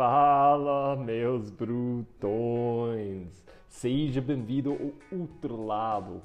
[0.00, 3.44] Fala, meus brutões!
[3.68, 6.22] Seja bem-vindo ao outro lado.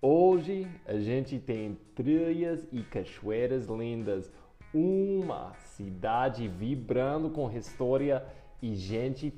[0.00, 4.30] Hoje a gente tem trilhas e cachoeiras lindas,
[4.72, 8.24] uma cidade vibrando com história
[8.62, 9.34] e gente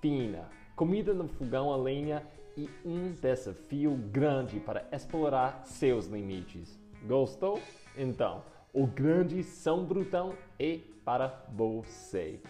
[0.00, 2.24] fina, comida no fogão a lenha
[2.56, 6.78] e um desafio grande para explorar seus limites.
[7.04, 7.60] Gostou?
[7.98, 12.40] Então, o Grande São Brutão é para você.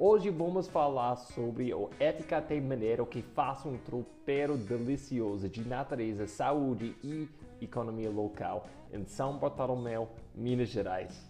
[0.00, 6.94] Hoje vamos falar sobre o Etiquette Mineiro que faz um tropeiro delicioso de natureza, saúde
[7.02, 7.28] e
[7.60, 11.28] economia local em São Bartolomeu, Minas Gerais.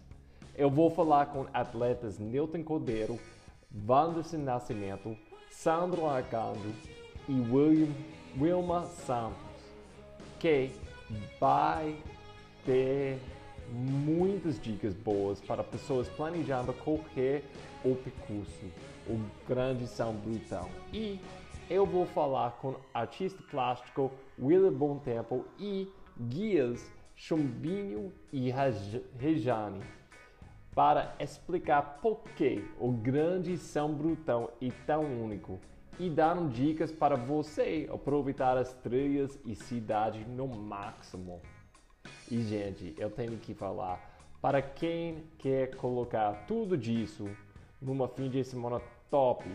[0.55, 3.19] Eu vou falar com atletas Newton Cordeiro,
[3.87, 5.17] Wanderson Nascimento,
[5.49, 6.71] Sandro Arcanjo
[7.27, 7.91] e William,
[8.39, 9.35] Wilma Santos,
[10.39, 10.69] que
[11.39, 11.97] vai
[12.63, 13.17] ter
[13.71, 17.43] muitas dicas boas para pessoas planejando qualquer
[17.83, 18.65] o percurso,
[19.07, 20.69] o grande São Brutão.
[20.93, 21.19] E
[21.69, 25.87] eu vou falar com artista plástico William Tempo e
[26.19, 28.51] guias Chumbinho e
[29.17, 29.81] Rejane
[30.73, 35.59] para explicar por que o grande São Brutão é tão único
[35.99, 41.41] e dar dicas para você aproveitar as trilhas e cidade no máximo.
[42.31, 43.99] E gente, eu tenho que falar
[44.39, 47.27] para quem quer colocar tudo disso
[47.81, 49.49] numa fim de semana top,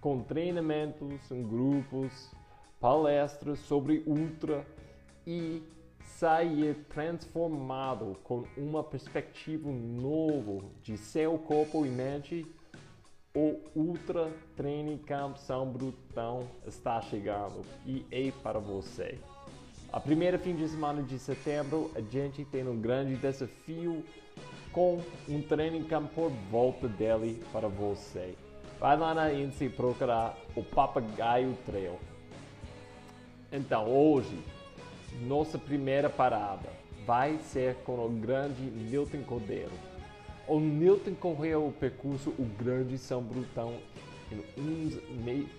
[0.00, 2.30] com treinamentos em grupos,
[2.80, 4.66] palestras sobre ultra
[5.26, 5.62] e
[6.00, 12.46] sair transformado com uma perspectiva nova de seu corpo e mente,
[13.34, 19.18] o Ultra Training Camp São Brutão está chegando e é para você.
[19.92, 24.04] A primeira fim de semana de setembro, a gente tem um grande desafio
[24.72, 28.34] com um training camp por volta dele para você.
[28.78, 31.98] Vai lá na INSE procurar o Papagaio Trail.
[33.50, 34.38] Então, hoje,
[35.22, 36.68] nossa primeira parada
[37.06, 39.72] vai ser com o grande Newton Cordeiro.
[40.46, 43.74] O Newton correu o percurso O Grande São Brutão
[44.56, 44.98] uns,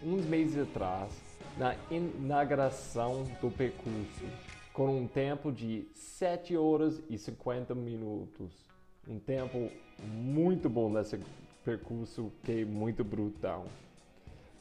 [0.03, 1.11] uns meses atrás,
[1.57, 4.25] na inauguração do percurso,
[4.73, 8.67] com um tempo de 7 horas e 50 minutos
[9.09, 9.71] um tempo
[10.03, 11.19] muito bom nesse
[11.63, 13.65] percurso que é muito brutal.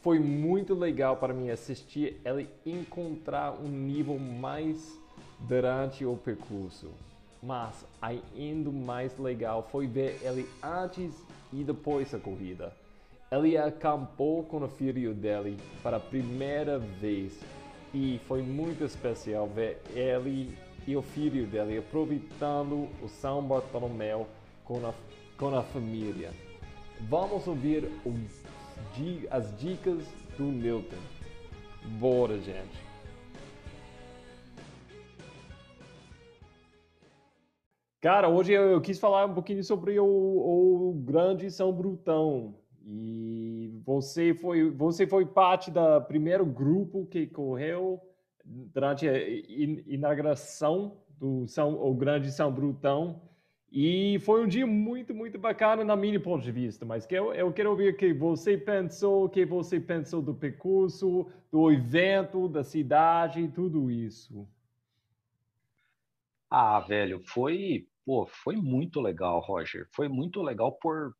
[0.01, 4.97] Foi muito legal para mim assistir ele encontrar um nível mais
[5.41, 6.91] durante o percurso.
[7.43, 11.13] Mas ainda mais legal foi ver ele antes
[11.53, 12.73] e depois da corrida.
[13.31, 17.41] Ele acampou com o filho dele para a primeira vez
[17.93, 20.57] e foi muito especial ver ele
[20.87, 24.29] e o filho dele aproveitando o São Bartolomeu
[24.65, 24.95] com a,
[25.37, 26.31] com a família.
[27.09, 27.91] Vamos ouvir
[29.31, 30.05] as dicas
[30.39, 30.97] do Newton.
[31.99, 32.87] Bora, gente!
[38.01, 42.55] Cara, hoje eu, eu, quis falar um pouquinho sobre o, o grande São Brutão.
[42.89, 48.01] E você foi, você foi parte do primeiro grupo que correu
[48.45, 49.19] durante a
[49.89, 53.21] inauguração do São, o Grande São Brutão.
[53.73, 57.35] E foi um dia muito, muito bacana na minha ponto de vista, mas que eu,
[57.35, 62.49] eu quero ouvir o que você pensou, o que você pensou do percurso, do evento,
[62.49, 64.49] da cidade, tudo isso.
[66.49, 69.89] Ah, velho, foi, pô, foi muito legal, Roger.
[69.91, 71.13] Foi muito legal por,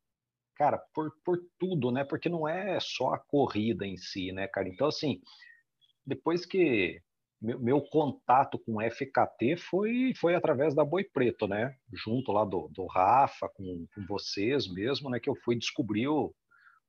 [0.57, 2.03] cara, por, por tudo, né?
[2.03, 4.67] Porque não é só a corrida em si, né, cara?
[4.67, 5.21] Então, assim,
[6.05, 7.01] depois que
[7.39, 11.75] meu, meu, contato com FKT foi, foi através da Boi Preto, né?
[11.93, 15.19] Junto lá do, do Rafa, com, com vocês mesmo, né?
[15.19, 16.33] Que eu fui descobrir o,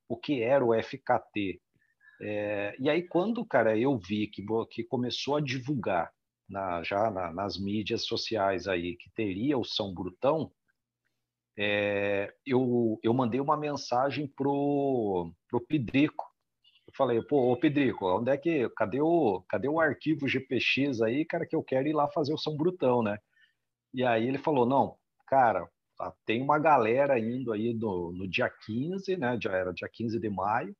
[0.07, 1.61] o que era o FKT.
[2.21, 6.11] É, e aí, quando, cara, eu vi que, que começou a divulgar
[6.49, 10.51] na, já na, nas mídias sociais aí que teria o São Brutão,
[11.61, 16.25] é, eu, eu mandei uma mensagem pro, pro Pidrico,
[16.87, 21.25] eu falei, pô, ô Pedrico, onde é que, cadê o, cadê o arquivo GPX aí,
[21.25, 23.17] cara, que eu quero ir lá fazer o São Brutão, né?
[23.93, 24.95] E aí ele falou, não,
[25.27, 29.89] cara, tá, tem uma galera indo aí no, no dia 15, né, já era dia
[29.91, 30.73] 15 de maio,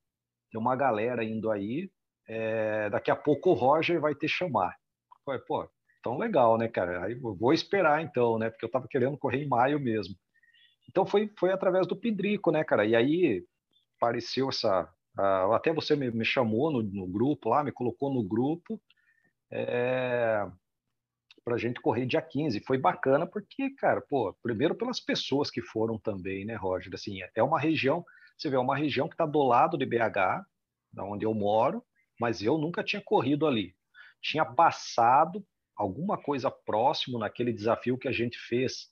[0.49, 1.91] tem uma galera indo aí,
[2.25, 4.77] é, daqui a pouco o Roger vai te chamar.
[5.11, 5.69] Eu falei, pô,
[6.01, 7.03] tão legal, né, cara?
[7.03, 10.15] Aí vou esperar então, né, porque eu tava querendo correr em maio mesmo.
[10.89, 12.83] Então foi, foi através do Pedrico, né, cara?
[12.83, 13.45] E aí
[13.97, 14.91] apareceu essa,
[15.53, 18.81] até você me, me chamou no, no, grupo lá, me colocou no grupo
[19.51, 20.47] é,
[21.45, 22.61] para gente correr dia 15.
[22.61, 26.91] Foi bacana porque, cara, pô, primeiro pelas pessoas que foram também, né, Roger?
[26.93, 28.03] Assim, é uma região.
[28.35, 30.43] Você vê, é uma região que está do lado de BH,
[30.91, 31.83] da onde eu moro,
[32.19, 33.75] mas eu nunca tinha corrido ali.
[34.21, 35.45] Tinha passado
[35.75, 38.89] alguma coisa próximo naquele desafio que a gente fez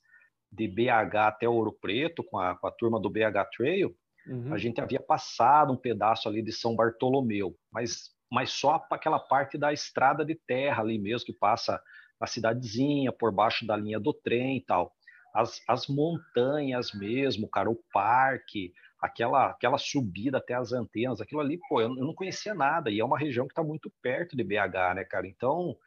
[0.51, 3.95] de BH até Ouro Preto com a, com a turma do BH Trail.
[4.27, 4.53] Uhum.
[4.53, 9.57] A gente havia passado um pedaço ali de São Bartolomeu, mas, mas só aquela parte
[9.57, 11.81] da estrada de terra ali mesmo, que passa
[12.19, 14.91] a cidadezinha por baixo da linha do trem e tal.
[15.33, 21.59] As, as montanhas mesmo, cara, o parque, aquela, aquela subida até as antenas, aquilo ali,
[21.69, 24.43] pô, eu, eu não conhecia nada, e é uma região que está muito perto de
[24.43, 25.27] BH, né, cara?
[25.27, 25.77] Então,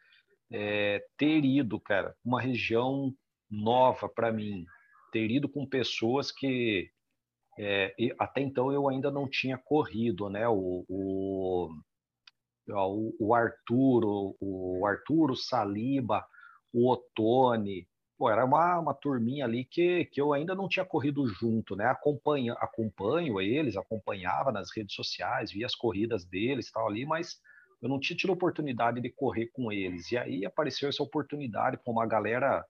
[0.51, 3.12] é, ter ido, cara, uma região
[3.50, 4.64] nova para mim,
[5.12, 6.91] ter ido com pessoas que
[7.58, 10.49] é, até então eu ainda não tinha corrido, né?
[10.49, 11.69] O, o,
[13.19, 16.25] o Arturo, o Arturo Saliba,
[16.73, 17.87] o Otone,
[18.17, 21.87] pô, era uma, uma turminha ali que, que eu ainda não tinha corrido junto, né?
[21.87, 27.41] Acompanho, acompanho eles, acompanhava nas redes sociais, via as corridas deles tal ali, mas
[27.82, 30.12] eu não tinha tido oportunidade de correr com eles.
[30.12, 32.64] E aí apareceu essa oportunidade com uma galera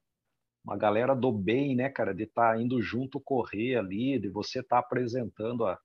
[0.65, 4.61] uma galera do bem, né, cara, de estar tá indo junto correr ali, de você
[4.61, 5.79] estar tá apresentando a,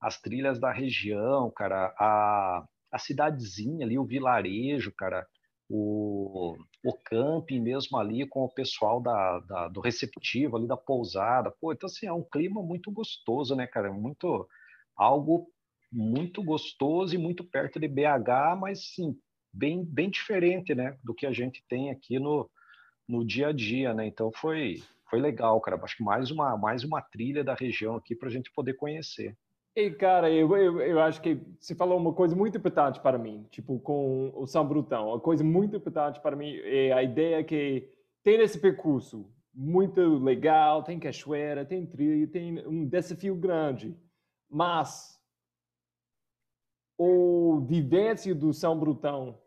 [0.00, 5.26] as trilhas da região, cara, a, a cidadezinha ali, o vilarejo, cara,
[5.68, 11.52] o, o camping mesmo ali com o pessoal da, da, do receptivo ali da pousada.
[11.60, 13.92] Pô, então assim, é um clima muito gostoso, né, cara?
[13.92, 14.46] Muito
[14.96, 15.48] algo
[15.90, 19.14] muito gostoso e muito perto de BH, mas sim,
[19.52, 22.50] bem bem diferente, né, do que a gente tem aqui no,
[23.12, 24.06] no dia a dia, né?
[24.06, 25.78] Então foi foi legal, cara.
[25.82, 29.36] Acho que mais uma mais uma trilha da região aqui para a gente poder conhecer.
[29.74, 33.46] E, cara, eu, eu, eu, acho que você falou uma coisa muito importante para mim,
[33.50, 35.08] tipo, com o São Brutão.
[35.08, 37.90] Uma coisa muito importante para mim é a ideia que
[38.22, 43.96] tem esse percurso muito legal, tem cachoeira, tem trilha, tem um desafio grande.
[44.48, 45.18] Mas
[46.98, 49.38] o vivência do São Brutão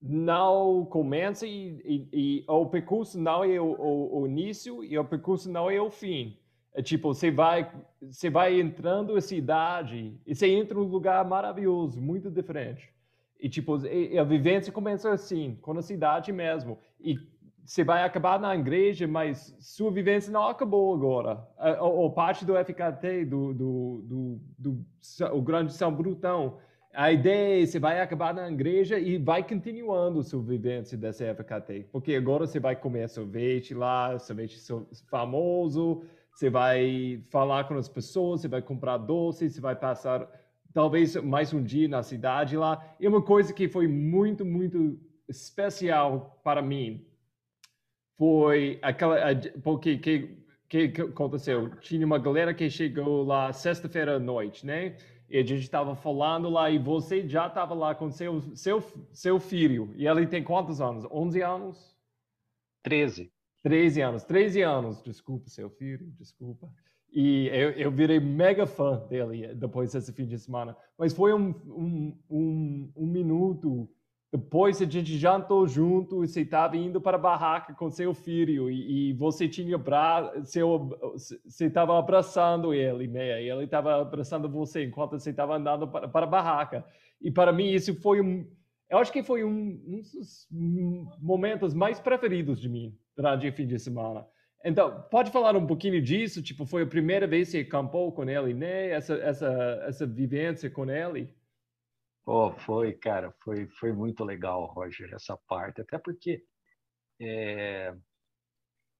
[0.00, 5.04] não começa e, e, e, o percurso não é o, o, o início e o
[5.04, 6.38] percurso não é o fim.
[6.72, 7.70] É tipo, você vai,
[8.00, 12.88] você vai entrando na cidade e você entra num lugar maravilhoso, muito diferente.
[13.38, 16.78] E tipo, a vivência começa assim, com a cidade mesmo.
[17.00, 17.16] E
[17.64, 21.46] você vai acabar na igreja, mas sua vivência não acabou agora.
[21.80, 24.86] Ou parte do FKT, do, do, do, do,
[25.32, 26.58] o Grande São Brutão,
[26.92, 31.88] a ideia é você vai acabar na igreja e vai continuando sua vivência dessa FKT.
[31.92, 34.58] Porque agora você vai comer sorvete lá, sorvete
[35.08, 36.02] famoso,
[36.32, 40.28] você vai falar com as pessoas, você vai comprar doces, você vai passar
[40.72, 42.82] talvez mais um dia na cidade lá.
[42.98, 44.98] E uma coisa que foi muito, muito
[45.28, 47.06] especial para mim
[48.18, 49.16] foi aquela
[49.62, 50.40] porque que
[50.70, 51.68] que aconteceu?
[51.80, 54.96] Tinha uma galera que chegou lá sexta-feira à noite, né?
[55.30, 58.82] E a gente estava falando lá e você já estava lá com seu seu
[59.12, 59.94] seu filho.
[59.96, 61.06] E ele tem quantos anos?
[61.10, 61.96] 11 anos?
[62.82, 63.32] 13.
[63.62, 66.72] 13 anos, 13 anos, desculpa, seu filho, desculpa.
[67.12, 70.76] E eu, eu virei mega fã dele depois desse fim de semana.
[70.98, 73.88] Mas foi um, um, um, um minuto
[74.32, 78.70] depois a gente jantou junto e você estava indo para a barraca com seu filho
[78.70, 80.32] e, e você tinha bra...
[80.44, 80.96] seu
[81.44, 86.06] você estava abraçando ele meia e ele estava abraçando você enquanto você estava andando para,
[86.06, 86.84] para a barraca
[87.20, 88.46] e para mim isso foi um
[88.88, 90.48] eu acho que foi um, um dos
[91.20, 94.26] momentos mais preferidos de mim durante o fim de semana.
[94.64, 96.42] Então, pode falar um pouquinho disso?
[96.42, 98.90] Tipo, foi a primeira vez que você acampou com ele, né?
[98.90, 101.32] Essa, essa, essa vivência com ele?
[102.32, 105.80] Oh, foi, cara, foi, foi muito legal, Roger, essa parte.
[105.80, 106.44] Até porque,
[107.20, 107.92] é...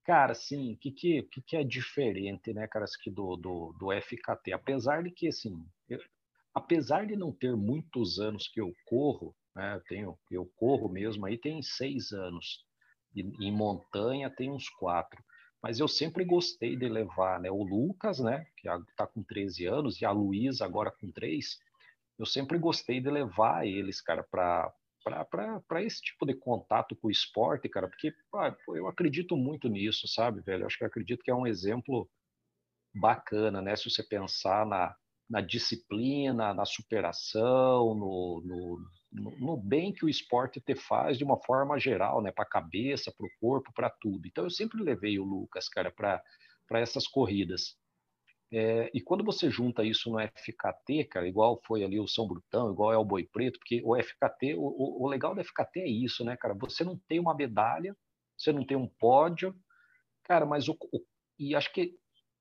[0.04, 3.92] cara, assim, o que, que, que, que é diferente, né, cara, aqui do, do, do
[3.92, 4.52] FKT?
[4.52, 6.00] Apesar de que, assim, eu,
[6.52, 11.25] apesar de não ter muitos anos que eu corro, né, eu, tenho, eu corro mesmo
[11.25, 12.66] aí tem seis anos,
[13.14, 15.22] e, em montanha tem uns quatro.
[15.62, 20.00] Mas eu sempre gostei de levar, né, o Lucas, né, que está com 13 anos,
[20.00, 21.60] e a Luísa agora com 3,
[22.20, 24.70] eu sempre gostei de levar eles, cara, para
[25.02, 28.14] para esse tipo de contato com o esporte, cara, porque
[28.68, 30.64] eu acredito muito nisso, sabe, velho?
[30.64, 32.06] Eu acho que eu acredito que é um exemplo
[32.94, 33.74] bacana, né?
[33.74, 34.94] Se você pensar na,
[35.28, 41.24] na disciplina, na superação, no, no, no, no bem que o esporte te faz de
[41.24, 42.30] uma forma geral, né?
[42.30, 44.28] Para a cabeça, para o corpo, para tudo.
[44.28, 46.22] Então eu sempre levei o Lucas, cara, para
[46.72, 47.79] essas corridas.
[48.52, 52.73] É, e quando você junta isso no FKT, cara, igual foi ali o São Brutão,
[52.73, 56.25] igual é o Boi Preto, porque o FKT, o, o, legal do FKT é isso,
[56.25, 56.54] né, cara?
[56.54, 57.97] Você não tem uma medalha,
[58.37, 59.54] você não tem um pódio,
[60.25, 61.04] cara, mas o, o
[61.38, 61.95] e acho que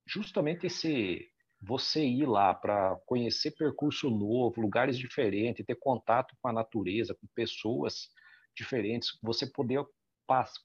[0.06, 1.26] justamente esse
[1.62, 7.26] você ir lá para conhecer percurso novo, lugares diferentes, ter contato com a natureza, com
[7.34, 8.08] pessoas
[8.56, 9.84] diferentes, você poder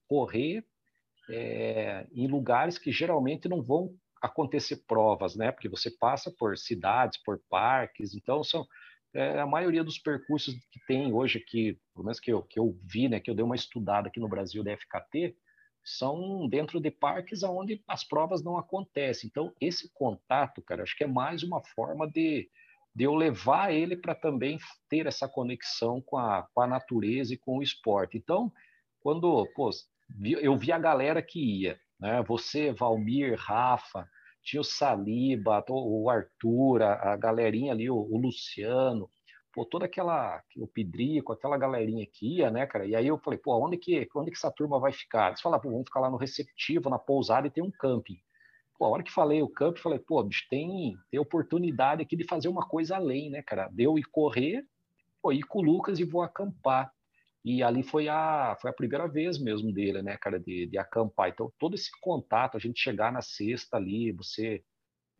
[0.07, 0.65] correr
[1.29, 3.93] é, em lugares que geralmente não vão
[4.25, 5.51] acontecer provas, né?
[5.51, 8.65] Porque você passa por cidades, por parques, então são
[9.13, 12.77] é, a maioria dos percursos que tem hoje aqui, pelo menos que eu, que eu
[12.83, 15.35] vi, né, que eu dei uma estudada aqui no Brasil da FKT,
[15.85, 19.29] são dentro de parques onde as provas não acontecem.
[19.29, 22.49] Então, esse contato, cara, acho que é mais uma forma de,
[22.93, 24.57] de eu levar ele para também
[24.89, 28.17] ter essa conexão com a, com a natureza e com o esporte.
[28.17, 28.51] Então,
[28.99, 29.69] quando pô,
[30.41, 32.21] eu vi a galera que ia, né?
[32.23, 34.09] Você, Valmir, Rafa,
[34.45, 39.09] tinha o Saliba, o Arthur, a, galerinha ali, o, o Luciano,
[39.51, 42.85] pô, toda aquela, o Pedrico, aquela galerinha que ia, né, cara?
[42.85, 45.29] E aí eu falei, pô, onde que, onde que essa turma vai ficar?
[45.29, 48.19] Eles falaram, pô, vamos ficar lá no receptivo, na pousada e tem um camping.
[48.77, 52.23] Pô, a hora que falei o camping, falei, pô, bicho, tem, tem oportunidade aqui de
[52.25, 53.67] fazer uma coisa além, né, cara?
[53.71, 54.63] Deu ir correr,
[55.21, 56.91] pô, ir com o Lucas e vou acampar.
[57.45, 61.29] E ali foi a, foi a primeira vez mesmo dele, né, cara, de, de acampar.
[61.29, 64.63] Então, todo esse contato, a gente chegar na sexta ali, você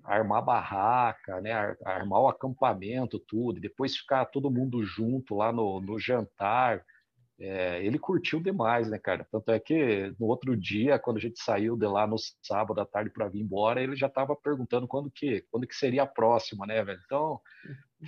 [0.04, 1.54] armar barraca, né,
[1.86, 6.84] armar o acampamento, tudo, e depois ficar todo mundo junto lá no, no jantar.
[7.40, 9.28] É, ele curtiu demais, né, cara?
[9.32, 12.86] Tanto é que no outro dia, quando a gente saiu de lá no sábado à
[12.88, 16.66] tarde para vir embora, ele já estava perguntando quando que, quando que seria a próxima,
[16.66, 17.00] né, velho?
[17.06, 17.40] Então,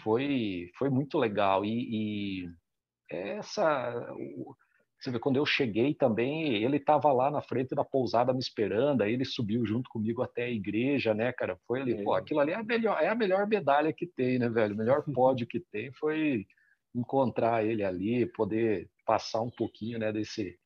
[0.02, 1.64] foi, foi muito legal.
[1.66, 2.50] E, e
[3.10, 4.16] essa
[5.00, 9.04] você vê, quando eu cheguei também, ele estava lá na frente da pousada me esperando,
[9.04, 11.56] aí ele subiu junto comigo até a igreja, né, cara?
[11.68, 12.04] Foi ali, é.
[12.04, 14.74] pô, aquilo ali é a, melhor, é a melhor medalha que tem, né, velho?
[14.74, 16.48] O melhor pódio que tem foi
[16.96, 20.58] encontrar ele ali, poder passar um pouquinho, né, desse,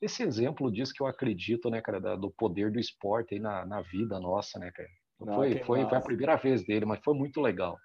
[0.00, 3.82] esse exemplo disso que eu acredito, né, cara, do poder do esporte aí na, na
[3.82, 4.88] vida nossa, né, cara?
[5.20, 7.76] Não, foi, foi, foi a primeira vez dele, mas foi muito legal.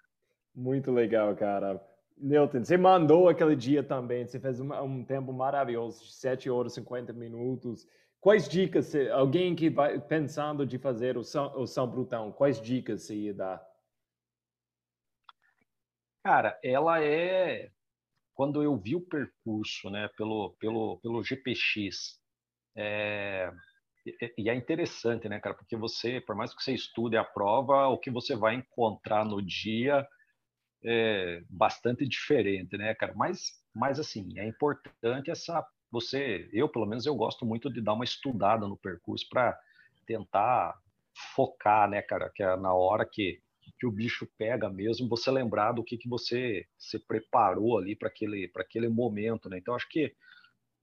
[0.56, 1.80] Muito legal, cara.
[2.20, 6.76] Nilton, você mandou aquele dia também, você fez um, um tempo maravilhoso, 7 horas e
[6.76, 7.88] 50 minutos.
[8.20, 13.04] Quais dicas, alguém que vai pensando de fazer o São, o São Brutão, quais dicas
[13.04, 13.66] você ia dar?
[16.22, 17.72] Cara, ela é
[18.34, 22.20] quando eu vi o percurso, né, pelo pelo pelo GPX,
[22.76, 23.52] é,
[24.38, 27.98] e é interessante, né, cara, porque você, por mais que você estude a prova, o
[27.98, 30.06] que você vai encontrar no dia
[30.84, 33.14] é, bastante diferente, né, cara?
[33.16, 37.94] Mas, mas assim, é importante essa você, eu pelo menos eu gosto muito de dar
[37.94, 39.60] uma estudada no percurso para
[40.06, 40.78] tentar
[41.36, 43.42] focar, né, cara, que é na hora que
[43.78, 48.08] que o bicho pega mesmo, você lembrar do que que você se preparou ali para
[48.08, 49.58] aquele para aquele momento, né?
[49.58, 50.14] Então acho que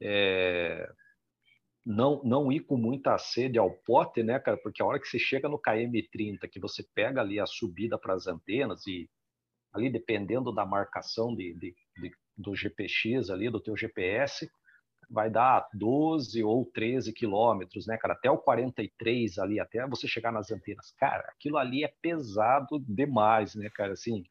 [0.01, 0.89] é,
[1.85, 4.57] não, não ir com muita sede ao pote, né, cara?
[4.57, 8.15] Porque a hora que você chega no KM30, que você pega ali a subida para
[8.15, 9.09] as antenas e
[9.77, 14.51] ali dependendo da marcação de, de, de, do GPX ali, do teu GPS,
[15.09, 18.15] vai dar 12 ou 13 quilômetros, né, cara?
[18.15, 20.93] Até o 43 ali, até você chegar nas antenas.
[20.99, 23.93] Cara, aquilo ali é pesado demais, né, cara?
[23.93, 24.25] Assim,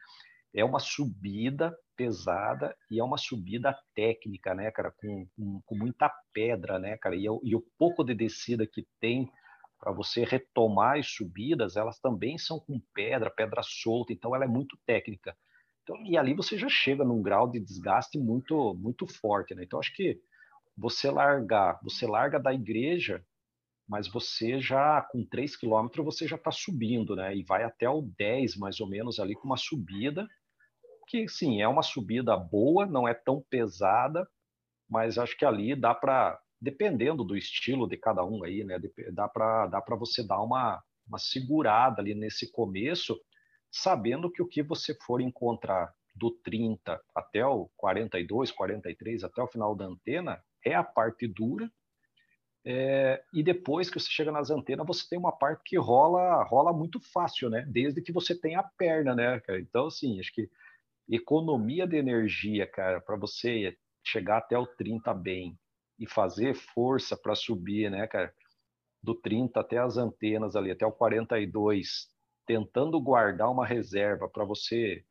[0.53, 4.91] é uma subida pesada e é uma subida técnica, né, cara?
[4.91, 7.15] Com, com, com muita pedra, né, cara?
[7.15, 9.29] E, e o pouco de descida que tem
[9.85, 14.47] para você retomar as subidas, elas também são com pedra, pedra solta, então ela é
[14.47, 15.37] muito técnica.
[15.83, 19.63] Então, e ali você já chega num grau de desgaste muito muito forte, né?
[19.63, 20.19] Então acho que
[20.75, 23.23] você largar, você larga da igreja,
[23.87, 27.37] mas você já com 3 quilômetros você já está subindo, né?
[27.37, 30.27] E vai até o 10 mais ou menos ali com uma subida
[31.07, 34.27] que sim, é uma subida boa, não é tão pesada,
[34.89, 38.79] mas acho que ali dá para dependendo do estilo de cada um aí, né?
[39.11, 43.15] Dá para dá para você dar uma, uma segurada ali nesse começo,
[43.71, 49.47] sabendo que o que você for encontrar do 30 até o 42, 43, até o
[49.47, 51.71] final da antena, é a parte dura.
[52.67, 56.73] É, e depois que você chega nas antenas, você tem uma parte que rola rola
[56.73, 57.63] muito fácil, né?
[57.69, 59.39] Desde que você tenha a perna, né?
[59.59, 60.49] Então, assim, acho que
[61.07, 65.55] economia de energia, cara, para você chegar até o 30 bem,
[65.99, 68.33] e fazer força para subir, né, cara?
[69.01, 72.09] Do 30 até as antenas ali, até o 42,
[72.45, 75.03] tentando guardar uma reserva para você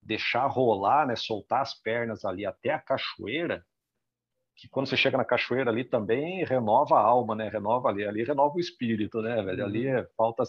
[0.00, 3.64] deixar rolar, né, soltar as pernas ali até a cachoeira,
[4.56, 7.48] que quando você chega na cachoeira ali também renova a alma, né?
[7.48, 9.64] Renova ali, ali renova o espírito, né, velho?
[9.64, 9.98] Ali uhum.
[9.98, 10.44] é, falta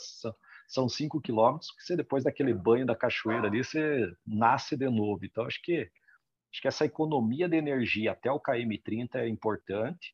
[0.68, 5.26] são cinco quilômetros que você depois daquele banho da cachoeira ali você nasce de novo.
[5.26, 5.90] Então acho que
[6.54, 10.14] Acho que essa economia de energia até o KM30 é importante.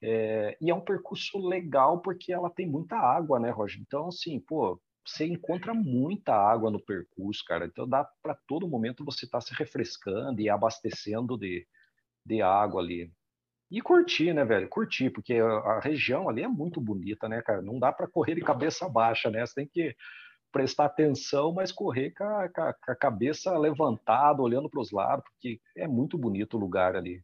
[0.00, 3.78] É, e é um percurso legal porque ela tem muita água, né, Roger?
[3.82, 7.66] Então, assim, pô, você encontra muita água no percurso, cara.
[7.66, 11.66] Então dá para todo momento você estar tá se refrescando e abastecendo de,
[12.24, 13.12] de água ali.
[13.70, 14.68] E curtir, né, velho?
[14.70, 17.60] Curtir, porque a região ali é muito bonita, né, cara?
[17.60, 19.44] Não dá para correr de cabeça baixa, né?
[19.44, 19.94] Você tem que
[20.52, 25.60] prestar atenção, mas correr com a, com a cabeça levantada, olhando para os lados, porque
[25.76, 27.22] é muito bonito o lugar ali.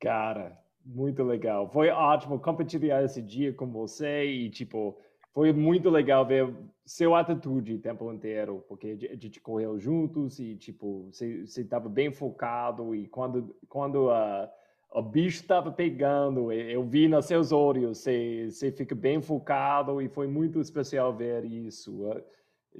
[0.00, 1.68] Cara, muito legal.
[1.68, 4.98] Foi ótimo compartilhar esse dia com você e, tipo,
[5.32, 6.52] foi muito legal ver
[6.84, 12.10] seu atitude o tempo inteiro, porque a gente correu juntos e, tipo, você estava bem
[12.10, 14.48] focado e quando, quando uh,
[14.92, 20.08] o bicho estava pegando, eu vi nos seus olhos, você, você fica bem focado e
[20.08, 22.10] foi muito especial ver isso.
[22.10, 22.22] Uh,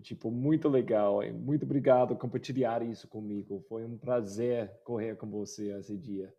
[0.03, 1.21] tipo, muito legal.
[1.33, 3.65] Muito obrigado por compartilhar isso comigo.
[3.69, 6.35] Foi um prazer correr com você esse dia.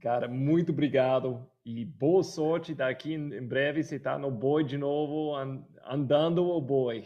[0.00, 3.82] Cara, muito obrigado e boa sorte daqui em breve.
[3.82, 5.36] Você está no boi de novo,
[5.86, 7.04] andando o boi.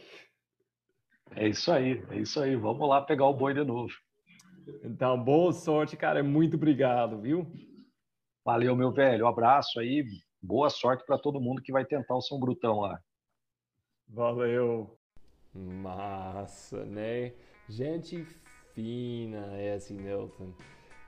[1.34, 2.54] É isso aí, é isso aí.
[2.54, 3.92] Vamos lá pegar o boi de novo.
[4.84, 6.22] Então, boa sorte, cara.
[6.22, 7.46] Muito obrigado, viu?
[8.48, 9.26] Valeu, meu velho.
[9.26, 10.06] Um abraço aí.
[10.40, 12.98] Boa sorte para todo mundo que vai tentar o São Brutão lá.
[14.08, 14.98] Valeu.
[15.52, 17.34] Massa, né?
[17.68, 18.24] Gente
[18.72, 20.54] fina esse Nelson.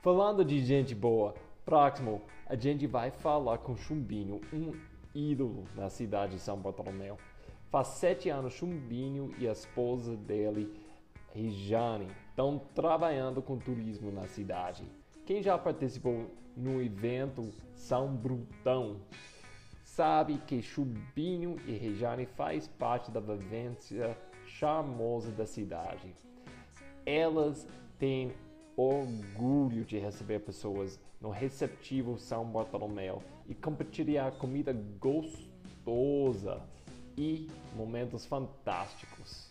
[0.03, 1.33] Falando de gente boa,
[1.65, 4.79] Próximo, a gente vai falar com Chumbinho, um
[5.15, 7.17] ídolo na cidade de São Bartolomeu.
[7.71, 10.71] Faz sete anos, Chumbinho e a esposa dele,
[11.33, 14.83] Rejane, estão trabalhando com turismo na cidade.
[15.25, 19.01] Quem já participou no evento São Brutão
[19.83, 26.13] sabe que Chumbinho e Rejane faz parte da vivência charmosa da cidade.
[27.05, 27.67] Elas
[27.99, 28.33] têm
[28.75, 36.61] orgulho de receber pessoas no receptivo São Bartolomeu e compartilhar comida gostosa
[37.17, 39.50] e momentos fantásticos.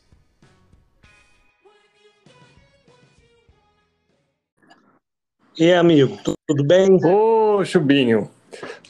[5.60, 6.96] E aí, amigo, tudo bem?
[7.04, 8.30] Ô, Chubinho,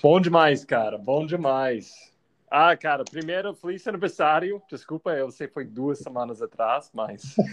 [0.01, 1.91] bom demais, cara, bom demais.
[2.49, 4.63] Ah, cara, primeiro, feliz aniversário.
[4.71, 7.35] Desculpa, eu sei que foi duas semanas atrás, mas.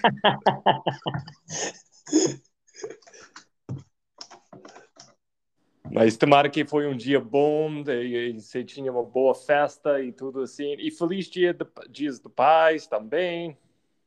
[5.89, 10.41] Mas tomara que foi um dia bom, e, você tinha uma boa festa e tudo
[10.41, 10.75] assim.
[10.77, 13.57] E feliz dia de, dias do pais também.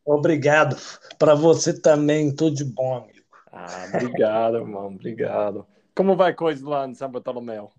[0.05, 0.77] Obrigado.
[1.19, 3.20] Para você também, tudo de bom, amigo.
[3.53, 5.67] Ah, obrigado, irmão, obrigado.
[5.95, 7.71] Como vai coisa lá em São Bartolomeu?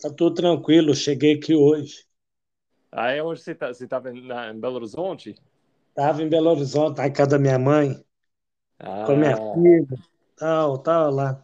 [0.00, 2.04] Tá tudo tranquilo, cheguei aqui hoje.
[2.90, 3.68] Ah, é onde você tá?
[3.68, 5.34] Você estava em, em Belo Horizonte?
[5.88, 8.02] Estava em Belo Horizonte, na casa da minha mãe,
[8.78, 9.04] ah.
[9.04, 9.54] com a minha ah.
[9.54, 9.98] filha,
[10.36, 11.42] tal, tal lá.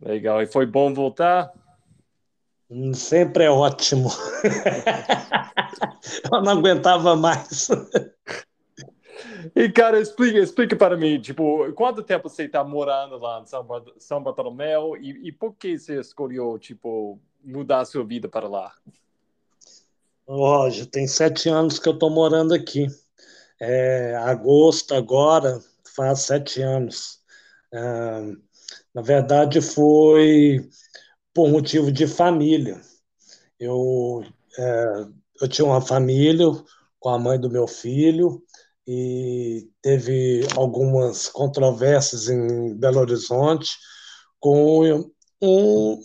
[0.00, 0.42] Legal.
[0.42, 1.52] E foi bom voltar?
[2.70, 4.10] Hum, sempre é ótimo.
[6.32, 7.68] Eu não aguentava mais.
[9.54, 13.66] E, cara, explica, explica para mim, tipo, quanto tempo você está morando lá em São,
[13.98, 18.72] São Bartolomeu e, e por que você escolheu, tipo, mudar a sua vida para lá?
[20.26, 22.86] Roger, tem sete anos que eu estou morando aqui.
[23.60, 25.60] É, agosto agora
[25.94, 27.20] faz sete anos.
[27.72, 27.80] É,
[28.94, 30.68] na verdade, foi
[31.32, 32.80] por motivo de família.
[33.58, 34.24] Eu,
[34.58, 35.06] é,
[35.40, 36.46] eu tinha uma família
[37.00, 38.42] com a mãe do meu filho
[38.90, 43.76] e teve algumas controvérsias em Belo Horizonte
[44.40, 44.82] com
[45.42, 46.00] um,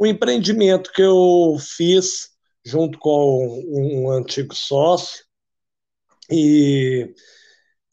[0.00, 2.30] um empreendimento que eu fiz
[2.66, 5.24] junto com um antigo sócio.
[6.28, 7.14] E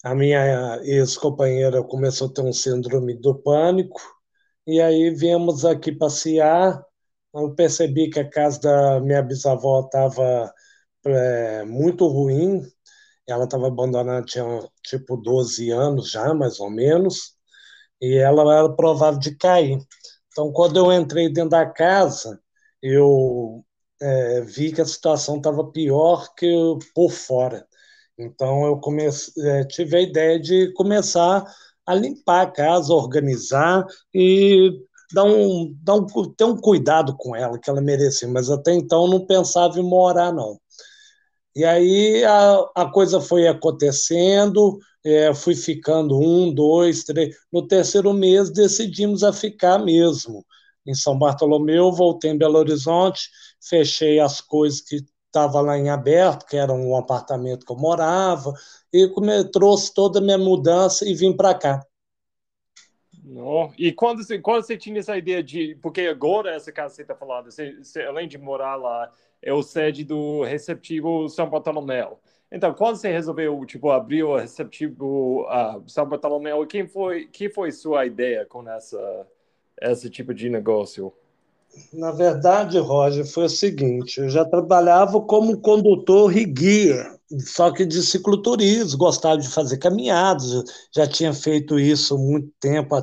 [0.03, 4.01] a minha ex-companheira começou a ter um síndrome do pânico,
[4.65, 6.83] e aí viemos aqui passear.
[7.31, 10.51] Eu percebi que a casa da minha bisavó estava
[11.05, 12.63] é, muito ruim,
[13.27, 14.45] ela estava abandonada, tinha
[14.83, 17.35] tipo 12 anos já, mais ou menos,
[18.01, 19.79] e ela era provável de cair.
[20.31, 22.39] Então, quando eu entrei dentro da casa,
[22.81, 23.63] eu
[24.01, 26.47] é, vi que a situação estava pior que
[26.95, 27.65] por fora.
[28.17, 31.43] Então eu comecei, é, tive a ideia de começar
[31.85, 34.71] a limpar a casa, organizar e
[35.13, 36.05] dar um, dar um,
[36.35, 40.31] ter um cuidado com ela que ela merecia, mas até então não pensava em morar,
[40.33, 40.59] não.
[41.55, 47.35] E aí a, a coisa foi acontecendo, é, fui ficando um, dois, três.
[47.51, 50.45] No terceiro mês decidimos a ficar mesmo.
[50.85, 53.29] Em São Bartolomeu, voltei em Belo Horizonte,
[53.61, 58.53] fechei as coisas que estava lá em aberto, que era um apartamento que eu morava,
[58.91, 59.09] e
[59.51, 61.85] trouxe toda a minha mudança e vim para cá.
[63.33, 65.75] Oh, e quando quando você tinha essa ideia de.
[65.81, 69.09] Porque agora, essa casa que você está falando, você, você, além de morar lá,
[69.41, 72.19] é o sede do receptivo São Bartolomeu.
[72.51, 77.71] Então, quando você resolveu, tipo, abrir o receptivo uh, São Bartolomeu, quem foi, que foi
[77.71, 79.27] sua ideia com essa,
[79.81, 81.13] esse tipo de negócio?
[81.93, 87.85] Na verdade, Roger, foi o seguinte: eu já trabalhava como condutor e guia, só que
[87.85, 92.95] de cicloturismo, gostava de fazer caminhadas, já tinha feito isso muito tempo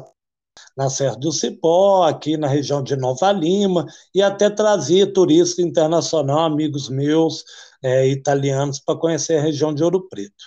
[0.77, 6.41] na Serra do Cipó, aqui na região de Nova Lima, e até trazia turista internacional,
[6.41, 7.45] amigos meus
[7.83, 10.45] é, italianos, para conhecer a região de Ouro Preto.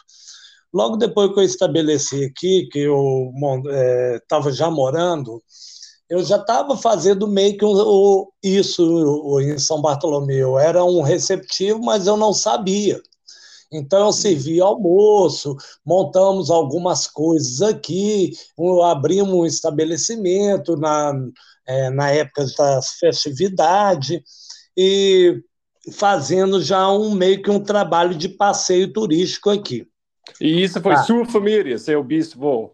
[0.74, 3.32] Logo depois que eu estabeleci aqui, que eu
[4.16, 5.44] estava é, já morando,
[6.10, 10.60] eu já estava fazendo meio que um, isso em São Bartolomeu.
[10.60, 13.02] Era um receptivo, mas eu não sabia.
[13.72, 15.56] Então, eu servi almoço,
[15.86, 18.32] montamos algumas coisas aqui,
[18.84, 21.14] abrimos um estabelecimento na,
[21.66, 24.22] é, na época das festividades,
[24.76, 25.42] e
[25.94, 29.88] fazendo já um meio que um trabalho de passeio turístico aqui.
[30.40, 31.04] E isso foi ah.
[31.04, 32.74] sua família, seu bispo?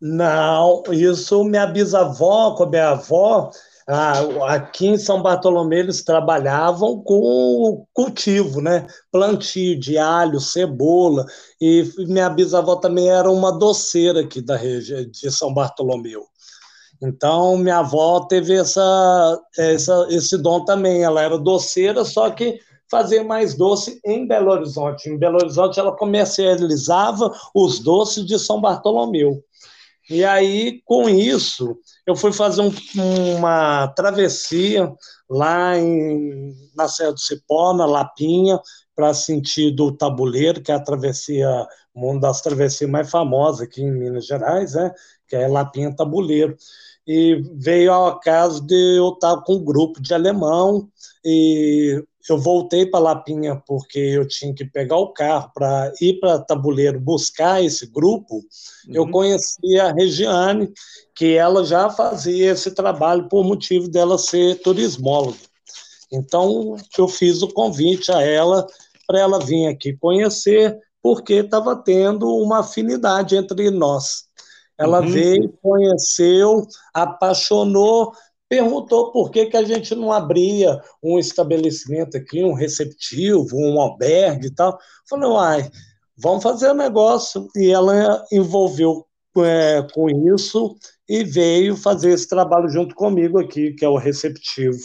[0.00, 3.50] Não, isso minha bisavó com a minha avó,
[4.46, 8.86] aqui em São Bartolomeu eles trabalhavam com cultivo, né?
[9.12, 11.26] Plantio de alho, cebola,
[11.60, 16.24] e minha bisavó também era uma doceira aqui da região de São Bartolomeu.
[17.02, 21.02] Então, minha avó teve essa, essa, esse dom também.
[21.02, 22.58] Ela era doceira, só que
[22.90, 25.10] fazia mais doce em Belo Horizonte.
[25.10, 29.42] Em Belo Horizonte, ela comercializava os doces de São Bartolomeu.
[30.08, 32.72] E aí, com isso, eu fui fazer um,
[33.36, 34.92] uma travessia
[35.28, 38.60] lá em, na Serra do Cipó, na Lapinha,
[38.94, 41.48] para sentido tabuleiro, que é a travessia,
[41.94, 44.92] uma das travessias mais famosas aqui em Minas Gerais, né?
[45.26, 46.56] que é Lapinha Tabuleiro.
[47.06, 50.88] E veio ao caso de eu estar com um grupo de alemão
[51.24, 56.38] e eu voltei para Lapinha porque eu tinha que pegar o carro para ir para
[56.38, 58.36] Tabuleiro buscar esse grupo.
[58.36, 58.94] Uhum.
[58.94, 60.72] Eu conheci a Regiane,
[61.14, 65.38] que ela já fazia esse trabalho por motivo dela ser turismóloga.
[66.10, 68.66] Então, eu fiz o convite a ela
[69.06, 74.24] para ela vir aqui conhecer, porque estava tendo uma afinidade entre nós.
[74.78, 75.08] Ela uhum.
[75.08, 78.12] veio, conheceu, apaixonou,
[78.48, 84.48] perguntou por que, que a gente não abria um estabelecimento aqui, um receptivo, um albergue
[84.48, 84.78] e tal.
[85.08, 85.70] Falei, uai,
[86.16, 87.48] vamos fazer o negócio.
[87.56, 89.06] E ela envolveu
[89.38, 90.76] é, com isso
[91.08, 94.78] e veio fazer esse trabalho junto comigo aqui, que é o receptivo.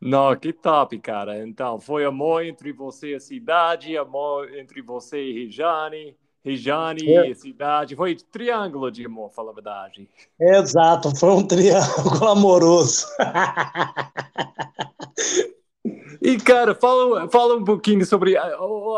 [0.00, 1.46] Não, que top, cara.
[1.46, 7.34] Então, foi amor entre você e a cidade, amor entre você e Rejane, Rejane é.
[7.34, 7.96] cidade.
[7.96, 10.08] Foi triângulo de amor, fala a verdade.
[10.40, 13.04] Exato, foi um triângulo amoroso.
[16.22, 18.36] E, cara, fala, fala um pouquinho sobre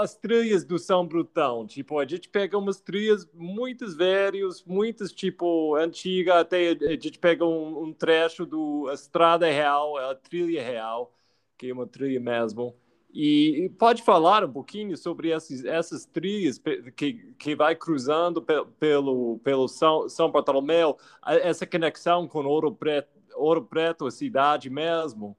[0.01, 1.67] as trilhas do São Brutão.
[1.67, 7.45] Tipo, a gente pega umas trilhas muitas velhas, muitas, tipo, antigas, até a gente pega
[7.45, 11.13] um, um trecho do Estrada Real, a trilha real,
[11.59, 12.75] que é uma trilha mesmo.
[13.21, 16.61] E pode falar um pouquinho sobre essas, essas trilhas
[16.95, 18.41] que, que vai cruzando
[18.79, 25.37] pelo, pelo São, São Bartolomeu, essa conexão com Ouro Preto, Ouro Preto, a cidade mesmo?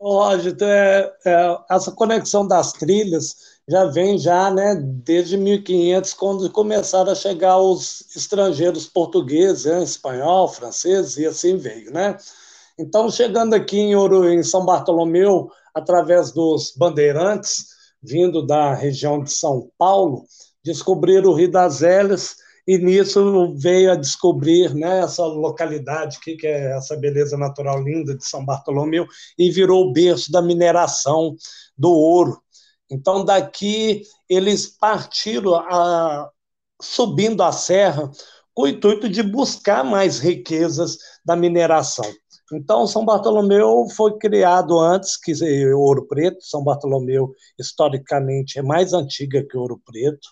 [0.00, 7.10] Roger, é, é, essa conexão das trilhas já vem já, né, desde 1500, quando começaram
[7.10, 12.16] a chegar os estrangeiros portugueses, né, espanhol, francês, e assim veio, né?
[12.78, 17.66] Então, chegando aqui em, Ouro, em São Bartolomeu, através dos bandeirantes,
[18.02, 20.24] vindo da região de São Paulo,
[20.64, 26.46] descobriram o Rio das Hélias e nisso veio a descobrir né, essa localidade aqui, que
[26.46, 29.06] é essa beleza natural linda de São Bartolomeu,
[29.36, 31.34] e virou o berço da mineração
[31.76, 32.40] do ouro.
[32.90, 36.30] Então, daqui eles partiram a,
[36.80, 38.10] subindo a serra
[38.54, 42.04] com o intuito de buscar mais riquezas da mineração.
[42.52, 45.32] Então, São Bartolomeu foi criado antes que
[45.74, 46.44] Ouro Preto.
[46.44, 50.28] São Bartolomeu, historicamente, é mais antiga que Ouro Preto.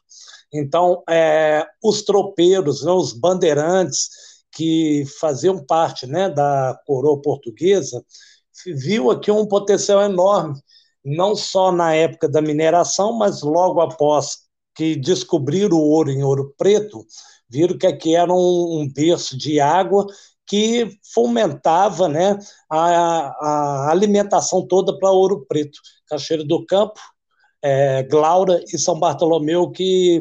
[0.53, 4.09] Então, é, os tropeiros, né, os bandeirantes,
[4.53, 8.05] que faziam parte né, da coroa portuguesa,
[8.67, 10.61] viu aqui um potencial enorme,
[11.05, 14.41] não só na época da mineração, mas logo após
[14.75, 17.07] que descobriram o ouro em Ouro Preto,
[17.49, 20.07] viram que aqui era um, um berço de água
[20.51, 22.37] que fomentava né,
[22.69, 26.99] a, a alimentação toda para Ouro Preto, Cachoeiro do Campo,
[27.63, 30.19] é, Glaura e São Bartolomeu, que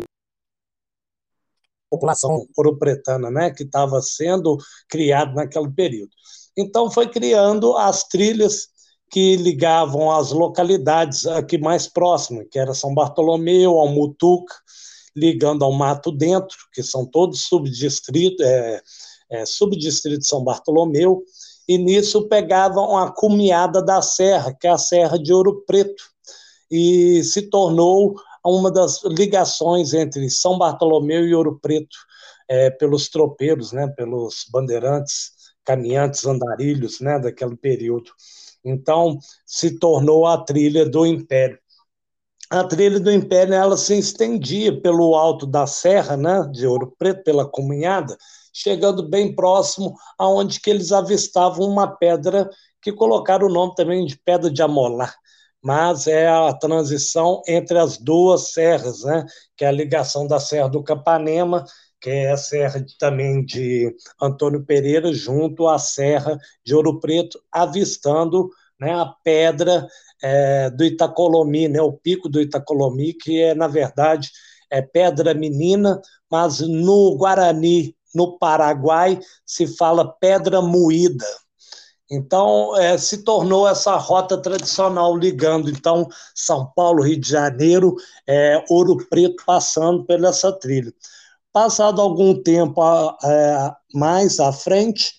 [1.90, 4.56] população ouropretana, né, que estava sendo
[4.88, 6.12] criada naquele período.
[6.56, 8.68] Então foi criando as trilhas
[9.10, 14.54] que ligavam as localidades aqui mais próximas, que era São Bartolomeu, Almutuca,
[15.16, 18.80] ligando ao Mato Dentro, que são todos subdistritos, é,
[19.30, 21.24] é, subdistrito de São Bartolomeu,
[21.68, 26.04] e nisso pegavam a cumiada da serra, que é a Serra de Ouro Preto,
[26.72, 31.96] e se tornou uma das ligações entre São Bartolomeu e Ouro Preto,
[32.48, 35.32] é, pelos tropeiros, né, pelos bandeirantes,
[35.64, 38.12] caminhantes, andarilhos né, daquele período.
[38.66, 41.60] Então, se tornou a trilha do Império.
[42.50, 47.24] A trilha do Império ela se estendia pelo alto da serra, né, de Ouro Preto,
[47.24, 48.18] pela Comunhada,
[48.54, 52.50] chegando bem próximo aonde que eles avistavam uma pedra
[52.82, 55.14] que colocaram o nome também de Pedra de Amolar,
[55.62, 59.26] mas é a transição entre as duas serras, né,
[59.58, 61.66] que é a ligação da Serra do Capanema,
[62.02, 68.50] que é a serra também de Antônio Pereira, junto à Serra de Ouro Preto, avistando
[68.80, 69.86] né, a pedra
[70.24, 74.30] é, do Itacolomi, né, o pico do Itacolomi, que é, na verdade,
[74.72, 81.26] é pedra menina, mas no Guarani no Paraguai se fala pedra moída.
[82.12, 87.96] Então, é, se tornou essa rota tradicional ligando, então, São Paulo, Rio de Janeiro,
[88.28, 90.92] é, Ouro Preto, passando por essa trilha.
[91.54, 92.82] Passado algum tempo
[93.24, 95.14] é, mais à frente,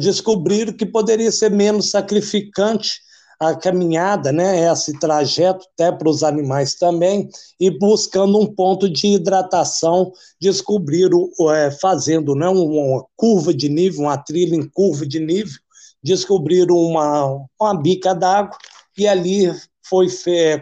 [0.00, 3.00] descobriram que poderia ser menos sacrificante
[3.38, 7.28] a caminhada, né, esse trajeto até para os animais também,
[7.60, 14.16] e buscando um ponto de hidratação, descobriram, é, fazendo né, uma curva de nível, uma
[14.16, 15.58] trilha em curva de nível,
[16.02, 18.56] descobriram uma, uma bica d'água
[18.96, 20.08] e ali foi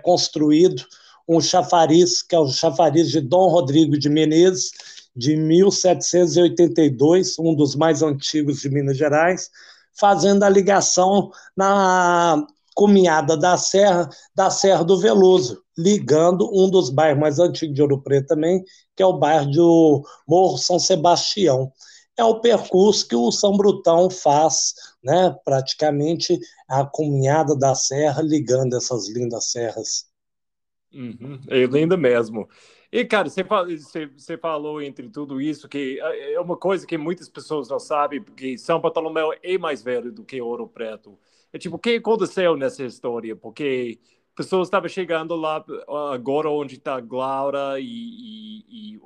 [0.02, 0.82] construído
[1.28, 4.70] um chafariz, que é o chafariz de Dom Rodrigo de Menezes,
[5.16, 9.48] de 1782, um dos mais antigos de Minas Gerais,
[9.98, 17.20] fazendo a ligação na Comiada da Serra, da Serra do Veloso, ligando um dos bairros
[17.20, 18.62] mais antigos de Ouro Preto também,
[18.96, 21.72] que é o bairro do Morro São Sebastião.
[22.16, 28.76] É o percurso que o São Brutão faz, né, praticamente a Comiada da Serra, ligando
[28.76, 30.06] essas lindas serras.
[30.92, 32.48] Uhum, é linda mesmo.
[32.90, 36.96] E, cara, você, você, você, falou entre tudo isso que é, é uma coisa que
[36.96, 41.18] muitas pessoas não sabem, que São Bartolomeu é mais velho do que Ouro Preto.
[41.54, 43.36] É tipo, o que aconteceu nessa história?
[43.36, 44.00] Porque
[44.34, 45.64] pessoas estavam chegando lá
[46.12, 49.00] agora onde está Glaura e, e, e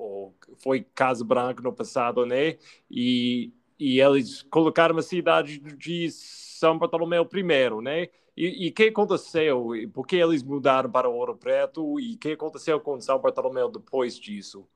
[0.56, 2.56] foi Casa Branca no passado, né?
[2.90, 8.08] E, e eles colocaram a cidade de São Bartolomeu primeiro, né?
[8.34, 9.72] E o que aconteceu?
[9.92, 12.00] Por que eles mudaram para Ouro Preto?
[12.00, 14.66] E o que aconteceu com São Bartolomeu depois disso?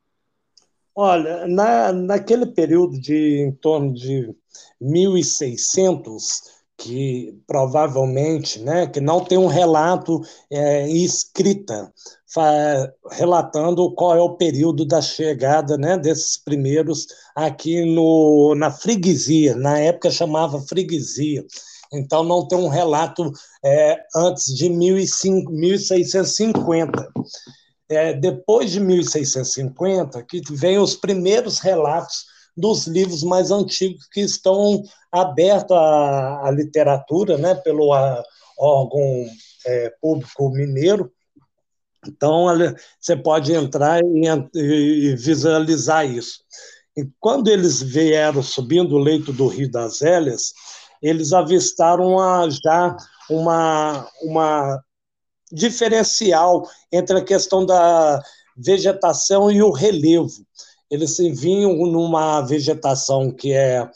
[0.95, 4.35] Olha, na, naquele período de em torno de
[4.79, 11.93] 1600, que provavelmente, né, que não tem um relato é, escrita
[13.11, 19.79] relatando qual é o período da chegada, né, desses primeiros aqui no na freguesia, na
[19.79, 21.45] época chamava freguesia.
[21.93, 23.31] Então não tem um relato
[23.65, 27.09] é, antes de 1650.
[27.89, 34.83] É, depois de 1650, que vem os primeiros relatos dos livros mais antigos que estão
[35.11, 38.23] abertos à, à literatura, né, pelo a,
[38.59, 39.27] órgão
[39.67, 41.13] é, público mineiro.
[42.07, 42.47] Então,
[43.01, 46.41] você pode entrar e, e visualizar isso.
[46.97, 50.53] E quando eles vieram subindo o leito do Rio das Hélias,
[51.01, 52.17] eles avistaram
[52.51, 52.97] já
[53.31, 54.83] uma, uma
[55.51, 58.21] diferencial entre a questão da
[58.57, 60.47] vegetação e o relevo
[60.93, 63.89] eles vinham numa vegetação que é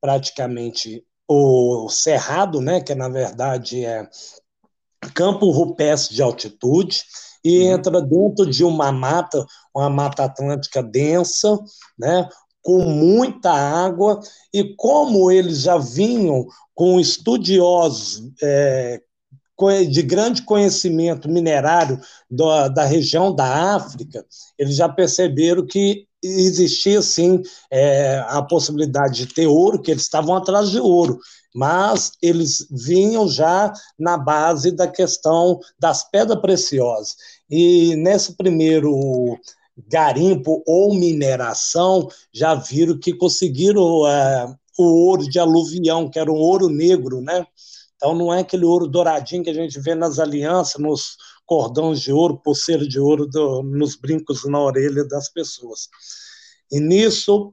[0.00, 4.08] praticamente o cerrado, né, que na verdade é
[5.14, 7.04] campo rupestre de altitude,
[7.44, 7.72] e uhum.
[7.74, 11.56] entra dentro de uma mata, uma mata atlântica densa,
[11.96, 12.28] né,
[12.60, 14.18] com muita água,
[14.52, 19.00] e como eles já vinham com estudiosos é,
[19.88, 24.24] de grande conhecimento minerário da, da região da África,
[24.58, 30.36] eles já perceberam que existia sim é, a possibilidade de ter ouro, que eles estavam
[30.36, 31.18] atrás de ouro,
[31.54, 37.16] mas eles vinham já na base da questão das pedras preciosas.
[37.50, 39.38] E nesse primeiro
[39.88, 46.36] garimpo ou mineração, já viram que conseguiram é, o ouro de aluvião, que era um
[46.36, 47.46] ouro negro, né?
[48.00, 52.10] Então não é aquele ouro douradinho que a gente vê nas alianças, nos cordões de
[52.10, 55.88] ouro, pulseira de ouro do, nos brincos na orelha das pessoas.
[56.72, 57.52] E nisso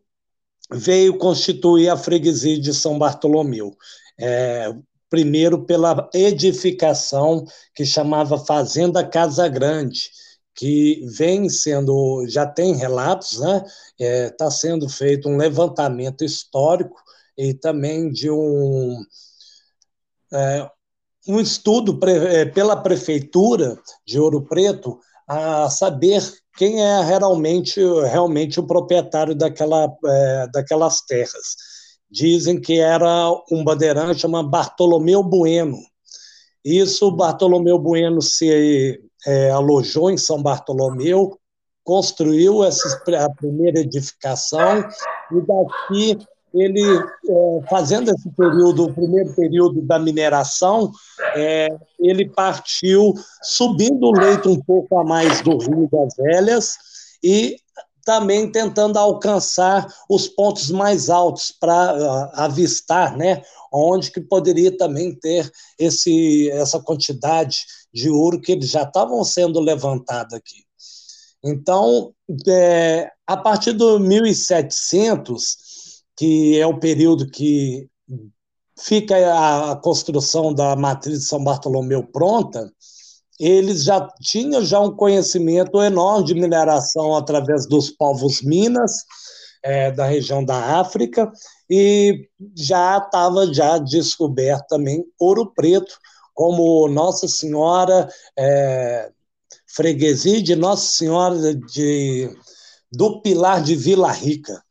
[0.71, 3.75] veio constituir a freguesia de São Bartolomeu.
[4.17, 4.73] É,
[5.10, 7.43] primeiro pela edificação
[7.75, 10.10] que chamava Fazenda Casa Grande,
[10.55, 13.63] que vem sendo, já tem relatos, né?
[13.99, 16.95] Está é, tá sendo feito um levantamento histórico
[17.38, 19.03] e também de um,
[20.33, 20.69] é,
[21.27, 26.23] um estudo pre, é, pela prefeitura de Ouro Preto a saber
[26.55, 31.55] quem é realmente, realmente o proprietário daquela, é, daquelas terras.
[32.09, 35.77] Dizem que era um bandeirante chamado Bartolomeu Bueno.
[36.63, 41.37] Isso, Bartolomeu Bueno se é, alojou em São Bartolomeu,
[41.83, 42.87] construiu essa,
[43.17, 44.79] a primeira edificação,
[45.31, 46.27] e daqui
[46.61, 50.91] ele, é, fazendo esse período, o primeiro período da mineração,
[51.35, 51.67] é,
[51.99, 56.77] ele partiu subindo o leito um pouco a mais do Rio das Velhas
[57.23, 57.57] e
[58.05, 63.41] também tentando alcançar os pontos mais altos para avistar, né,
[63.71, 69.59] onde que poderia também ter esse, essa quantidade de ouro que eles já estavam sendo
[69.59, 70.63] levantados aqui.
[71.43, 72.13] Então,
[72.47, 75.57] é, a partir do 1700,
[76.17, 77.88] que é o período que
[78.80, 79.15] fica
[79.71, 82.71] a construção da matriz de São Bartolomeu pronta,
[83.39, 89.03] eles já tinham já um conhecimento enorme de mineração através dos povos Minas,
[89.63, 91.32] é, da região da África,
[91.69, 95.97] e já estava já descoberto também ouro preto,
[96.34, 99.12] como Nossa Senhora é,
[99.67, 102.30] freguesia de Nossa Senhora de,
[102.91, 104.63] do Pilar de Vila Rica.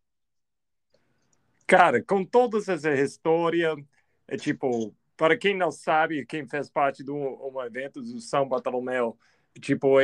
[1.66, 3.74] Cara, com toda essa história,
[4.28, 8.46] é tipo, para quem não sabe, quem fez parte de um, um evento do São
[8.46, 9.18] Bartolomeu,
[9.60, 9.98] tipo,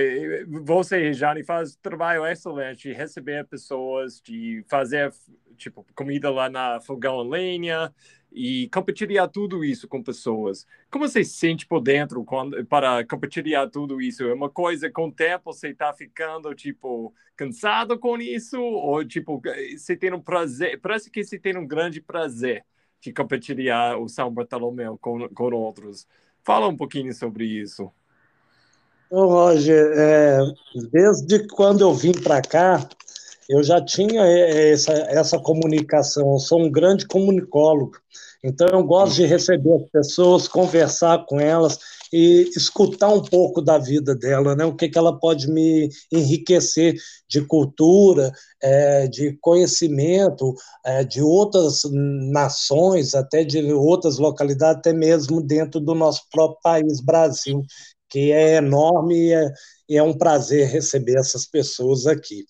[0.64, 5.12] você, Jane, faz trabalho excelente de receber pessoas, de fazer,
[5.58, 7.94] tipo, comida lá na fogão a lenha
[8.32, 10.66] e compartilhar tudo isso com pessoas.
[10.92, 14.24] Como você se sente por dentro quando, para compartilhar tudo isso?
[14.24, 18.62] É uma coisa, com o tempo, você está ficando, tipo, cansado com isso?
[18.62, 19.42] Ou, tipo,
[19.76, 22.64] você tem um prazer, parece que você tem um grande prazer
[23.02, 26.08] de compartilhar o São Bartolomeu com, com outros.
[26.44, 27.92] Fala um pouquinho sobre isso.
[29.12, 30.40] Ô, Roger, é,
[30.92, 32.88] desde quando eu vim para cá,
[33.50, 36.34] eu já tinha essa, essa comunicação.
[36.34, 37.98] Eu sou um grande comunicólogo.
[38.44, 41.80] Então, eu gosto de receber as pessoas, conversar com elas
[42.14, 44.64] e escutar um pouco da vida dela, né?
[44.64, 46.96] o que, que ela pode me enriquecer
[47.28, 48.32] de cultura,
[48.62, 50.54] é, de conhecimento
[50.86, 51.82] é, de outras
[52.32, 57.64] nações, até de outras localidades, até mesmo dentro do nosso próprio país, Brasil
[58.10, 59.52] que é enorme e é,
[59.90, 62.46] e é um prazer receber essas pessoas aqui.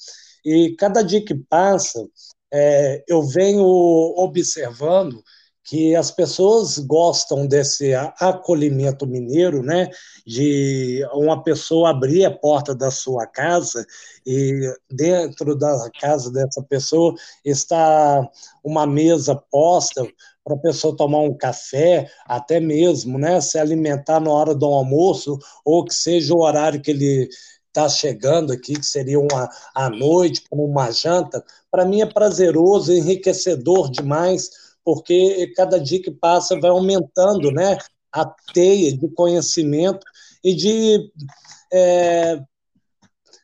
[0.45, 2.05] E cada dia que passa,
[2.51, 5.21] é, eu venho observando
[5.63, 9.87] que as pessoas gostam desse acolhimento mineiro, né?
[10.25, 13.85] De uma pessoa abrir a porta da sua casa
[14.25, 17.13] e dentro da casa dessa pessoa
[17.45, 18.27] está
[18.63, 20.03] uma mesa posta
[20.49, 25.37] para a pessoa tomar um café, até mesmo, né, se alimentar na hora do almoço,
[25.63, 27.29] ou que seja o horário que ele
[27.67, 32.91] está chegando aqui, que seria uma à noite, como uma janta, para mim é prazeroso,
[32.91, 34.49] enriquecedor demais,
[34.83, 37.77] porque cada dia que passa vai aumentando, né,
[38.11, 40.03] a teia de conhecimento
[40.43, 41.11] e de
[41.71, 42.41] é,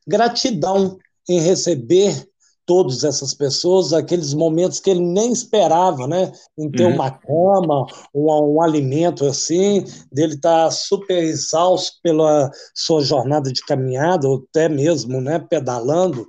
[0.07, 0.97] gratidão
[1.29, 2.27] em receber
[2.65, 6.31] todas essas pessoas, aqueles momentos que ele nem esperava, né?
[6.57, 6.95] Em ter uhum.
[6.95, 13.61] uma cama, um, um, alimento assim, dele estar tá super exausto pela sua jornada de
[13.61, 16.25] caminhada, ou até mesmo, né, pedalando.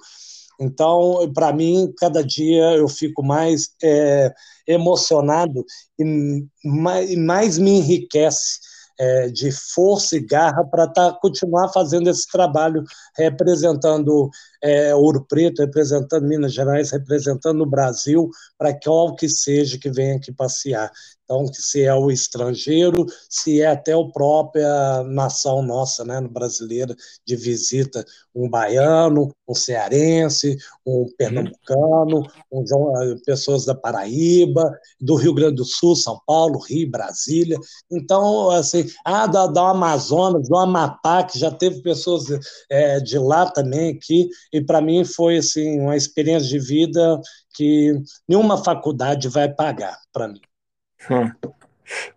[0.61, 4.32] Então, para mim, cada dia eu fico mais é,
[4.66, 5.64] emocionado
[5.99, 8.59] e mais, e mais me enriquece
[8.99, 12.85] é, de força e garra para tá, continuar fazendo esse trabalho,
[13.17, 14.31] representando
[14.63, 20.17] é, Ouro Preto, representando Minas Gerais, representando o Brasil, para qual que seja que venha
[20.17, 20.91] aqui passear.
[21.27, 26.95] Então, se é o estrangeiro, se é até a própria nação nossa, né, brasileira,
[27.27, 30.57] de visita, um baiano, um cearense,
[30.87, 31.09] um uhum.
[31.18, 32.22] pernambucano,
[32.53, 32.62] um,
[33.03, 34.70] eh, pessoas da Paraíba,
[35.01, 37.59] do Rio Grande do Sul, São Paulo, Rio, Brasília.
[37.91, 42.27] Então, assim, ah, da, da Amazonas, do Amapá, que já teve pessoas
[42.70, 47.20] é, de lá também aqui, e para mim foi assim, uma experiência de vida
[47.55, 47.95] que
[48.29, 50.41] nenhuma faculdade vai pagar para mim.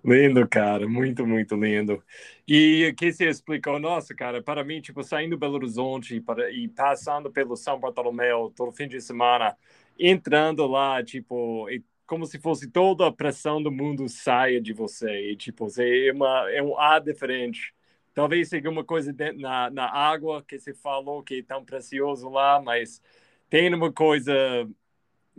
[0.03, 2.03] Lindo, cara, muito, muito lindo.
[2.47, 6.51] E o que você explicou, nossa, cara, para mim, tipo, saindo do Belo Horizonte para,
[6.51, 9.55] e passando pelo São Bartolomeu todo fim de semana,
[9.99, 11.67] entrando lá, tipo,
[12.07, 15.31] como se fosse toda a pressão do mundo saia de você.
[15.31, 17.73] E, tipo, você é, uma, é um ar diferente.
[18.13, 22.29] Talvez seja uma coisa dentro, na, na água que você falou que é tão precioso
[22.29, 23.01] lá, mas
[23.49, 24.33] tem uma coisa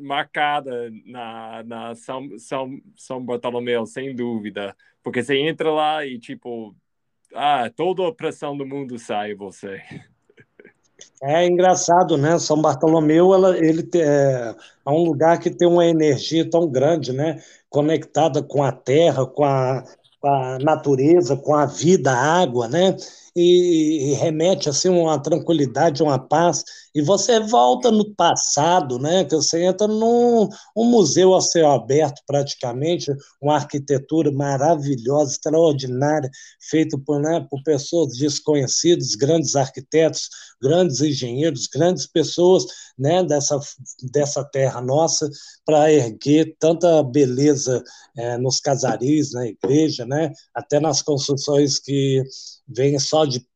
[0.01, 4.76] marcada na, na São, São, São Bartolomeu, sem dúvida.
[5.03, 6.74] Porque você entra lá e, tipo,
[7.34, 9.80] ah, toda a pressão do mundo sai você.
[11.22, 12.38] É engraçado, né?
[12.38, 14.55] São Bartolomeu, ela, ele é,
[14.86, 17.42] é um lugar que tem uma energia tão grande, né?
[17.68, 19.84] Conectada com a terra, com a,
[20.20, 22.96] com a natureza, com a vida, a água, né?
[23.34, 26.64] E, e remete assim uma tranquilidade, uma paz
[26.95, 29.24] e você volta no passado, né?
[29.24, 36.30] Que você entra num um museu a céu aberto, praticamente, uma arquitetura maravilhosa, extraordinária,
[36.61, 40.28] feita por, né, por pessoas desconhecidas, grandes arquitetos,
[40.61, 42.64] grandes engenheiros, grandes pessoas
[42.99, 43.59] né, dessa,
[44.12, 45.28] dessa terra nossa,
[45.64, 47.82] para erguer tanta beleza
[48.16, 52.22] é, nos casarios, na igreja, né, até nas construções que
[52.68, 53.47] vêm só de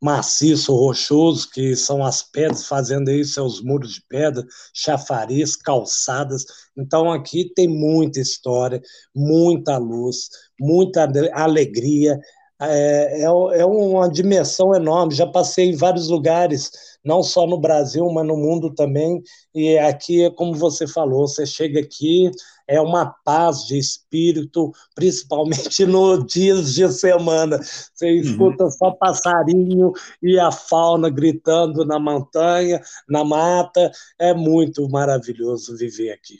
[0.00, 4.44] maciço, rochoso, que são as pedras, fazendo aí seus muros de pedra,
[4.74, 6.44] chafariz, calçadas.
[6.76, 8.80] Então aqui tem muita história,
[9.14, 10.28] muita luz,
[10.58, 12.18] muita alegria.
[12.60, 15.14] É, é, é uma dimensão enorme.
[15.14, 16.70] Já passei em vários lugares,
[17.04, 19.22] não só no Brasil, mas no mundo também.
[19.54, 22.30] E aqui é como você falou: você chega aqui,
[22.66, 27.58] é uma paz de espírito, principalmente nos dias de semana.
[27.58, 28.20] Você uhum.
[28.20, 28.70] escuta uhum.
[28.70, 29.92] só passarinho
[30.22, 33.90] e a fauna gritando na montanha, na mata.
[34.18, 36.38] É muito maravilhoso viver aqui.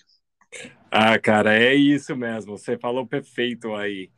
[0.90, 2.56] Ah, cara, é isso mesmo.
[2.56, 4.10] Você falou perfeito aí.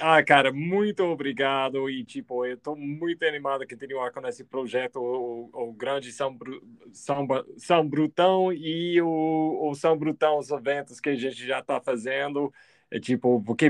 [0.00, 1.90] Ah, cara, muito obrigado.
[1.90, 6.34] E, tipo, eu estou muito animado que continuar com esse projeto, o, o grande São,
[6.34, 7.26] Bru, São,
[7.56, 12.52] São Brutão e o, o São Brutão, os eventos que a gente já está fazendo.
[12.90, 13.66] É tipo, porque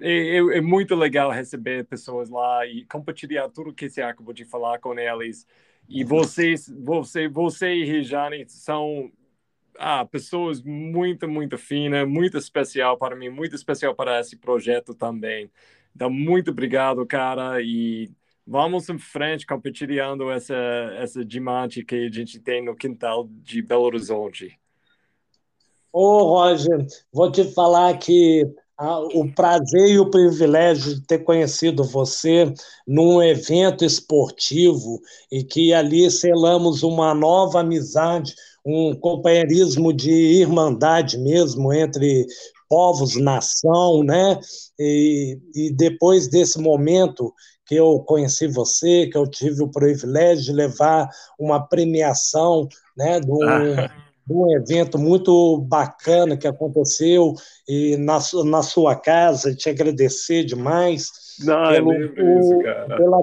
[0.00, 4.44] é, é, é, muito legal receber pessoas lá e compartilhar tudo que você acabou de
[4.44, 5.46] falar com eles.
[5.88, 9.10] E vocês, você, você e Rejane são
[9.78, 15.50] ah, pessoas muito, muito finas, muito especial para mim, muito especial para esse projeto também.
[15.94, 18.10] Então, muito obrigado, cara, e
[18.46, 20.56] vamos em frente compartilhando essa,
[20.96, 24.58] essa diamante que a gente tem no quintal de Belo Horizonte.
[25.92, 28.46] Ô, Roger, vou te falar que
[28.78, 32.52] ah, o prazer e o privilégio de ter conhecido você
[32.86, 35.00] num evento esportivo
[35.30, 38.34] e que ali selamos uma nova amizade,
[38.64, 42.26] um companheirismo de irmandade mesmo entre
[42.68, 44.38] povos, nação, né?
[44.78, 47.32] E, e depois desse momento
[47.66, 51.08] que eu conheci você, que eu tive o privilégio de levar
[51.38, 53.90] uma premiação, né, de um, ah.
[54.26, 57.34] de um evento muito bacana que aconteceu
[57.68, 61.10] e na, na sua casa, te agradecer demais
[61.40, 62.96] Não, pelo, isso, cara.
[62.96, 63.18] Pela,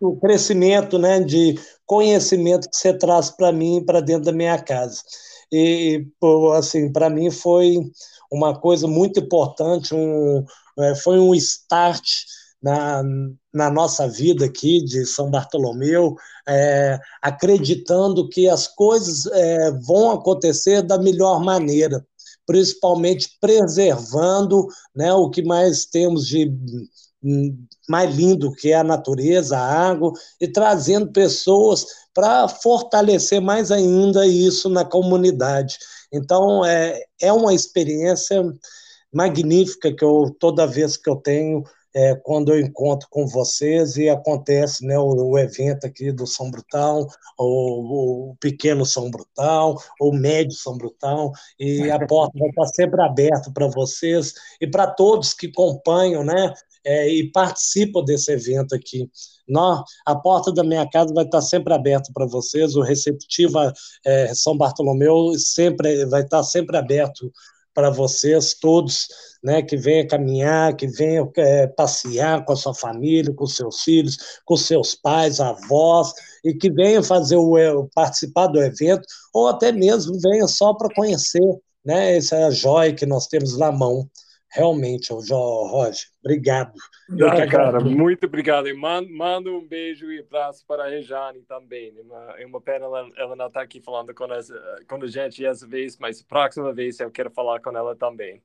[0.00, 1.54] o crescimento, né, de
[1.86, 5.00] conhecimento que você traz para mim para dentro da minha casa.
[5.52, 6.06] E
[6.56, 7.78] assim, para mim foi
[8.30, 10.44] uma coisa muito importante, um,
[10.78, 12.04] é, foi um start
[12.62, 13.02] na,
[13.52, 16.16] na nossa vida aqui de São Bartolomeu,
[16.48, 22.04] é, acreditando que as coisas é, vão acontecer da melhor maneira,
[22.46, 24.66] principalmente preservando
[24.96, 26.50] né, o que mais temos de
[27.88, 34.26] mais lindo que é a natureza, a água, e trazendo pessoas para fortalecer mais ainda
[34.26, 35.78] isso na comunidade.
[36.12, 38.42] Então, é, é uma experiência
[39.12, 41.64] magnífica que eu, toda vez que eu tenho,
[41.94, 46.50] é, quando eu encontro com vocês e acontece né, o, o evento aqui do São
[46.50, 47.06] Brutão,
[47.38, 53.00] o, o, pequeno São Brutão, o médio São Brutão, e a porta vai estar sempre
[53.00, 56.52] aberta para vocês e para todos que acompanham né,
[56.84, 59.08] é, e participam desse evento aqui.
[59.48, 63.72] Nós, a porta da minha casa vai estar sempre aberta para vocês, o Receptiva
[64.04, 67.30] é, São Bartolomeu sempre vai estar sempre aberto
[67.74, 69.08] para vocês todos,
[69.42, 74.16] né, que venha caminhar, que venha é, passear com a sua família, com seus filhos,
[74.46, 76.12] com seus pais, avós,
[76.44, 80.94] e que venha fazer o é, participar do evento, ou até mesmo venha só para
[80.94, 81.42] conhecer,
[81.84, 84.08] né, essa joia que nós temos na mão
[84.54, 86.72] realmente, Roger, obrigado.
[87.28, 88.68] Ah, cara, muito obrigado.
[88.68, 91.92] E mando, mando um beijo e abraço para a Rejane também.
[91.98, 94.54] É uma, é uma pena ela, ela não estar tá aqui falando com, essa,
[94.88, 98.40] com a gente essa vez, mas próxima vez eu quero falar com ela também.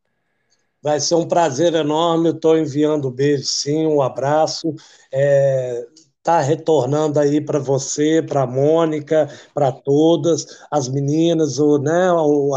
[0.82, 2.30] Vai ser um prazer enorme.
[2.30, 4.74] Estou enviando um beijo, sim, um abraço.
[5.12, 5.86] É,
[6.30, 12.10] está retornando aí para você, para a Mônica, para todas as meninas, ou, né,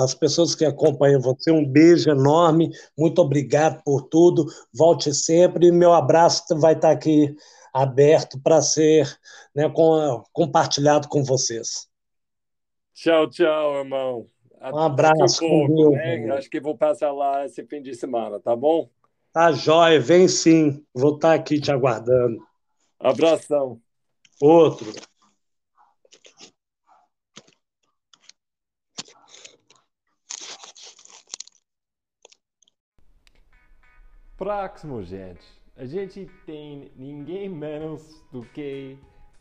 [0.04, 1.50] as pessoas que acompanham você.
[1.50, 4.44] Um beijo enorme, muito obrigado por tudo.
[4.74, 5.68] Volte sempre.
[5.68, 7.34] E meu abraço vai estar tá aqui
[7.72, 9.10] aberto para ser
[9.54, 11.88] né, com, compartilhado com vocês.
[12.92, 14.26] Tchau, tchau, irmão.
[14.62, 15.40] Um abraço.
[15.40, 16.30] Pouco, né?
[16.32, 18.88] Acho que vou passar lá esse fim de semana, tá bom?
[19.32, 20.84] Tá jóia, vem sim.
[20.94, 22.51] Vou estar tá aqui te aguardando.
[23.02, 23.82] Abração.
[24.40, 24.92] Outro.
[34.36, 35.44] Próximo, gente.
[35.76, 38.96] A gente tem ninguém menos do que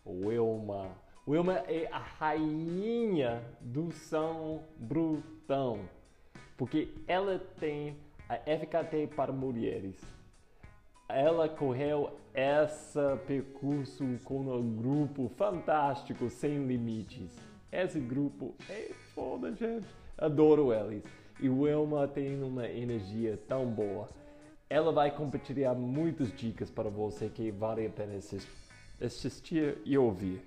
[0.06, 0.98] Wilma.
[1.28, 5.88] Wilma é a rainha do São Brutão,
[6.58, 7.96] porque ela tem
[8.28, 10.02] a FKT para mulheres
[11.16, 17.38] ela correu esse percurso com um grupo fantástico, sem limites.
[17.72, 19.88] Esse grupo é foda, gente.
[20.18, 21.04] Adoro eles.
[21.40, 24.08] E Wilma tem uma energia tão boa.
[24.70, 28.18] Ela vai compartilhar muitas dicas para você que vale a pena
[29.02, 30.42] assistir e ouvir.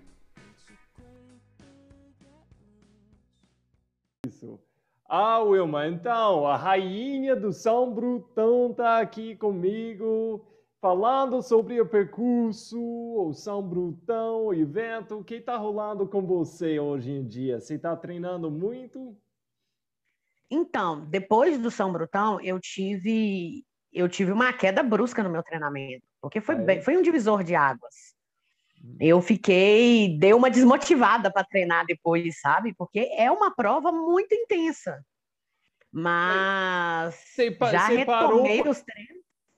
[4.26, 4.58] Isso.
[5.06, 10.46] Ah, Wilma, então, a rainha do São Brutão está aqui comigo
[10.84, 16.78] falando sobre o percurso, o São Brutão, o evento, o que está rolando com você
[16.78, 17.58] hoje em dia?
[17.58, 19.16] Você está treinando muito?
[20.50, 26.04] Então, depois do São Brutão, eu tive eu tive uma queda brusca no meu treinamento,
[26.20, 28.14] porque foi, bem, foi um divisor de águas.
[29.00, 32.74] Eu fiquei, deu uma desmotivada para treinar depois, sabe?
[32.74, 35.02] Porque é uma prova muito intensa.
[35.90, 38.70] Mas você, já você retomei parou...
[38.70, 39.13] os treinos.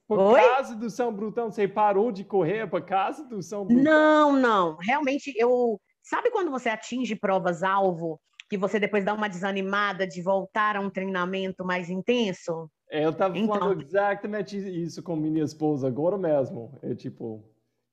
[0.08, 0.40] Por Oi?
[0.40, 3.82] causa do São Brutão, você parou de correr por causa do São Brutão?
[3.82, 4.76] Não, não.
[4.76, 5.80] Realmente, eu.
[6.02, 10.88] Sabe quando você atinge provas-alvo, que você depois dá uma desanimada de voltar a um
[10.88, 12.70] treinamento mais intenso?
[12.88, 13.58] É, eu estava então...
[13.58, 16.78] falando exatamente isso com minha esposa agora mesmo.
[16.80, 17.42] É tipo,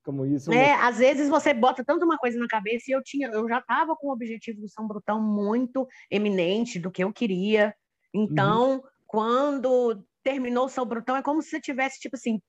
[0.04, 0.52] como isso.
[0.52, 3.58] É, às vezes você bota tanto uma coisa na cabeça e eu tinha, eu já
[3.58, 7.74] estava com o objetivo do São Brutão muito eminente do que eu queria.
[8.12, 8.82] Então, uhum.
[9.08, 12.40] quando terminou o São Brutão, é como se você tivesse, tipo assim,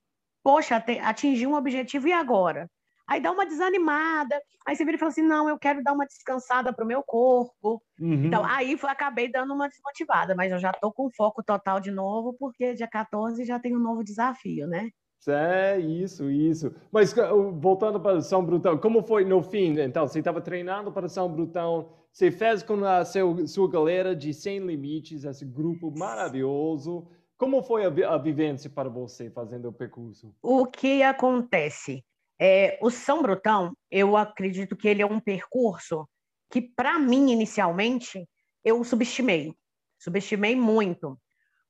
[0.42, 2.68] poxa, atingi um objetivo e agora?
[3.08, 6.06] Aí dá uma desanimada, aí você vira e fala assim, não, eu quero dar uma
[6.06, 7.80] descansada para o meu corpo.
[8.00, 8.24] Uhum.
[8.24, 11.92] Então, aí foi, acabei dando uma desmotivada, mas eu já estou com foco total de
[11.92, 14.90] novo, porque dia 14 já tem um novo desafio, né?
[15.28, 16.74] É, isso, isso.
[16.92, 17.14] Mas
[17.54, 19.78] voltando para São Brutão, como foi no fim?
[19.78, 24.32] Então, você estava treinando para São Brutão, você fez com a seu, sua galera de
[24.32, 27.06] Sem Limites, esse grupo maravilhoso.
[27.36, 30.34] Como foi a, a vivência para você fazendo o percurso?
[30.42, 32.04] O que acontece?
[32.40, 36.08] É, o São Brutão, eu acredito que ele é um percurso
[36.50, 38.26] que, para mim, inicialmente,
[38.64, 39.54] eu subestimei.
[39.98, 41.18] Subestimei muito.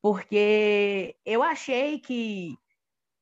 [0.01, 2.57] Porque eu achei que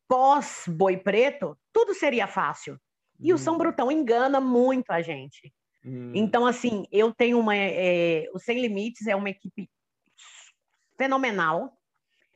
[0.06, 2.78] pós-Boi Preto, tudo seria fácil.
[3.18, 3.36] E hum.
[3.36, 3.58] o São hum.
[3.58, 5.52] Brutão engana muito a gente.
[5.84, 6.12] Hum.
[6.14, 7.56] Então, assim, eu tenho uma.
[7.56, 9.68] É, o Sem Limites é uma equipe
[10.96, 11.72] fenomenal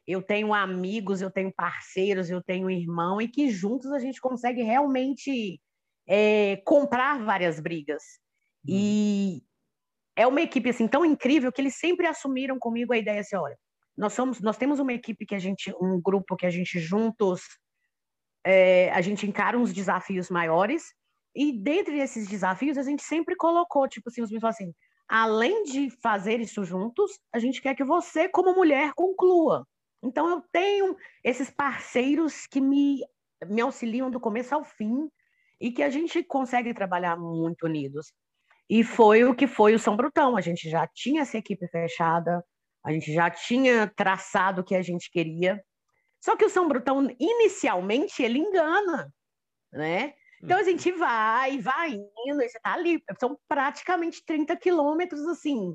[0.09, 4.63] eu tenho amigos, eu tenho parceiros, eu tenho irmão, e que juntos a gente consegue
[4.63, 5.61] realmente
[6.07, 8.03] é, comprar várias brigas.
[8.67, 9.43] E
[10.17, 13.59] é uma equipe assim tão incrível que eles sempre assumiram comigo a ideia assim, olha,
[13.95, 17.43] nós somos, nós temos uma equipe que a gente, um grupo que a gente juntos,
[18.47, 20.85] é, a gente encara uns desafios maiores
[21.37, 24.73] e dentre esses desafios a gente sempre colocou, tipo assim, os meninos assim,
[25.07, 29.67] além de fazer isso juntos, a gente quer que você como mulher conclua.
[30.03, 33.05] Então, eu tenho esses parceiros que me,
[33.47, 35.11] me auxiliam do começo ao fim
[35.61, 38.13] e que a gente consegue trabalhar muito unidos.
[38.71, 40.37] E foi o que foi o São Brutão.
[40.37, 42.45] A gente já tinha essa equipe fechada,
[42.85, 45.63] a gente já tinha traçado o que a gente queria.
[46.21, 49.13] Só que o São Brutão, inicialmente, ele engana,
[49.73, 50.15] né?
[50.43, 53.03] Então a gente vai, vai indo, e você tá ali.
[53.19, 55.75] São praticamente 30 quilômetros, assim,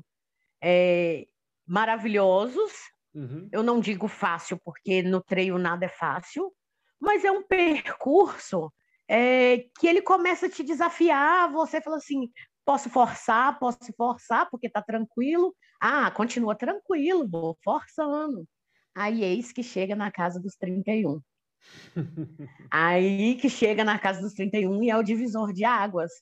[0.62, 1.26] é,
[1.66, 2.72] maravilhosos,
[3.14, 3.48] Uhum.
[3.52, 6.52] Eu não digo fácil, porque no treino nada é fácil,
[7.00, 8.72] mas é um percurso
[9.08, 11.50] é, que ele começa a te desafiar.
[11.52, 12.28] Você fala assim:
[12.64, 15.54] posso forçar, posso forçar, porque está tranquilo.
[15.80, 18.46] Ah, continua tranquilo, vou forçando.
[18.94, 21.20] Aí eis que chega na casa dos 31.
[22.70, 26.12] Aí que chega na casa dos 31 e é o divisor de águas,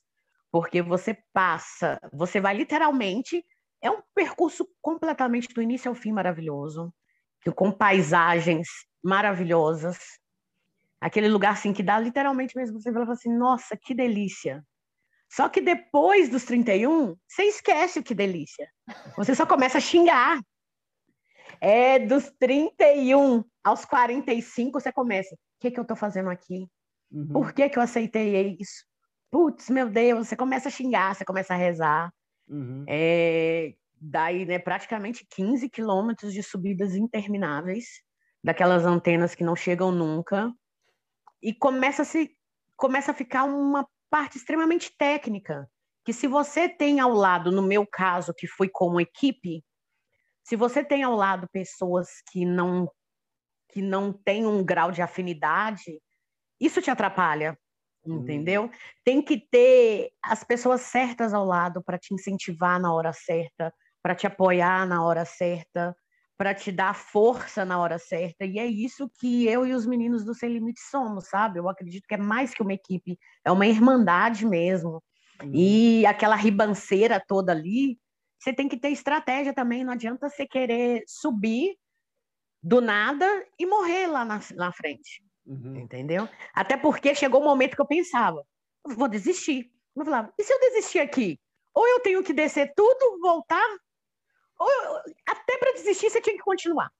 [0.51, 3.43] porque você passa, você vai literalmente
[3.83, 6.91] é um percurso completamente do início ao fim maravilhoso,
[7.53, 8.67] com paisagens
[9.03, 9.97] maravilhosas.
[11.01, 14.63] Aquele lugar assim que dá literalmente mesmo, você fala assim, nossa, que delícia.
[15.29, 18.69] Só que depois dos 31, você esquece o que delícia.
[19.17, 20.39] Você só começa a xingar.
[21.59, 25.35] É dos 31 aos 45, você começa.
[25.35, 26.67] O que, que eu estou fazendo aqui?
[27.11, 27.27] Uhum.
[27.27, 28.85] Por que, que eu aceitei isso?
[29.29, 32.13] Putz, meu Deus, você começa a xingar, você começa a rezar.
[32.47, 32.85] Uhum.
[32.87, 37.85] É, daí, né, praticamente 15 quilômetros de subidas intermináveis,
[38.43, 40.51] daquelas antenas que não chegam nunca,
[41.41, 42.31] e começa a, se,
[42.75, 45.69] começa a ficar uma parte extremamente técnica,
[46.05, 49.63] que se você tem ao lado, no meu caso, que fui como equipe,
[50.43, 52.89] se você tem ao lado pessoas que não
[53.69, 55.99] que não têm um grau de afinidade,
[56.59, 57.57] isso te atrapalha.
[58.05, 58.69] Entendeu?
[59.03, 64.15] Tem que ter as pessoas certas ao lado para te incentivar na hora certa, para
[64.15, 65.95] te apoiar na hora certa,
[66.37, 68.45] para te dar força na hora certa.
[68.45, 71.59] E é isso que eu e os meninos do Sem Limite somos, sabe?
[71.59, 75.01] Eu acredito que é mais que uma equipe, é uma irmandade mesmo.
[75.41, 75.51] Uhum.
[75.53, 77.97] E aquela ribanceira toda ali,
[78.39, 79.83] você tem que ter estratégia também.
[79.83, 81.77] Não adianta você querer subir
[82.61, 83.25] do nada
[83.57, 85.23] e morrer lá na, na frente.
[85.45, 85.75] Uhum.
[85.77, 86.27] Entendeu?
[86.53, 88.45] Até porque chegou o um momento que eu pensava,
[88.85, 89.71] vou desistir.
[89.95, 91.39] Eu falava, e se eu desistir aqui?
[91.73, 93.67] Ou eu tenho que descer tudo, voltar,
[94.59, 94.95] ou eu...
[95.27, 96.91] até para desistir você tinha que continuar.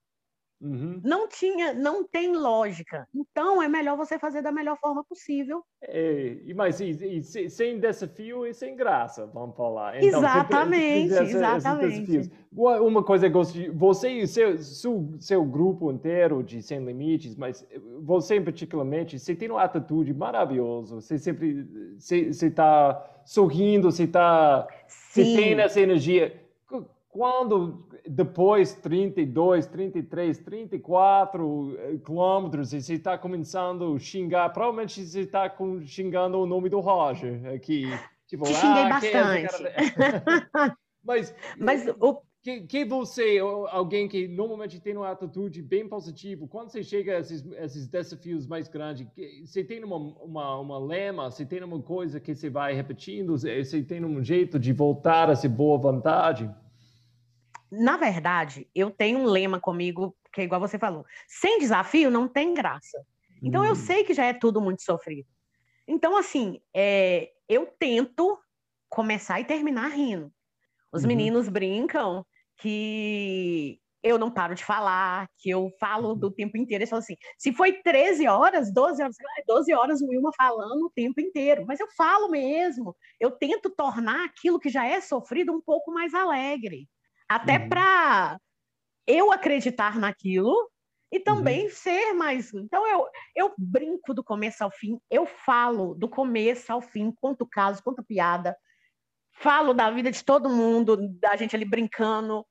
[0.63, 1.01] Uhum.
[1.03, 3.05] Não tinha, não tem lógica.
[3.13, 5.61] Então é melhor você fazer da melhor forma possível.
[5.81, 10.01] É, mas e, e, sem desafio e sem graça, vamos falar.
[10.01, 12.31] Então, exatamente, essa, exatamente.
[12.53, 17.67] Uma coisa que você e seu, seu, seu grupo inteiro de Sem Limites, mas
[17.99, 21.01] você em particularmente, você tem uma atitude maravilhosa.
[21.01, 26.41] Você sempre você está sorrindo, você está você tem essa energia
[27.09, 35.53] quando depois 32, 33, 34 quilômetros e você está começando a xingar, provavelmente você está
[35.85, 37.85] xingando o nome do Roger aqui.
[38.25, 39.65] Tipo, Te xinguei ah, bastante.
[39.67, 42.21] É Mas, Mas o...
[42.41, 43.37] que, que você,
[43.69, 48.47] alguém que normalmente tem uma atitude bem positiva, quando você chega a esses, esses desafios
[48.47, 49.05] mais grandes,
[49.45, 53.83] você tem uma, uma, uma lema, você tem uma coisa que você vai repetindo, você
[53.83, 56.49] tem um jeito de voltar a ser boa vontade?
[57.75, 62.27] Na verdade, eu tenho um lema comigo, que é igual você falou: sem desafio não
[62.27, 63.03] tem graça.
[63.41, 63.65] Então, hum.
[63.65, 65.27] eu sei que já é tudo muito sofrido.
[65.87, 68.37] Então, assim, é, eu tento
[68.87, 70.31] começar e terminar rindo.
[70.91, 71.07] Os uhum.
[71.07, 72.23] meninos brincam
[72.57, 76.17] que eu não paro de falar, que eu falo uhum.
[76.17, 76.83] do tempo inteiro.
[76.83, 79.15] Eles falam assim: se foi 13 horas, 12 horas,
[79.47, 81.65] 12 horas o Wilma falando o tempo inteiro.
[81.65, 82.95] Mas eu falo mesmo.
[83.19, 86.87] Eu tento tornar aquilo que já é sofrido um pouco mais alegre.
[87.29, 87.69] Até uhum.
[87.69, 88.39] para
[89.07, 90.69] eu acreditar naquilo
[91.11, 91.69] e também uhum.
[91.69, 92.53] ser mais.
[92.53, 97.45] Então, eu, eu brinco do começo ao fim, eu falo do começo ao fim, conto
[97.45, 98.57] caso, conto piada,
[99.31, 102.45] falo da vida de todo mundo, da gente ali brincando.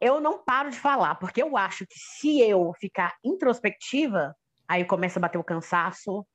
[0.00, 4.34] Eu não paro de falar, porque eu acho que se eu ficar introspectiva,
[4.66, 6.26] aí começa a bater o cansaço,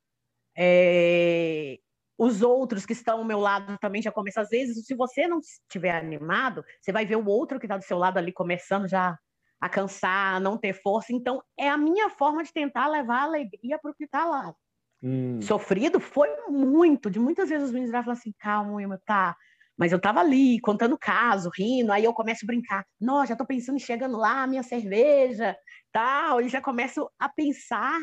[0.57, 1.77] é
[2.19, 4.43] os outros que estão ao meu lado também já começam.
[4.43, 7.83] Às vezes, se você não estiver animado, você vai ver o outro que está do
[7.83, 9.17] seu lado ali começando já
[9.61, 11.13] a cansar, a não ter força.
[11.13, 14.53] Então, é a minha forma de tentar levar alegria para o que está lá.
[15.01, 15.41] Hum.
[15.41, 19.33] Sofrido foi muito, de muitas vezes os meninos falam assim, calma, Wilma, tá,
[19.77, 22.85] mas eu estava ali, contando caso, rindo, aí eu começo a brincar.
[22.99, 25.55] Nossa, já estou pensando em chegando lá, minha cerveja,
[25.89, 26.41] tal.
[26.41, 27.97] E já começo a pensar,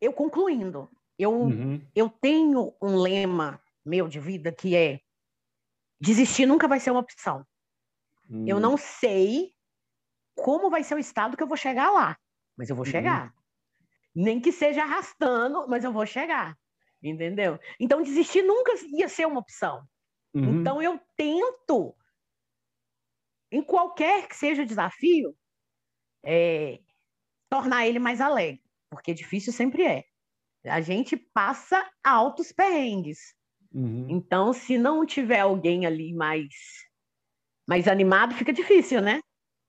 [0.00, 0.88] eu concluindo.
[1.18, 1.80] Eu, uhum.
[1.94, 5.00] eu tenho um lema meu de vida que é
[6.00, 7.46] desistir nunca vai ser uma opção.
[8.28, 8.46] Uhum.
[8.46, 9.52] Eu não sei
[10.34, 12.18] como vai ser o estado que eu vou chegar lá,
[12.56, 12.90] mas eu vou uhum.
[12.90, 13.34] chegar.
[14.14, 16.56] Nem que seja arrastando, mas eu vou chegar.
[17.02, 17.58] Entendeu?
[17.78, 19.86] Então, desistir nunca ia ser uma opção.
[20.34, 20.60] Uhum.
[20.60, 21.94] Então eu tento,
[23.52, 25.36] em qualquer que seja o desafio,
[26.24, 26.80] é,
[27.48, 30.04] tornar ele mais alegre, porque difícil sempre é.
[30.66, 33.34] A gente passa altos perrengues.
[33.72, 34.06] Uhum.
[34.08, 36.54] Então, se não tiver alguém ali mais,
[37.68, 39.20] mais animado, fica difícil, né?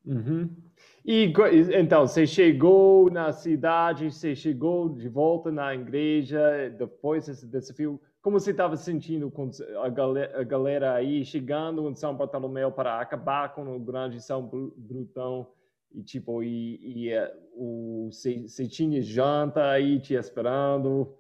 [0.06, 0.56] Uhum.
[1.04, 1.32] E
[1.74, 8.02] então, você chegou na cidade, você chegou de volta na igreja, depois desse desafio.
[8.22, 9.52] Como você estava sentindo com
[9.84, 14.42] a galera, a galera, aí chegando em São Bartolomeu para acabar com o grande São
[14.76, 15.48] Brutão
[15.96, 21.18] e tipo e, e eh, o você tinha janta aí te esperando?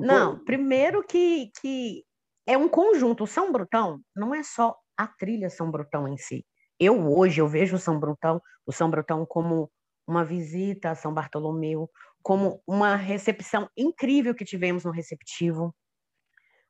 [0.00, 2.04] Não, primeiro que que
[2.46, 3.26] é um conjunto.
[3.26, 6.44] São Brutão não é só a trilha São Brutão em si.
[6.78, 9.70] Eu hoje eu vejo o São Brutão, o São Brutão como
[10.06, 11.88] uma visita a São Bartolomeu,
[12.22, 15.74] como uma recepção incrível que tivemos no receptivo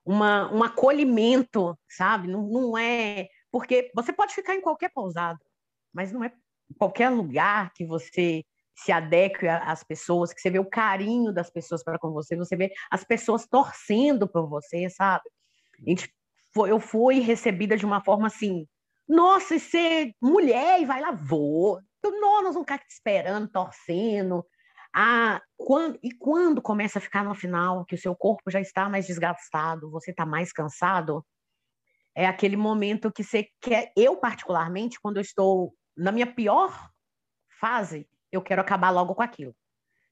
[0.05, 2.28] uma, um acolhimento, sabe?
[2.28, 3.28] Não, não é.
[3.51, 5.39] Porque você pode ficar em qualquer pousada,
[5.93, 6.33] mas não é
[6.73, 8.45] qualquer lugar que você
[8.75, 12.57] se adeque às pessoas, que você vê o carinho das pessoas para com você, você
[12.57, 15.25] vê as pessoas torcendo por você, sabe?
[15.79, 16.12] A gente
[16.55, 18.66] foi, eu fui recebida de uma forma assim,
[19.09, 21.81] nossa, ser mulher e vai lá, vou.
[22.03, 24.45] Não, nós vamos ficar te esperando, torcendo,
[24.95, 28.89] ah, quando, e quando começa a ficar no final, que o seu corpo já está
[28.89, 31.25] mais desgastado, você está mais cansado,
[32.14, 33.91] é aquele momento que você quer.
[33.97, 36.90] Eu, particularmente, quando eu estou na minha pior
[37.61, 39.55] fase, eu quero acabar logo com aquilo.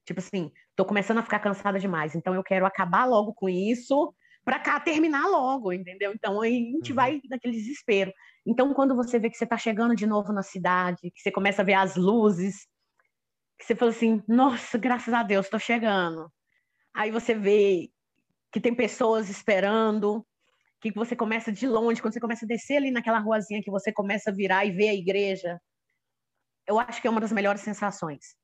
[0.04, 4.14] Tipo assim, estou começando a ficar cansada demais, então eu quero acabar logo com isso
[4.44, 6.12] para cá terminar logo, entendeu?
[6.14, 6.96] Então aí a gente uhum.
[6.96, 8.12] vai naquele desespero.
[8.46, 11.62] Então quando você vê que você está chegando de novo na cidade, que você começa
[11.62, 12.66] a ver as luzes,
[13.58, 16.30] que você fala assim, nossa, graças a Deus, estou chegando.
[16.94, 17.90] Aí você vê
[18.50, 20.26] que tem pessoas esperando,
[20.80, 23.92] que você começa de longe, quando você começa a descer ali naquela ruazinha que você
[23.92, 25.60] começa a virar e ver a igreja,
[26.70, 28.36] eu acho que é uma das melhores sensações.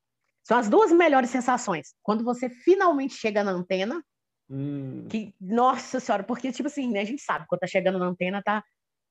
[0.43, 1.95] São as duas melhores sensações.
[2.03, 4.03] Quando você finalmente chega na antena,
[4.51, 5.07] hum.
[5.09, 8.43] que, nossa senhora, porque, tipo assim, né, a gente sabe, quando tá chegando na antena,
[8.43, 8.63] tá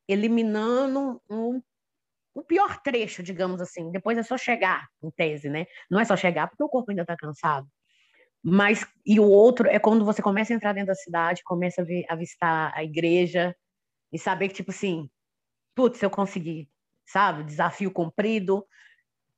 [0.07, 1.61] eliminando um
[2.33, 3.89] o pior trecho, digamos assim.
[3.91, 5.65] Depois é só chegar, em tese, né?
[5.89, 7.65] Não é só chegar porque o corpo ainda está cansado.
[8.43, 11.85] Mas, e o outro é quando você começa a entrar dentro da cidade, começa a,
[11.85, 13.55] ver, a visitar a igreja
[14.11, 15.09] e saber que, tipo assim,
[15.73, 16.69] putz, eu consegui,
[17.07, 17.43] sabe?
[17.43, 18.65] Desafio cumprido.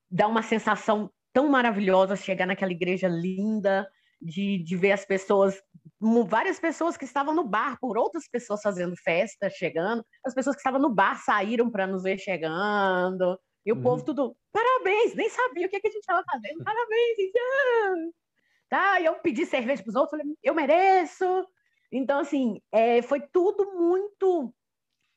[0.09, 3.87] Dá uma sensação tão maravilhosa chegar naquela igreja linda,
[4.21, 5.61] de, de ver as pessoas,
[6.27, 10.59] várias pessoas que estavam no bar, por outras pessoas fazendo festa, chegando, as pessoas que
[10.59, 13.83] estavam no bar saíram para nos ver chegando, e o uhum.
[13.83, 18.11] povo tudo, parabéns, nem sabia o que, que a gente estava fazendo, parabéns, então.
[18.69, 21.45] tá, e eu pedi cerveja para os outros, falei, eu mereço,
[21.91, 24.53] então, assim, é, foi tudo muito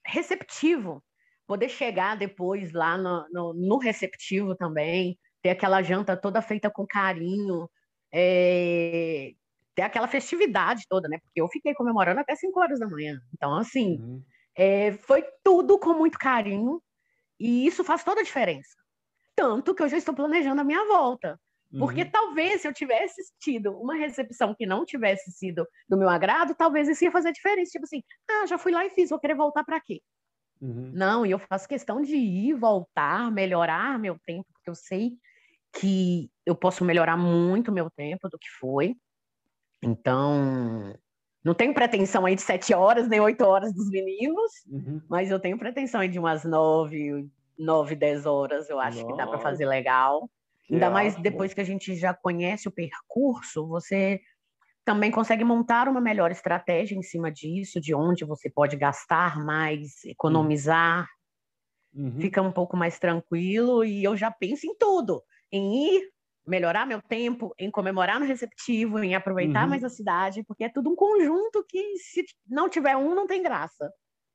[0.07, 1.03] receptivo,
[1.51, 6.87] poder chegar depois lá no, no, no receptivo também, ter aquela janta toda feita com
[6.87, 7.69] carinho,
[8.15, 9.33] é,
[9.75, 11.19] ter aquela festividade toda, né?
[11.19, 13.21] Porque eu fiquei comemorando até 5 horas da manhã.
[13.35, 14.23] Então, assim, uhum.
[14.57, 16.81] é, foi tudo com muito carinho
[17.41, 18.77] e isso faz toda a diferença.
[19.35, 21.37] Tanto que eu já estou planejando a minha volta.
[21.77, 22.11] Porque uhum.
[22.13, 26.87] talvez se eu tivesse tido uma recepção que não tivesse sido do meu agrado, talvez
[26.87, 27.73] isso ia fazer diferença.
[27.73, 30.01] Tipo assim, ah, já fui lá e fiz, vou querer voltar para quê?
[30.61, 30.91] Uhum.
[30.95, 35.13] Não, e eu faço questão de ir, voltar, melhorar meu tempo, porque eu sei
[35.73, 38.97] que eu posso melhorar muito meu tempo do que foi.
[39.83, 40.95] Então,
[41.43, 45.01] não tenho pretensão aí de sete horas, nem oito horas dos meninos, uhum.
[45.09, 47.27] mas eu tenho pretensão aí de umas nove,
[47.59, 49.11] nove, dez horas, eu acho Nossa.
[49.11, 50.29] que dá para fazer legal.
[50.65, 54.21] Que Ainda mais depois que a gente já conhece o percurso, você
[54.91, 60.05] também consegue montar uma melhor estratégia em cima disso, de onde você pode gastar mais,
[60.05, 61.07] economizar,
[61.95, 62.19] uhum.
[62.21, 65.23] fica um pouco mais tranquilo e eu já penso em tudo
[65.53, 66.11] em ir
[66.45, 69.71] melhorar meu tempo, em comemorar no receptivo, em aproveitar uhum.
[69.71, 73.45] mais a cidade, porque é tudo um conjunto que se não tiver um, não tem
[73.45, 73.93] graça.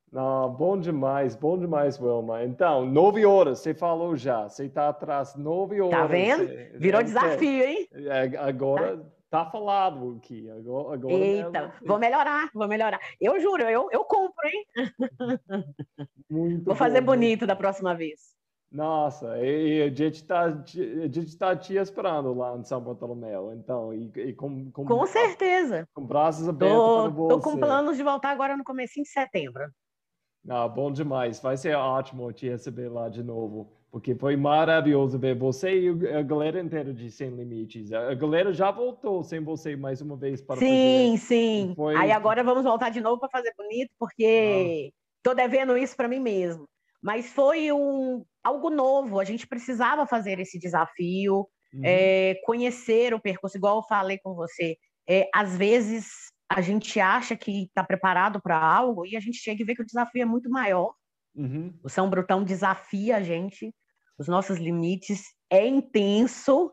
[0.09, 2.45] Não, bom demais, bom demais, Wilma.
[2.45, 4.47] Então, nove horas, você falou já.
[4.47, 5.99] Você está atrás nove horas.
[5.99, 6.47] Tá vendo?
[6.79, 7.89] Virou desafio, hein?
[7.91, 10.49] É, agora tá falado aqui.
[10.49, 12.99] Agora, agora Eita, vou melhorar, vou melhorar.
[13.19, 14.65] Eu juro, eu, eu compro, hein?
[16.29, 18.35] Muito vou fazer bom, bonito da próxima vez.
[18.71, 23.93] Nossa, e, a gente está a gente tá te esperando lá em São Bartolomeu, então,
[23.93, 25.87] e, e com, com, com certeza.
[25.93, 27.33] Com braços abertos tô, para você.
[27.33, 29.63] Tô com planos de voltar agora no começo de setembro.
[30.47, 31.39] Ah, bom demais.
[31.39, 36.21] Vai ser ótimo te receber lá de novo, porque foi maravilhoso ver você e a
[36.21, 37.93] galera inteira de Sem Limites.
[37.93, 41.25] A galera já voltou sem você mais uma vez para Sim, fazer.
[41.25, 41.73] sim.
[41.77, 41.95] Foi...
[41.95, 44.99] Aí agora vamos voltar de novo para fazer bonito, porque ah.
[45.23, 46.67] tô devendo isso para mim mesmo.
[47.01, 49.17] Mas foi um algo novo.
[49.17, 51.81] A gente precisava fazer esse desafio, uhum.
[51.81, 54.75] é, conhecer o percurso, igual eu falei com você.
[55.07, 59.61] É, às vezes a gente acha que está preparado para algo e a gente chega
[59.61, 60.93] e vê que o desafio é muito maior.
[61.33, 61.73] Uhum.
[61.81, 63.73] O São Brutão desafia a gente,
[64.17, 66.71] os nossos limites, é intenso,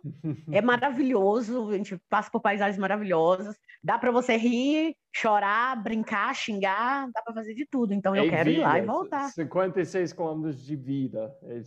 [0.51, 7.11] é maravilhoso, a gente passa por paisagens maravilhosas, dá para você rir, chorar, brincar, xingar,
[7.13, 7.93] dá para fazer de tudo.
[7.93, 8.61] Então eu é quero vida.
[8.61, 9.31] ir lá e voltar.
[9.31, 11.37] 56 quilômetros de vida.
[11.43, 11.63] É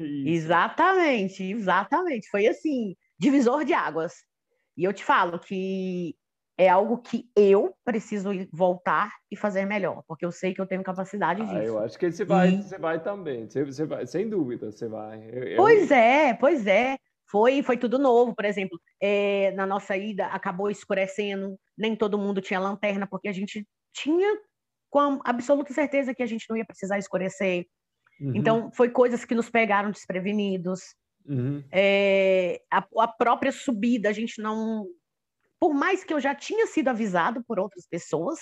[0.00, 2.28] exatamente, exatamente.
[2.30, 4.12] Foi assim, divisor de águas.
[4.76, 6.14] E eu te falo que
[6.60, 10.82] é algo que eu preciso voltar e fazer melhor, porque eu sei que eu tenho
[10.82, 11.56] capacidade disso.
[11.56, 12.62] Ah, eu acho que você vai, e...
[12.62, 15.26] você vai também, você, você vai, sem dúvida, você vai.
[15.32, 15.96] Eu, pois eu...
[15.96, 16.98] é, pois é.
[17.30, 22.42] Foi, foi tudo novo, por exemplo, é, na nossa ida acabou escurecendo, nem todo mundo
[22.42, 24.36] tinha lanterna, porque a gente tinha
[24.90, 27.64] com absoluta certeza que a gente não ia precisar escurecer.
[28.20, 28.32] Uhum.
[28.34, 30.80] Então, foi coisas que nos pegaram desprevenidos.
[31.24, 31.62] Uhum.
[31.72, 34.84] É, a, a, própria subida, a gente não,
[35.60, 38.38] por mais que eu já tinha sido avisado por outras pessoas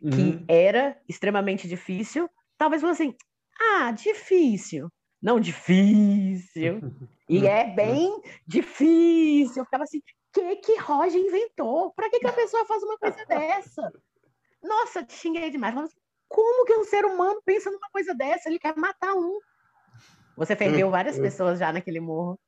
[0.00, 0.10] uhum.
[0.10, 3.16] que era extremamente difícil, talvez fosse assim,
[3.60, 4.88] ah, difícil.
[5.22, 6.80] Não, difícil.
[7.28, 9.60] e é bem difícil.
[9.60, 10.02] Eu ficava assim, o
[10.32, 11.92] que que Roger inventou?
[11.92, 13.92] Para que, que a pessoa faz uma coisa dessa?
[14.62, 15.76] Nossa, te xinguei demais.
[15.76, 15.94] Assim,
[16.26, 18.48] como que um ser humano pensa numa coisa dessa?
[18.48, 19.38] Ele quer matar um.
[20.36, 22.40] Você perdeu várias pessoas já naquele morro.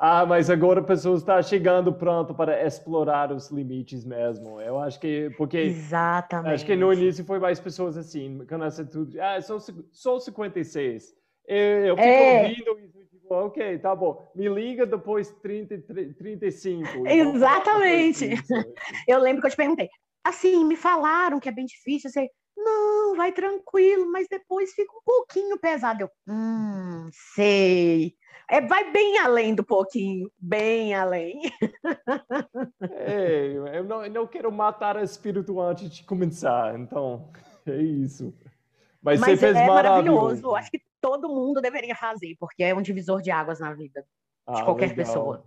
[0.00, 4.60] Ah, mas agora a pessoa está chegando pronto para explorar os limites mesmo.
[4.60, 6.54] Eu acho que porque Exatamente.
[6.54, 9.20] Acho que no início foi mais pessoas assim, com essa tudo.
[9.20, 9.58] Ah, sou
[9.90, 11.16] sou 56.
[11.46, 12.42] Eu, eu fico é.
[12.42, 14.30] ouvindo isso tipo, ok, tá bom.
[14.34, 15.78] Me liga depois 30,
[16.16, 17.06] 35.
[17.06, 18.28] Exatamente.
[19.08, 19.88] Eu lembro que eu te perguntei.
[20.22, 22.10] Assim, me falaram que é bem difícil.
[22.10, 26.02] Você, não, vai tranquilo, mas depois fica um pouquinho pesado.
[26.02, 28.14] Eu, hum, sei.
[28.50, 31.42] É, vai bem além do pouquinho, bem além.
[32.90, 37.30] É, eu não, eu não quero matar a espírito antes de começar, então
[37.66, 38.34] é isso.
[39.02, 40.22] Mas, Mas você fez é maravilhoso.
[40.22, 40.56] maravilhoso.
[40.56, 44.60] Acho que todo mundo deveria fazer, porque é um divisor de águas na vida de
[44.60, 44.96] ah, qualquer legal.
[45.04, 45.44] pessoa.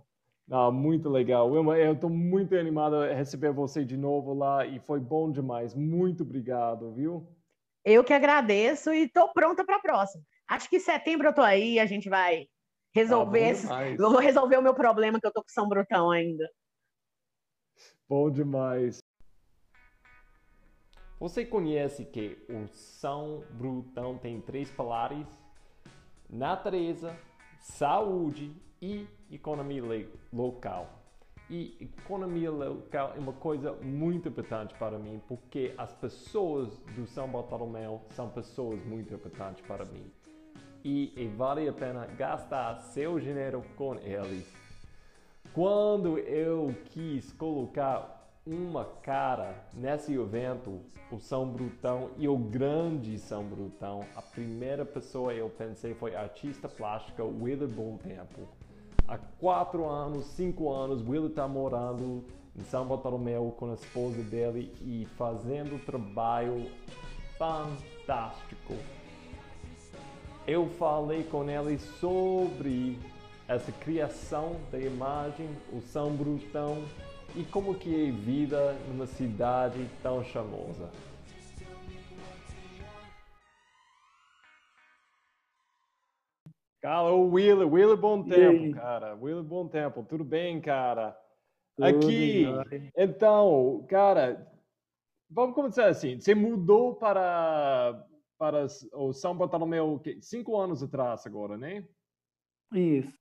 [0.50, 1.50] Ah, muito legal.
[1.50, 5.74] Wilma, eu estou muito animado a receber você de novo lá e foi bom demais.
[5.74, 7.26] Muito obrigado, viu?
[7.84, 10.22] Eu que agradeço e estou pronta para a próxima.
[10.48, 12.46] Acho que em setembro eu estou aí, a gente vai
[12.92, 13.56] resolver.
[13.70, 14.02] Ah, esse...
[14.02, 16.48] Eu vou resolver o meu problema que eu tô com São Brutão ainda.
[18.08, 18.98] Bom demais.
[21.18, 25.26] Você conhece que o São Brutão tem três pilares?
[26.28, 27.16] Natureza,
[27.58, 29.82] saúde e economia
[30.32, 30.98] local.
[31.48, 37.28] E economia local é uma coisa muito importante para mim, porque as pessoas do São
[37.28, 40.10] Bartolomeu são pessoas muito importantes para mim
[40.84, 44.46] e, vale a pena gastar seu dinheiro com eles.
[45.52, 50.80] Quando eu quis colocar uma cara nesse evento,
[51.10, 56.68] o São Brutão e o grande São Brutão, a primeira pessoa eu pensei foi artista
[56.68, 58.48] plástica Willie Bom Tempo.
[59.06, 62.24] Há quatro anos, cinco anos, Willie está morando
[62.56, 66.70] em São Bartolomeu com a esposa dele e fazendo trabalho
[67.36, 68.74] fantástico
[70.46, 72.98] eu falei com ele sobre
[73.46, 76.82] essa criação da imagem, o São Brutão
[77.36, 80.90] e como que é vida numa cidade tão charmosa.
[86.80, 89.14] Cara, o Will, Will bom tempo, cara.
[89.14, 90.02] Will bom tempo.
[90.02, 91.16] Tudo bem, cara?
[91.76, 92.90] Tudo Aqui, bem.
[92.96, 94.44] então, cara,
[95.30, 96.18] vamos começar assim.
[96.18, 98.04] Você mudou para
[98.42, 101.84] para o São Bartolomeu cinco anos atrás agora, né?
[102.72, 103.16] Isso.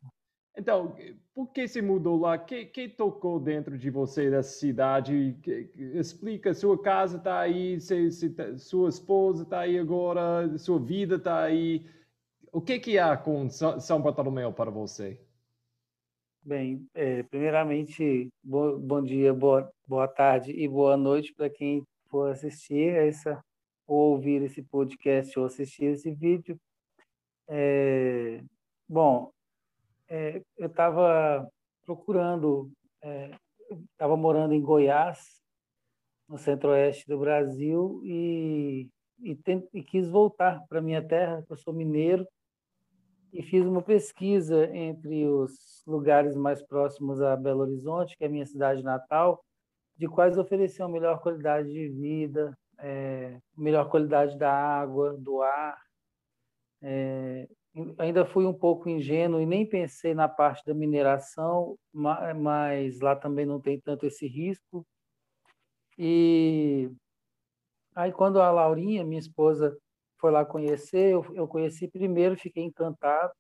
[0.58, 0.96] Então,
[1.32, 2.40] por que se mudou lá?
[2.40, 5.38] Que, que, tocou dentro de você da cidade?
[5.44, 10.80] Que, explica, sua casa está aí, se, se, tá, sua esposa está aí agora, sua
[10.80, 11.86] vida está aí.
[12.52, 15.22] O que, que há com São Bartolomeu para você?
[16.42, 22.32] Bem, é, primeiramente, bom, bom dia, boa, boa tarde e boa noite para quem for
[22.32, 23.40] assistir essa,
[23.92, 26.58] ou ouvir esse podcast ou assistir esse vídeo.
[27.46, 28.42] É,
[28.88, 29.34] bom,
[30.08, 31.46] é, eu estava
[31.86, 32.72] procurando,
[33.92, 35.42] estava é, morando em Goiás,
[36.26, 38.90] no centro-oeste do Brasil, e,
[39.20, 42.26] e, tent, e quis voltar para minha terra, eu sou mineiro,
[43.34, 48.32] e fiz uma pesquisa entre os lugares mais próximos a Belo Horizonte, que é a
[48.32, 49.44] minha cidade natal,
[49.98, 55.80] de quais ofereciam melhor qualidade de vida, é, melhor qualidade da água, do ar.
[56.82, 57.48] É,
[57.98, 63.46] ainda fui um pouco ingênuo e nem pensei na parte da mineração, mas lá também
[63.46, 64.86] não tem tanto esse risco.
[65.98, 66.92] E
[67.96, 69.78] aí quando a Laurinha, minha esposa,
[70.18, 73.34] foi lá conhecer, eu, eu conheci primeiro, fiquei encantado.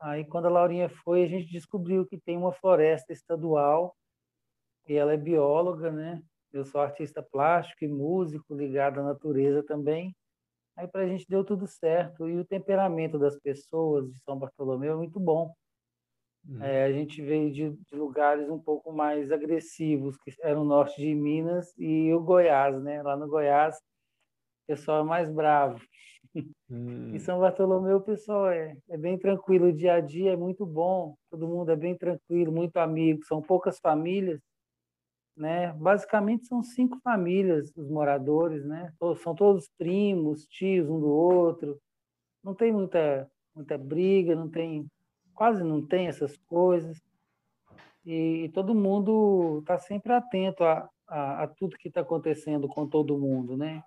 [0.00, 3.96] Aí quando a Laurinha foi, a gente descobriu que tem uma floresta estadual
[4.86, 6.22] e ela é bióloga, né?
[6.54, 10.14] Eu sou artista plástico e músico ligado à natureza também.
[10.76, 12.28] Aí para a gente deu tudo certo.
[12.28, 15.52] E o temperamento das pessoas de São Bartolomeu é muito bom.
[16.48, 16.62] Uhum.
[16.62, 21.00] É, a gente veio de, de, lugares um pouco mais agressivos, que eram o norte
[21.00, 23.02] de Minas e o Goiás, né?
[23.02, 25.80] Lá no Goiás, o pessoal é mais bravo.
[26.68, 27.14] Uhum.
[27.14, 29.66] Em São Bartolomeu, o pessoal é, é bem tranquilo.
[29.66, 33.24] O dia a dia é muito bom, todo mundo é bem tranquilo, muito amigo.
[33.24, 34.40] São poucas famílias,
[35.36, 35.72] né?
[35.72, 38.92] Basicamente são cinco famílias os moradores, né?
[39.18, 41.80] São todos primos, tios um do outro.
[42.42, 44.86] Não tem muita muita briga, não tem
[45.34, 47.00] quase não tem essas coisas.
[48.04, 52.86] E, e todo mundo está sempre atento a, a, a tudo que está acontecendo com
[52.86, 53.82] todo mundo, né?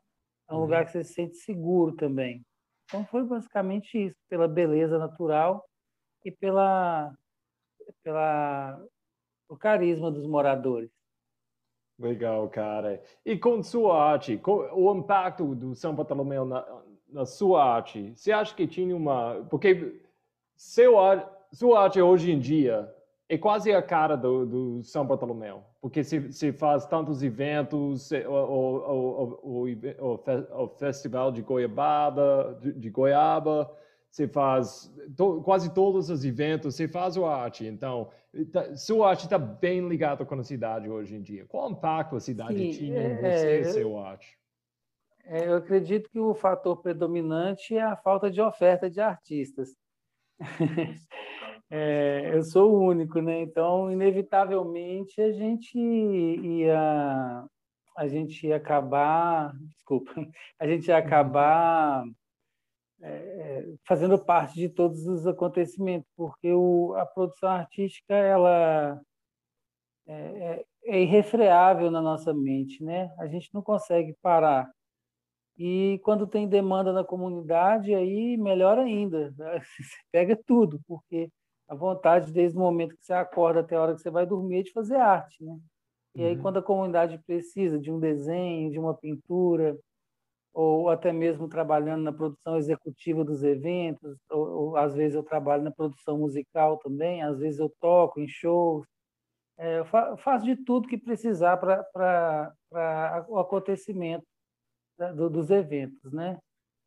[0.49, 0.85] É um lugar uhum.
[0.85, 2.43] que você se sente seguro também.
[2.85, 5.65] Então foi basicamente isso, pela beleza natural
[6.25, 7.13] e pela
[8.03, 8.81] pela
[9.49, 10.91] o carisma dos moradores.
[11.99, 13.01] Legal, cara.
[13.25, 16.65] E com sua arte, com o impacto do São Bartolomeu na,
[17.09, 19.45] na sua arte, você acha que tinha uma...
[19.49, 19.99] Porque
[20.55, 20.95] seu,
[21.51, 22.93] sua arte hoje em dia
[23.29, 28.31] é quase a cara do, do São Bartolomeu, porque se, se faz tantos eventos, o,
[28.31, 29.67] o,
[29.99, 30.19] o,
[30.63, 33.69] o, Festival de Goiabada, de, de Goiaba,
[34.17, 37.65] você faz to, quase todos os eventos, você faz o arte.
[37.67, 38.09] Então,
[38.51, 41.45] tá, sua arte está bem ligada com a cidade hoje em dia.
[41.45, 44.35] Qual impacto a cidade Sim, tinha em é, você e seu arte?
[45.23, 49.75] É, eu acredito que o fator predominante é a falta de oferta de artistas.
[51.69, 53.41] é, eu sou o único, né?
[53.41, 57.45] Então, inevitavelmente, a gente ia
[57.95, 60.11] a gente ia acabar, desculpa,
[60.59, 62.03] a gente ia acabar
[63.01, 68.99] é, fazendo parte de todos os acontecimentos, porque o, a produção artística ela
[70.07, 73.13] é, é, é, irrefreável na nossa mente, né?
[73.19, 74.69] A gente não consegue parar.
[75.57, 79.59] E quando tem demanda na comunidade, aí melhor ainda, né?
[79.77, 81.29] você pega tudo, porque
[81.67, 84.59] a vontade desde o momento que você acorda até a hora que você vai dormir
[84.59, 85.57] é de fazer arte, né?
[86.15, 86.41] E aí uhum.
[86.41, 89.77] quando a comunidade precisa de um desenho, de uma pintura,
[90.53, 95.63] ou até mesmo trabalhando na produção executiva dos eventos, ou, ou às vezes eu trabalho
[95.63, 98.85] na produção musical também, às vezes eu toco em shows,
[99.57, 102.53] é, eu fa faço de tudo que precisar para
[103.27, 104.25] o acontecimento
[104.97, 106.37] da, do, dos eventos, né?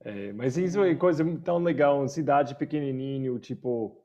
[0.03, 4.03] É, mas isso é coisa tão legal, uma cidade pequenininho, tipo,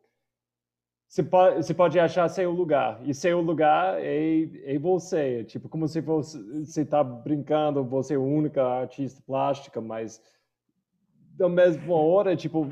[1.15, 2.99] você pode, você pode achar seu lugar.
[3.05, 5.45] E seu lugar é, é você.
[5.45, 10.21] Tipo, como se você está brincando, você é a única artista plástica, mas
[11.37, 12.67] da mesma hora, tipo,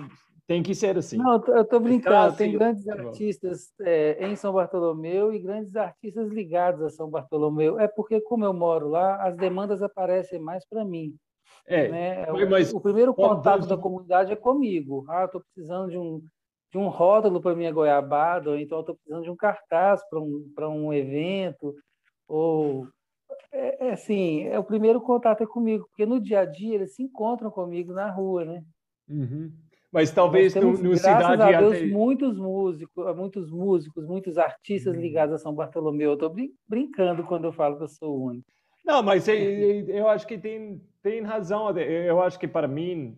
[0.45, 1.15] tem que ser assim.
[1.15, 2.17] Não, eu estou brincando.
[2.17, 7.79] Assim, tem grandes artistas é, em São Bartolomeu e grandes artistas ligados a São Bartolomeu.
[7.79, 11.15] É porque, como eu moro lá, as demandas aparecem mais para mim.
[11.65, 12.25] É, né?
[12.49, 15.05] mas, o, o primeiro contato da comunidade é comigo.
[15.07, 16.21] Ah, estou precisando de um
[16.73, 20.85] de um rótulo para minha goiabada, ou então estou precisando de um cartaz para um,
[20.85, 21.75] um evento,
[22.27, 22.87] ou
[23.51, 26.95] é, é, assim, é o primeiro contato é comigo, porque no dia a dia eles
[26.95, 28.63] se encontram comigo na rua, né?
[29.07, 29.51] Uhum.
[29.91, 31.85] Mas talvez temos, no, no cidade a Deus, até...
[31.85, 35.01] muitos músicos, muitos músicos, muitos artistas uhum.
[35.01, 36.09] ligados a São Bartolomeu.
[36.09, 36.33] Eu estou
[36.67, 38.47] brincando quando eu falo que eu sou o único.
[38.83, 41.69] Não, mas eu acho que tem, tem razão.
[41.77, 43.15] Eu acho que para mim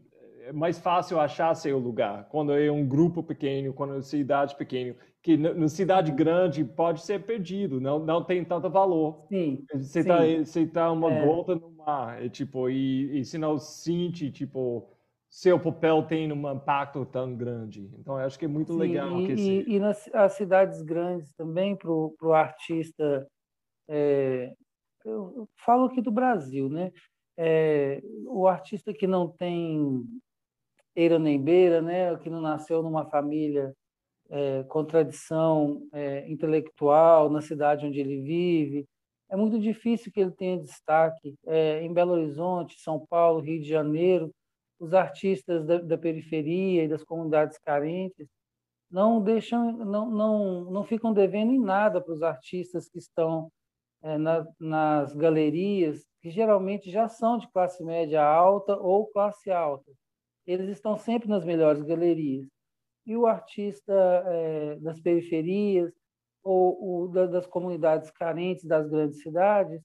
[0.47, 4.55] é mais fácil achar seu lugar quando é um grupo pequeno, quando é uma cidade
[4.55, 4.95] pequena.
[5.21, 9.25] que na cidade grande pode ser perdido, não, não tem tanto valor.
[9.27, 9.65] Sim.
[9.73, 10.07] Você sim.
[10.07, 11.25] tá, você tá uma É.
[11.25, 14.87] gota no mar, é tipo, e, e você não sente, tipo,
[15.27, 17.89] seu papel tem um impacto tão grande.
[17.99, 19.65] Então, eu acho que é muito Sim, legal e, esse...
[19.67, 23.27] e nas as cidades grandes também, para o artista,
[23.89, 24.53] é,
[25.03, 26.91] eu, eu falo aqui do Brasil, né?
[27.37, 30.05] É, o artista que não tem
[30.95, 32.15] eira nem beira, né?
[32.17, 33.73] Que não nasceu numa família
[34.29, 38.87] é, com tradição é, intelectual na cidade onde ele vive,
[39.29, 41.35] é muito difícil que ele tenha destaque.
[41.45, 44.31] É, em Belo Horizonte, São Paulo, Rio de Janeiro,
[44.79, 48.27] os artistas da, da periferia e das comunidades carentes
[48.91, 53.49] não deixam, não, não, não ficam devendo em nada para os artistas que estão
[54.03, 59.91] é, na, nas galerias, que geralmente já são de classe média alta ou classe alta.
[60.45, 62.47] Eles estão sempre nas melhores galerias.
[63.05, 63.93] E o artista
[64.27, 65.91] é, das periferias
[66.43, 69.81] ou, o da, das comunidades carentes das grandes cidades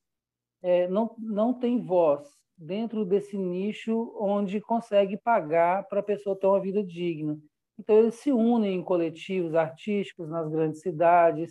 [0.62, 6.46] é, não, não tem voz dentro desse nicho onde consegue pagar para a pessoa ter
[6.46, 7.38] uma vida digna.
[7.78, 11.50] Então, eles se unem em coletivos artísticos nas grandes cidades,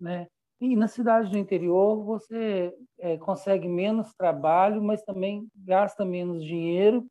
[0.00, 0.26] né?
[0.60, 7.06] E na cidade do interior você é, consegue menos trabalho, mas também gasta menos dinheiro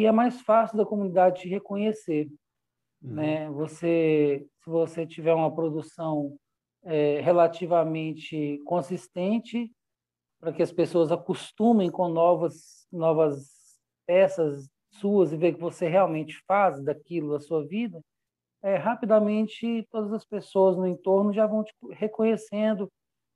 [0.00, 2.28] e é mais fácil da comunidade te reconhecer,
[3.02, 3.14] Uhum.
[3.14, 3.50] né?
[3.50, 6.36] Você, se você tiver uma produção
[6.84, 9.70] é, relativamente consistente,
[10.38, 16.36] para que as pessoas acostumem com novas novas peças suas e ver que você realmente
[16.46, 18.00] faz daquilo a sua vida,
[18.62, 22.90] é, rapidamente todas as pessoas no entorno já vão te reconhecendo.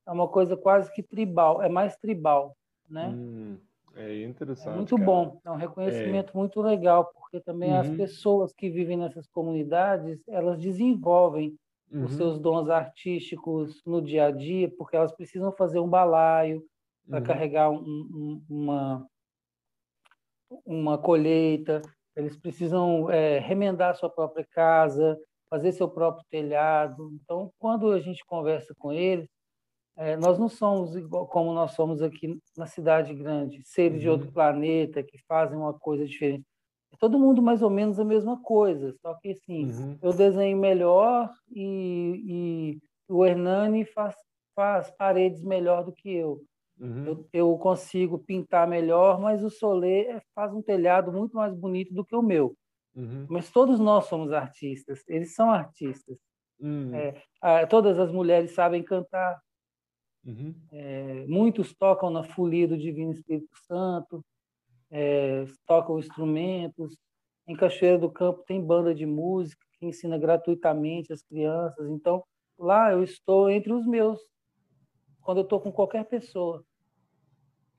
[0.06, 2.56] É uma coisa quase que tribal, é mais tribal,
[2.88, 3.08] né?
[3.08, 3.58] Hum,
[3.96, 4.22] é
[4.58, 4.98] É interessante, muito cara.
[4.98, 7.92] bom, é um reconhecimento muito legal, porque também as Uhum.
[7.92, 11.56] pessoas que vivem nessas comunidades, elas desenvolvem
[11.90, 16.62] Uhum, os seus dons artísticos no dia a dia, porque elas precisam fazer um balaio
[17.10, 19.06] para uhum, carregar um- um- uma,
[20.64, 21.80] uma colheita,
[22.16, 25.18] eles precisam é, remendar sua própria casa,
[25.50, 27.10] fazer seu próprio telhado.
[27.22, 29.28] Então, quando a gente conversa com eles,
[29.96, 34.14] é, nós não somos igual como nós somos aqui na cidade grande, seres de Uhum.
[34.14, 36.44] outro planeta que fazem uma coisa diferente.
[36.92, 40.56] É todo mundo mais ou menos a mesma coisa, só que assim, uhum, eu desenho
[40.58, 42.22] melhor e,
[42.78, 42.78] e
[43.08, 44.14] o Hernani faz,
[44.54, 46.42] faz paredes melhor do que eu.
[46.80, 47.04] uhum.
[47.06, 51.92] Eu, eu consigo pintar melhor, mas o Solê é- faz um telhado muito mais bonito
[51.94, 52.54] do que o meu.
[52.94, 53.26] Uhum.
[53.28, 56.16] Mas todos nós somos artistas, eles são artistas.
[56.60, 56.90] Hum,
[57.42, 57.66] É.
[57.66, 59.40] Todas as mulheres sabem cantar,
[60.24, 60.54] uhum.
[60.72, 64.24] é, muitos tocam na folia do Divino Espírito Santo,
[64.90, 66.96] é, tocam instrumentos.
[67.46, 71.88] Em Cachoeira do Campo tem banda de música que ensina gratuitamente as crianças.
[71.90, 72.22] Então,
[72.58, 74.20] lá eu estou entre os meus,
[75.20, 76.64] quando eu estou com qualquer pessoa.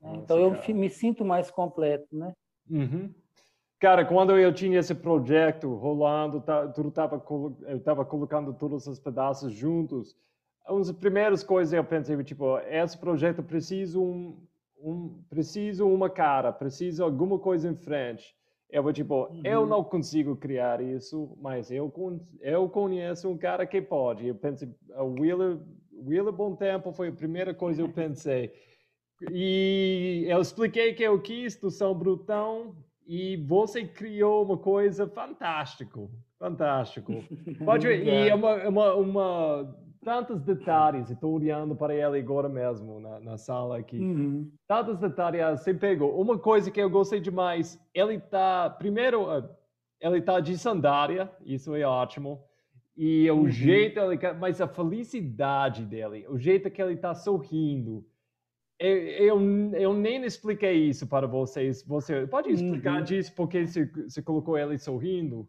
[0.02, 0.10] né?
[0.10, 0.74] Nossa, então, eu cara.
[0.74, 2.34] me sinto mais completo, né?
[2.70, 3.14] Uhum.
[3.80, 7.24] Cara, quando eu tinha esse projeto rolando, tá, tudo tava,
[7.68, 10.16] eu estava colocando todos os pedaços juntos.
[10.68, 14.36] Uma das primeiras coisas eu pensei, tipo, esse projeto precisa um,
[14.82, 18.36] um preciso uma cara, preciso alguma coisa em frente.
[18.70, 19.68] Eu vou tipo, eu Uhum.
[19.68, 21.92] não consigo criar isso, mas eu
[22.42, 24.28] eu conheço um cara que pode.
[24.28, 25.60] Eu pensei, o Wheeler,
[25.94, 28.52] Wheeler Bom Tempo foi a primeira coisa que eu pensei.
[29.32, 32.76] E eu expliquei que eu quis do São Brutão
[33.08, 37.24] e você criou uma coisa fantástico, fantástico.
[37.64, 39.76] Pode ver, e é uma, é uma, uma
[40.06, 41.10] tantos detalhes.
[41.10, 44.00] Estou olhando para ele agora mesmo na, na sala aqui.
[44.00, 44.50] Uhum.
[44.68, 46.22] Tantos detalhes você pegou.
[46.22, 49.44] Uma coisa que eu gostei demais, ele tá primeiro, eh,
[50.00, 52.40] ele tá de sandália, isso é ótimo.
[52.96, 53.50] E o Uhum.
[53.50, 58.06] jeito ele, mas a felicidade dele, o jeito que ele tá sorrindo.
[58.78, 59.40] Eu, eu,
[59.74, 61.84] eu nem expliquei isso para vocês.
[61.88, 63.04] Você pode explicar Uhum.
[63.04, 65.48] disso porque você, você colocou ele sorrindo?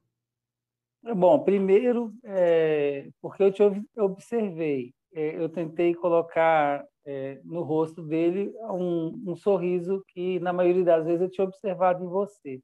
[1.14, 8.02] Bom, primeiro, é, porque eu te ob- observei, é, eu tentei colocar é, no rosto
[8.02, 12.60] dele um, um sorriso que, na maioria das vezes, eu tinha observado em você,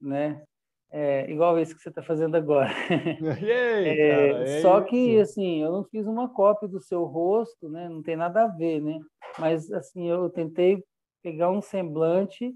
[0.00, 0.42] né?
[0.90, 2.70] É, igual esse que você está fazendo agora.
[3.84, 7.88] É, só que, assim, eu não fiz uma cópia do seu rosto, né?
[7.88, 8.98] Não tem nada a ver, né?
[9.38, 10.82] Mas, assim, eu tentei
[11.22, 12.52] pegar um semblante,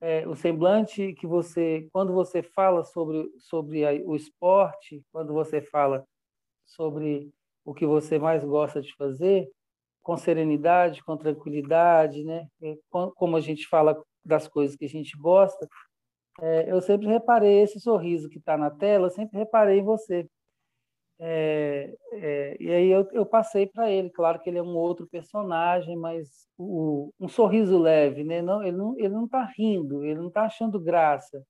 [0.00, 5.60] é, o semblante que você, quando você fala sobre, sobre a- o esporte, quando você
[5.62, 6.04] fala
[6.66, 7.30] sobre
[7.64, 9.48] o que você mais gosta de fazer,
[10.02, 12.46] com serenidade, com tranquilidade, né?
[12.90, 15.68] Com- Como a gente fala das coisas que a gente gosta,
[16.40, 20.26] é, eu sempre reparei esse sorriso que está na tela, eu sempre reparei em você.
[21.22, 25.06] É, é, e aí eu, eu passei para ele, claro que ele é um outro
[25.06, 28.40] personagem, mas o, um sorriso leve, né?
[28.40, 31.44] Não, ele não ele não está rindo, ele não está achando graça,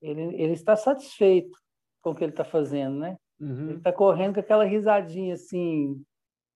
[0.00, 1.58] ele, ele está satisfeito
[2.00, 3.16] com o que ele está fazendo, né?
[3.40, 3.70] Uhum.
[3.70, 6.00] Ele está correndo com aquela risadinha assim,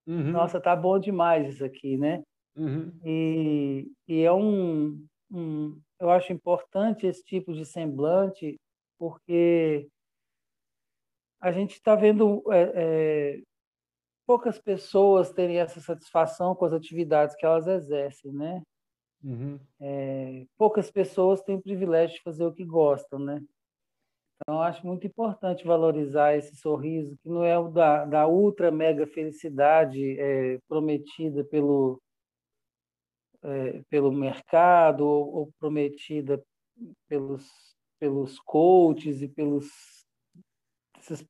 [0.07, 0.31] uhum.
[0.31, 2.23] nossa, tá bom demais isso aqui, né?
[2.57, 2.93] Uhum.
[3.05, 8.57] E, e é um, um, eu acho importante esse tipo de semblante
[8.99, 9.89] porque
[11.47, 13.43] a gente está vendo é, é,
[14.27, 18.63] poucas pessoas terem essa satisfação com as atividades que elas exercem, né?
[19.23, 19.57] Uhum.
[19.81, 23.41] É, poucas pessoas têm o privilégio de fazer o que gostam, né?
[24.43, 29.07] Então, acho muito importante valorizar esse sorriso, que não é o da, da ultra mega
[29.07, 32.03] felicidade é, prometida pelo,
[33.45, 36.43] é, pelo mercado ou, ou prometida
[37.09, 37.49] pelos,
[38.01, 39.97] pelos coaches e pelos
[41.11, 41.27] esses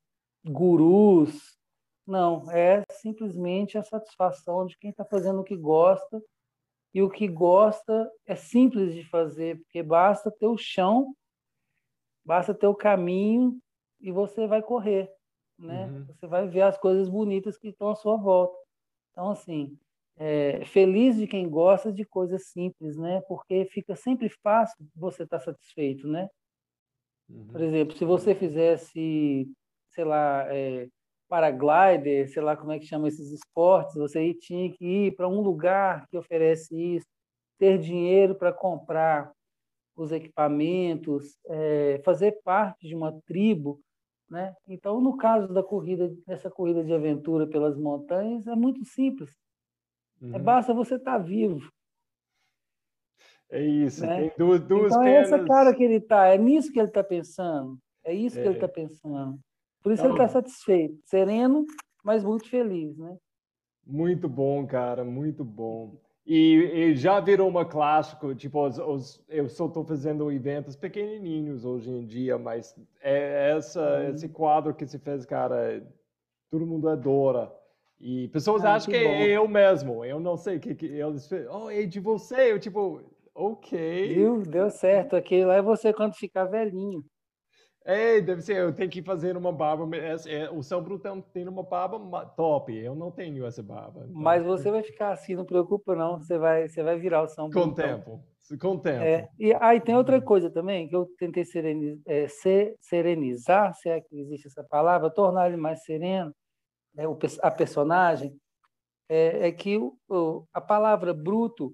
[0.50, 1.56] gurus.
[2.06, 6.22] Não, é simplesmente a satisfação de quem está fazendo o que gosta.
[6.94, 11.14] E o que gosta é simples de fazer, porque basta ter o chão,
[12.24, 13.58] basta ter o caminho
[14.00, 15.12] e você vai correr,
[15.58, 15.86] né?
[15.86, 16.06] Uhum.
[16.06, 18.56] Você vai ver as coisas bonitas que estão à sua volta.
[19.10, 19.78] Então, assim,
[20.16, 23.20] é, feliz de quem gosta de coisas simples, né?
[23.28, 26.30] Porque fica sempre fácil você estar tá satisfeito, né?
[27.28, 27.48] Uhum.
[27.48, 29.46] Por exemplo, se você fizesse
[29.96, 30.88] sei lá, é,
[31.26, 35.40] paraglider, sei lá como é que chama esses esportes, você tinha que ir para um
[35.40, 37.06] lugar que oferece isso,
[37.58, 39.32] ter dinheiro para comprar
[39.96, 43.80] os equipamentos, é, fazer parte de uma tribo,
[44.30, 44.54] né?
[44.68, 49.34] Então, no caso da corrida, dessa corrida de aventura pelas montanhas, é muito simples.
[50.20, 50.34] É uhum.
[50.34, 51.66] É, basta você estar tá vivo.
[53.50, 54.04] É isso.
[54.04, 54.28] Né?
[54.28, 57.02] Tem duas, duas então, é essa cara que ele está, é nisso que ele está
[57.02, 57.78] pensando.
[58.04, 58.42] É isso é.
[58.42, 59.38] que ele está pensando.
[59.86, 61.64] Por isso então, ele está satisfeito, sereno,
[62.02, 63.16] mas muito feliz, né?
[63.86, 65.96] Muito bom, cara, muito bom.
[66.26, 71.64] E, e já virou uma clássico, tipo, os, os, eu só estou fazendo eventos pequenininhos
[71.64, 75.80] hoje em dia, mas é essa, esse quadro que se fez, cara,
[76.50, 77.54] todo mundo adora.
[78.00, 80.86] E pessoas ah, acham que, que é eu mesmo, eu não sei o que, que
[80.86, 83.02] eles Oh, é de você, eu tipo,
[83.32, 84.14] ok.
[84.14, 84.42] Viu?
[84.42, 87.04] Deu certo, aquele lá é você quando ficar velhinho.
[87.88, 89.88] É, deve ser, eu tenho que fazer uma barba.
[89.96, 94.06] É, o São Brutão tem uma barba top, eu não tenho essa barba.
[94.08, 94.20] Então...
[94.20, 97.48] Mas você vai ficar assim, não preocupa não, você vai, você vai virar o São
[97.48, 97.68] Brutão.
[97.68, 98.24] Com tempo,
[98.60, 99.04] com tempo.
[99.04, 102.26] É, e aí tem outra coisa também, que eu tentei sereniz, é,
[102.80, 106.34] serenizar, se é que existe essa palavra, tornar ele mais sereno,
[106.92, 108.36] né, o, a personagem,
[109.08, 111.72] é, é que o, a palavra bruto,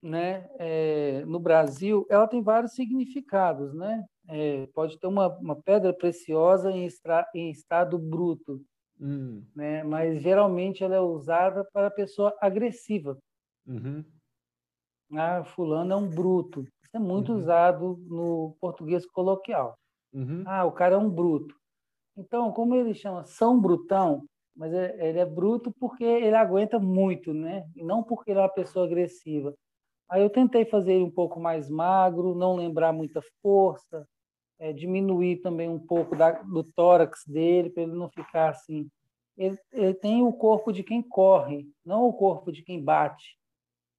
[0.00, 4.04] né, é, no Brasil, ela tem vários significados, né?
[4.28, 8.60] É, pode ter uma, uma pedra preciosa em, estra, em estado bruto,
[9.00, 9.44] hum.
[9.54, 9.82] né?
[9.82, 13.18] mas geralmente ela é usada para pessoa agressiva.
[13.66, 14.04] Uhum.
[15.12, 16.62] Ah, fulano é um bruto.
[16.62, 17.38] Isso é muito uhum.
[17.38, 19.76] usado no português coloquial.
[20.12, 20.42] Uhum.
[20.46, 21.54] Ah, o cara é um bruto.
[22.16, 24.24] Então, como ele chama São Brutão,
[24.56, 27.66] mas é, ele é bruto porque ele aguenta muito, né?
[27.74, 29.54] E não porque ele é uma pessoa agressiva.
[30.08, 34.06] Aí eu tentei fazer ele um pouco mais magro, não lembrar muita força,
[34.58, 38.88] é, diminuir também um pouco da, do tórax dele, para ele não ficar assim.
[39.36, 43.36] Ele, ele, tem o corpo de quem corre, não o corpo de quem bate,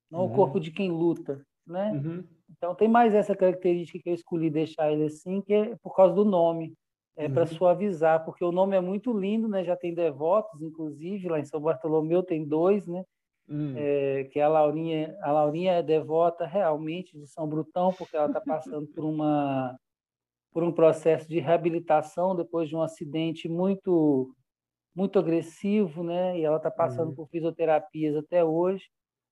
[0.09, 0.31] não uhum.
[0.31, 1.91] o corpo de quem luta, né?
[1.91, 2.23] Uhum.
[2.49, 6.13] Então tem mais essa característica que eu escolhi deixar ele assim, que é por causa
[6.13, 6.73] do nome,
[7.17, 7.33] é uhum.
[7.33, 9.63] para suavizar, porque o nome é muito lindo, né?
[9.63, 13.03] Já tem devotos, inclusive lá em São Bartolomeu tem dois, né?
[13.47, 13.73] Hum.
[13.77, 18.41] É, que a Laurinha, a Laurinha é devota realmente de São Brutão, porque ela está
[18.41, 19.77] passando por uma
[20.55, 24.33] por um processo de reabilitação depois de um acidente muito
[24.95, 26.39] muito agressivo, né?
[26.39, 27.15] E ela está passando uhum.
[27.15, 28.85] por fisioterapias até hoje.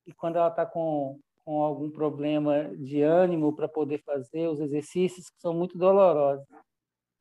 [0.05, 5.29] E quando ela está com, com algum problema de ânimo para poder fazer os exercícios
[5.29, 6.45] que são muito dolorosos,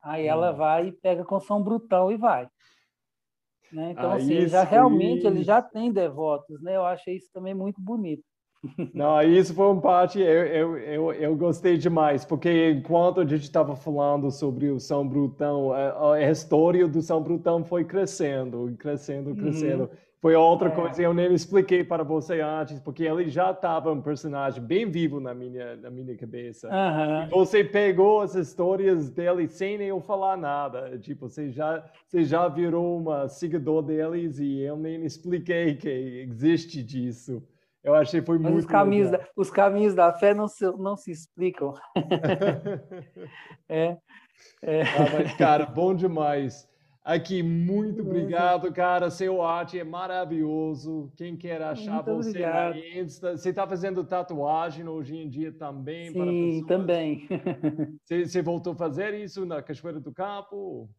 [0.01, 0.31] aí uhum.
[0.31, 2.49] ela vai e pega com São Brutão e vai.
[3.71, 3.91] Né?
[3.91, 6.75] Então, ah, assim, já realmente ele já tem devotos, né?
[6.75, 8.25] Eu achei isso também muito bonito.
[8.93, 13.43] Não, isso foi um parte eu, eu, eu, eu gostei demais, porque enquanto a gente
[13.43, 19.31] estava falando sobre o São Brutão, a, a, história do São Brutão foi crescendo, crescendo,
[19.31, 19.35] uhum.
[19.35, 19.83] crescendo.
[19.83, 19.89] Uhum.
[20.21, 20.71] Foi outra é.
[20.71, 25.19] coisa eu nem expliquei para você antes, porque ele já estava um personagem bem vivo
[25.19, 26.69] na minha, na minha cabeça.
[26.69, 27.29] Uhum.
[27.29, 30.97] você pegou as histórias dele sem eu falar nada.
[30.97, 36.81] Tipo, você já, você já virou uma seguidor deles e eu nem expliquei que existe
[36.81, 37.43] disso.
[37.83, 40.95] Eu achei foi Mas muito os caminhos, da, os caminhos da fé não se, não
[40.95, 41.73] se explicam.
[43.67, 43.97] é,
[44.61, 44.81] é.
[44.83, 46.67] Ah, mas, cara, bom demais.
[47.03, 49.09] Aqui, muito obrigado, cara.
[49.09, 51.11] Seu arte é maravilhoso.
[51.17, 52.75] Quem quer achar muito você obrigado.
[52.75, 53.37] na Insta.
[53.37, 56.11] Você está fazendo tatuagem hoje em dia também?
[56.11, 57.27] Sim, também.
[58.01, 60.89] Você, você, voltou a fazer isso na Cachoeira do Campo?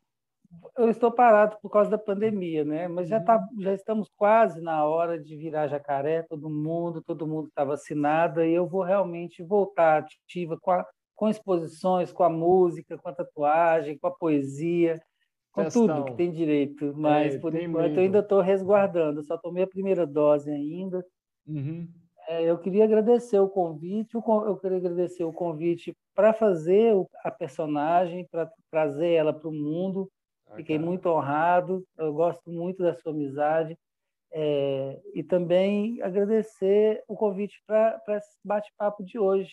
[0.77, 2.89] Eu estou parado por causa da pandemia, né?
[2.89, 3.63] Mas já, tá, uhum.
[3.63, 8.53] já estamos quase na hora de virar jacaré, todo mundo, todo mundo está vacinado, e
[8.53, 13.99] eu vou realmente voltar ativa com, a, com exposições, com a música, com a tatuagem,
[13.99, 15.01] com a poesia
[15.55, 18.01] com tudo que tem direito, mas é, por enquanto medo.
[18.01, 21.07] eu ainda estou resguardando, só tomei a primeira dose ainda.
[21.47, 21.87] Uhum.
[22.27, 28.27] É, eu queria agradecer o convite, eu queria agradecer o convite para fazer a personagem,
[28.29, 30.11] para trazer ela para o mundo.
[30.57, 33.77] Fiquei muito honrado, eu gosto muito da sua amizade.
[34.37, 39.53] É, e também agradecer o convite para esse bate-papo de hoje.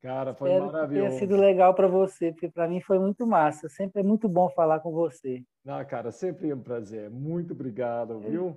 [0.00, 1.04] Cara, foi Espero maravilhoso.
[1.04, 3.68] Que tenha sido legal para você, porque para mim foi muito massa.
[3.68, 5.42] Sempre é muito bom falar com você.
[5.64, 7.10] Não, cara, sempre é um prazer.
[7.10, 8.56] Muito obrigado, viu?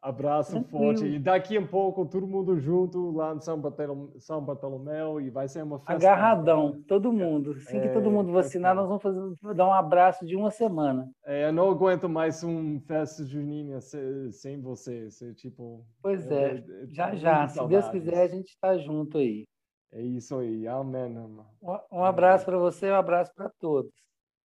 [0.00, 0.78] Abraço Tranquilo.
[0.78, 1.04] forte.
[1.04, 5.48] E daqui a pouco, todo mundo junto lá no São Bartolomeu, São Bartolomeu e vai
[5.48, 5.94] ser uma festa.
[5.94, 7.50] Agarradão, todo mundo.
[7.52, 11.10] Assim é, que todo mundo vacinar, nós vamos fazer, dar um abraço de uma semana.
[11.24, 15.10] É, eu não aguento mais um festa junina sem você.
[15.10, 17.48] Ser, tipo, pois é, é já já.
[17.48, 19.46] Se Deus quiser, a gente está junto aí.
[19.90, 21.02] É isso aí, amém.
[21.02, 21.46] Irmão.
[21.90, 23.92] Um abraço para você, um abraço para todos.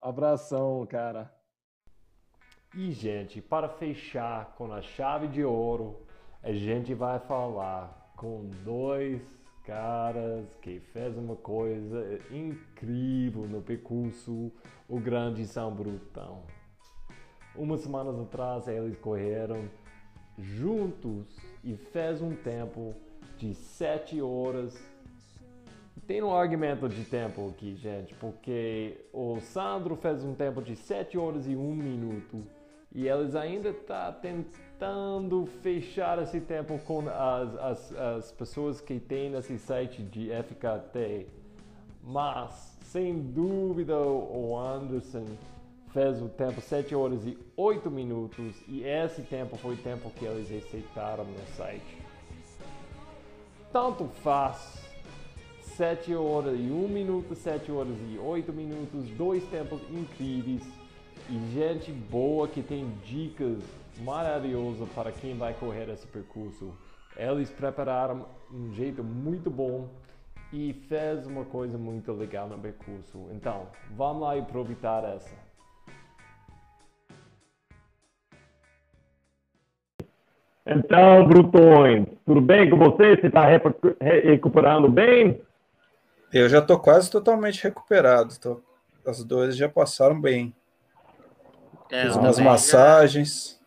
[0.00, 1.33] Abração, cara.
[2.76, 5.96] E, gente, para fechar com a chave de ouro,
[6.42, 9.22] a gente vai falar com dois
[9.64, 14.50] caras que fez uma coisa incrível no percurso
[14.88, 16.42] o Grande São Brutão.
[17.54, 19.70] Umas semanas atrás eles correram
[20.36, 22.92] juntos e fez um tempo
[23.38, 24.76] de sete horas
[26.06, 31.16] tem um argumento de tempo aqui, gente, porque o Sandro fez um tempo de 7
[31.16, 32.44] horas e 1 minuto
[32.94, 39.00] e eles ainda estão tá tentando fechar esse tempo com as, as, as pessoas que
[39.00, 41.26] têm esse site de FKT.
[42.04, 45.26] Mas, sem dúvida, o Anderson
[45.92, 50.24] fez o tempo 7 horas e 8 minutos e esse tempo foi o tempo que
[50.24, 51.98] eles aceitaram no site.
[53.72, 54.84] Tanto faz
[55.62, 60.62] 7 horas e 1 minuto, 7 horas e 8 minutos, dois tempos incríveis
[61.28, 63.58] e gente boa que tem dicas
[63.98, 66.72] maravilhosas para quem vai correr esse percurso.
[67.16, 69.88] Eles prepararam um jeito muito bom
[70.52, 73.28] e fez uma coisa muito legal no percurso.
[73.32, 75.34] Então, vamos lá aproveitar essa.
[80.66, 83.16] Então, Brutões, tudo bem com você?
[83.16, 83.44] Você está
[84.00, 85.40] recuperando bem?
[86.32, 88.38] Eu já estou quase totalmente recuperado.
[88.40, 88.60] Tô,
[89.06, 90.54] as dores já passaram bem.
[91.90, 93.60] É, Fiz umas massagens.
[93.60, 93.64] Já...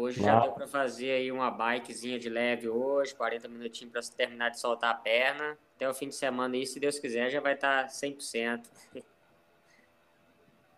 [0.00, 4.50] Hoje já deu para fazer aí uma bikezinha de leve hoje, 40 minutinhos para terminar
[4.50, 5.56] de soltar a perna.
[5.76, 8.62] Até o fim de semana aí, se Deus quiser, já vai estar tá 100%.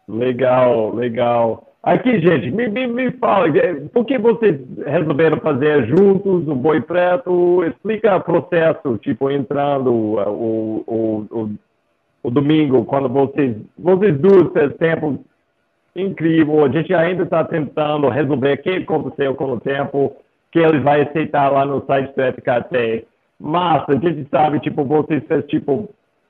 [0.06, 1.66] Legal, legal.
[1.82, 6.80] Aqui, gente, me, me, me fala, é, por que vocês resolveram fazer juntos o Boi
[6.80, 7.64] Preto?
[7.64, 11.50] Explica o processo, tipo, entrando o, o, o,
[12.22, 15.24] o domingo, quando vocês, vocês duas tempo
[15.96, 20.14] incrível, a gente ainda está tentando resolver o que aconteceu com o tempo
[20.52, 23.06] que ele vai aceitar lá no site do FKT.
[23.38, 25.88] Mas a gente sabe, tipo, vocês fez, tipo,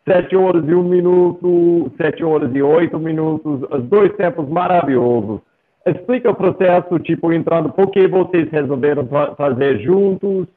[0.09, 5.40] 7 horas e 1 minuto, 7 horas e 8 minutos, os dois tempos maravilhosos.
[5.84, 9.06] Explica o processo, tipo, entrando, por que vocês resolveram
[9.36, 10.48] fazer juntos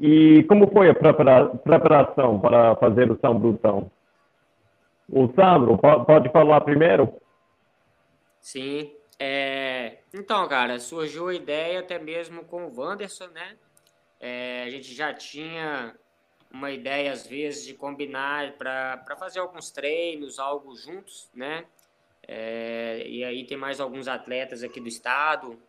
[0.00, 3.90] e como foi a prepara preparação para fazer o São Brutão?
[5.08, 7.08] O Sandro, pode falar primeiro?
[8.42, 8.92] Sim.
[9.18, 9.98] É...
[10.12, 13.56] Então, cara, surgiu a ideia até mesmo com o Wanderson, né?
[14.20, 15.96] É, a gente já tinha
[16.50, 21.64] uma ideia, às vezes, de combinar para fazer alguns treinos, algo juntos, né?
[22.26, 25.60] É, e aí tem mais alguns atletas aqui do estado,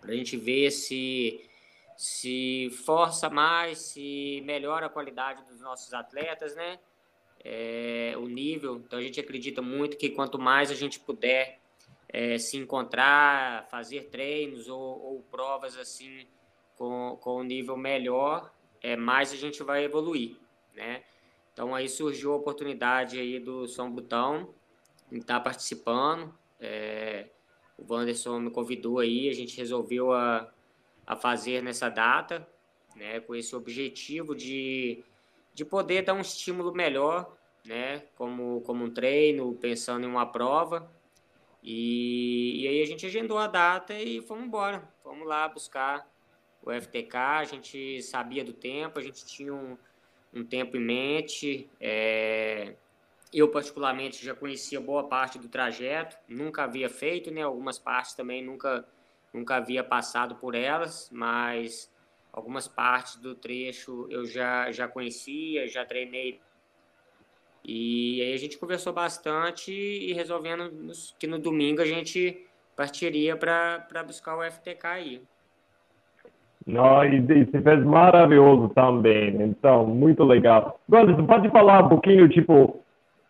[0.00, 1.48] para a gente ver se,
[1.96, 6.78] se força mais, se melhora a qualidade dos nossos atletas, né?
[7.44, 8.76] É, o nível.
[8.76, 11.60] Então a gente acredita muito que quanto mais a gente puder
[12.14, 16.28] é, se encontrar, fazer treinos ou, ou provas assim
[16.76, 20.36] com, com um nível melhor, é, mais a gente vai evoluir,
[20.72, 21.02] né?
[21.52, 24.54] Então aí surgiu a oportunidade aí do São Botão
[25.10, 26.32] em estar tá participando.
[26.60, 27.30] É,
[27.76, 30.48] o Wanderson me convidou aí, a gente resolveu a,
[31.04, 32.46] a fazer nessa data,
[32.94, 35.02] né, com esse objetivo de,
[35.52, 40.93] de poder dar um estímulo melhor, né, como, como um treino, pensando em uma prova.
[41.64, 44.86] E, e aí a gente agendou a data e fomos embora.
[45.02, 46.06] Fomos lá buscar
[46.62, 49.78] o FTK, a gente sabia do tempo, a gente tinha um,
[50.32, 51.70] um tempo em mente.
[51.80, 52.74] É,
[53.32, 57.42] eu, particularmente, já conhecia boa parte do trajeto, nunca havia feito, né?
[57.42, 58.86] Algumas partes também nunca,
[59.32, 61.90] nunca havia passado por elas, mas
[62.30, 66.40] algumas partes do trecho eu já, já conhecia, já treinei.
[67.64, 70.70] E aí a gente conversou bastante e resolvendo
[71.18, 72.46] que no domingo a gente
[72.76, 75.22] partiria para buscar o FTK aí.
[76.66, 80.80] Não, e, e você fez maravilhoso também, então, muito legal.
[80.88, 82.80] Agora, você pode falar um pouquinho, tipo,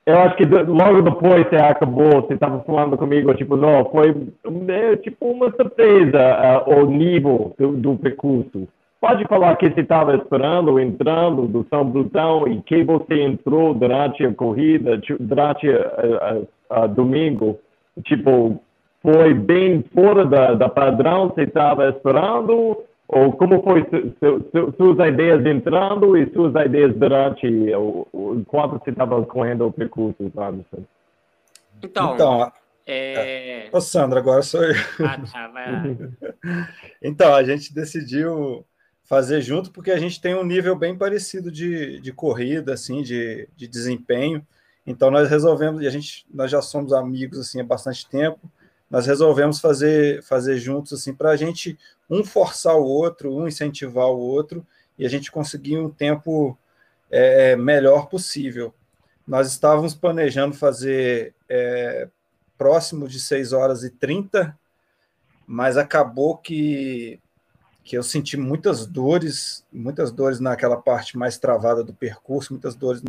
[0.07, 4.15] eu acho que logo depois você acabou, você estava falando comigo, tipo, não, foi
[4.69, 8.69] é, tipo uma surpresa uh, o nível do, do percurso.
[9.07, 14.25] Pode falar que você estava esperando, entrando do São Brutão e que você entrou durante
[14.25, 15.69] a corrida, durante
[16.71, 17.61] a, domingo,
[18.03, 18.59] tipo,
[19.03, 25.07] foi bem fora da, da padrão, você estava esperando ou como foi su, su, suas
[25.07, 30.83] ideias entrando e suas ideias durante o, o enquanto você estava correndo o percurso, Anderson?
[31.83, 32.53] Então, então
[32.87, 33.69] é...
[33.71, 34.75] Ô, Sandra, agora sou eu.
[35.01, 35.83] Ah, tá, vai lá.
[37.03, 38.65] então, a gente decidiu
[39.05, 43.49] fazer junto porque a gente tem um nível bem parecido de, de corrida, assim, de,
[43.57, 44.45] de desempenho.
[44.87, 48.41] Então, nós resolvemos, e a gente, nós já somos amigos, assim, há bastante tempo,
[48.91, 51.79] nós resolvemos fazer, fazer juntos, assim, para a gente
[52.09, 54.67] um forçar o outro, um incentivar o outro,
[54.99, 56.57] e a gente conseguir um tempo
[57.11, 58.75] é, melhor possível.
[59.27, 62.09] Nós estávamos planejando fazer é,
[62.57, 64.57] próximo de 6 horas e 30,
[65.47, 67.19] mas acabou que,
[67.85, 73.03] que eu senti muitas dores, muitas dores naquela parte mais travada do percurso, muitas dores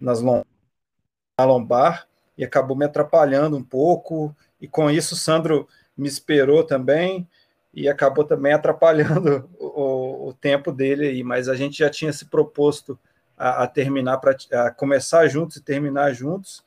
[0.00, 6.08] nas na lombar, e acabou me atrapalhando um pouco, e com isso o Sandro me
[6.08, 7.28] esperou também,
[7.74, 12.24] e acabou também atrapalhando o, o, tempo dele aí, mas a gente já tinha se
[12.24, 12.98] proposto
[13.36, 16.64] a, a terminar, para começar juntos e terminar juntos,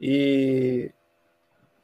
[0.00, 0.92] e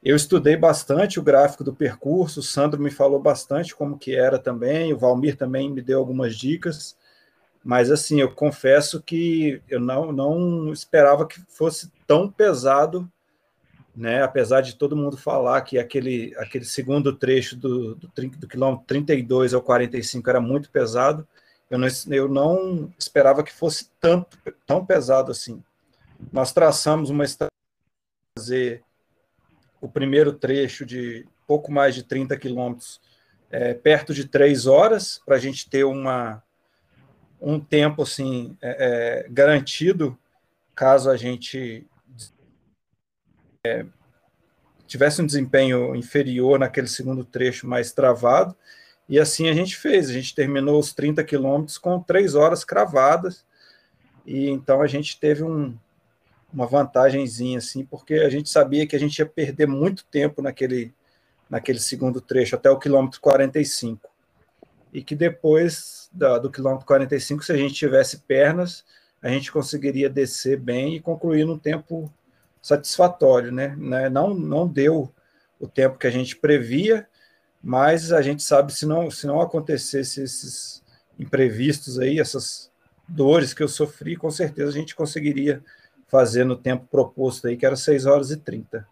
[0.02, 4.39] eu estudei bastante o gráfico do percurso, o Sandro me falou bastante como que era
[4.39, 6.97] também, o Valmir também me deu algumas dicas,
[7.62, 13.10] mas assim, eu confesso que eu não, não esperava que fosse tão pesado
[13.94, 14.22] né?
[14.22, 19.52] Apesar de todo mundo falar que aquele, aquele segundo trecho do, do, do quilômetro 32
[19.55, 21.27] ao 45 era muito pesado,
[21.70, 25.62] eu não, eu não esperava que fosse tanto, tão pesado assim.
[26.32, 27.51] Nós traçamos uma estratégia
[28.39, 28.82] fazer
[29.81, 33.01] o primeiro trecho de pouco mais de 30 quilômetros
[33.51, 36.43] é, perto de três horas, para a gente ter uma,
[37.40, 40.16] um tempo assim é, é, garantido
[40.74, 41.86] caso a gente
[43.66, 43.85] é,
[44.86, 48.57] tivesse um desempenho inferior naquele segundo trecho mais travado,
[49.09, 50.09] e assim a gente fez.
[50.09, 53.44] A gente terminou os 30 quilômetros com três horas cravadas,
[54.24, 55.77] e então a gente teve um,
[56.52, 60.93] uma vantagemzinha, assim, porque a gente sabia que a gente ia perder muito tempo naquele,
[61.48, 64.09] naquele segundo trecho, até o quilômetro 45.
[64.93, 68.85] E que depois da, do quilômetro 45, se a gente tivesse pernas,
[69.22, 72.12] a gente conseguiria descer bem e concluir no tempo
[72.60, 73.74] satisfatório, né?
[73.78, 74.09] né?
[74.09, 75.12] Não, não deu
[75.59, 77.06] o tempo que a gente previa,
[77.62, 80.82] mas a gente sabe se não, se não acontecesse esses
[81.18, 82.70] imprevistos aí, essas
[83.06, 85.62] dores que eu sofri, com certeza a gente conseguiria
[86.11, 88.87] fazer no tempo proposto aí, que era 6 horas e 30.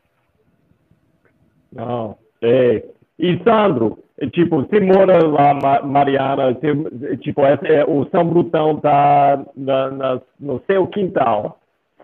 [1.73, 2.85] Não, é.
[3.19, 3.99] E Sandro,
[4.33, 10.63] tipo, você mora lá, Mariana, você, tipo, é, o São Brutão tá na, na, no
[10.67, 11.59] seu quintal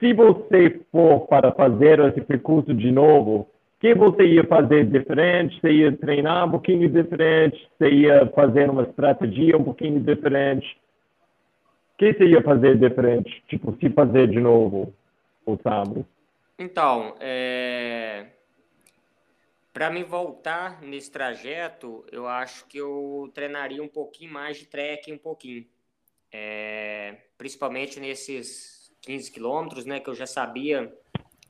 [0.05, 3.47] se você for para fazer esse percurso de novo, o
[3.81, 5.59] que você ia fazer diferente?
[5.61, 7.67] Você ia treinar um pouquinho diferente?
[7.79, 10.67] Você ia fazer uma estratégia um pouquinho diferente?
[11.95, 13.43] O que você ia fazer diferente?
[13.49, 14.93] Tipo, se fazer de novo
[15.47, 16.07] o sábado?
[16.59, 18.27] Então, é...
[19.73, 25.15] para me voltar nesse trajeto, eu acho que eu treinaria um pouquinho mais de trekking,
[25.15, 25.67] um pouquinho.
[26.33, 27.19] É...
[27.37, 30.01] Principalmente nesses 15 quilômetros, né?
[30.01, 30.93] Que eu já sabia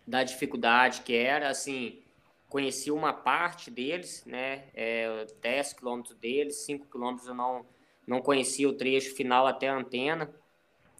[0.06, 2.02] da dificuldade que era, assim,
[2.48, 4.64] conheci uma parte deles, né?
[4.74, 7.66] É, 10 quilômetros deles, 5 quilômetros eu não,
[8.06, 10.32] não conhecia o trecho final até a antena.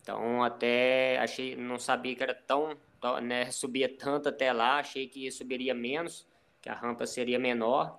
[0.05, 2.76] Então, até achei, não sabia que era tão,
[3.22, 6.28] né, subia tanto até lá, achei que subiria menos,
[6.60, 7.98] que a rampa seria menor.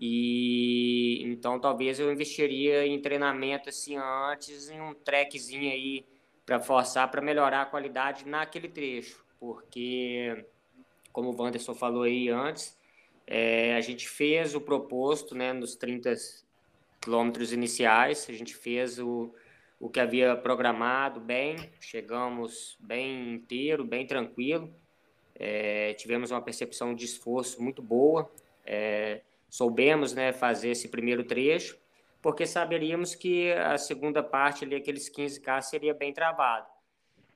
[0.00, 6.04] E então talvez eu investiria em treinamento assim antes, em um trekzinho aí
[6.44, 10.44] para forçar para melhorar a qualidade naquele trecho, porque,
[11.12, 12.76] como o Wanderson falou aí antes,
[13.26, 16.12] É, a gente fez o proposto né, nos 30
[17.00, 19.32] quilômetros iniciais, a gente fez o,
[19.82, 24.72] o que havia programado bem, chegamos bem inteiro, bem tranquilo,
[25.34, 28.32] é, tivemos uma percepção de esforço muito boa,
[28.64, 31.76] é, soubemos né, fazer esse primeiro trecho,
[32.22, 36.68] porque saberíamos que a segunda parte, ali, aqueles 15K, seria bem travado.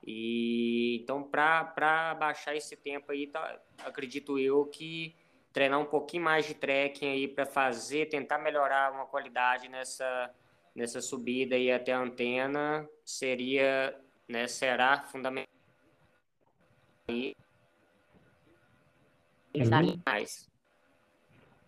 [0.07, 5.17] E então, para baixar esse tempo aí, tá, acredito eu que
[5.53, 10.33] treinar um pouquinho mais de trekking aí para fazer, tentar melhorar uma qualidade nessa,
[10.77, 13.95] nessa subida aí até a antena seria,
[14.29, 15.47] né, será fundamental.
[17.09, 17.35] E
[19.55, 19.97] Uhum.
[20.05, 20.47] mais.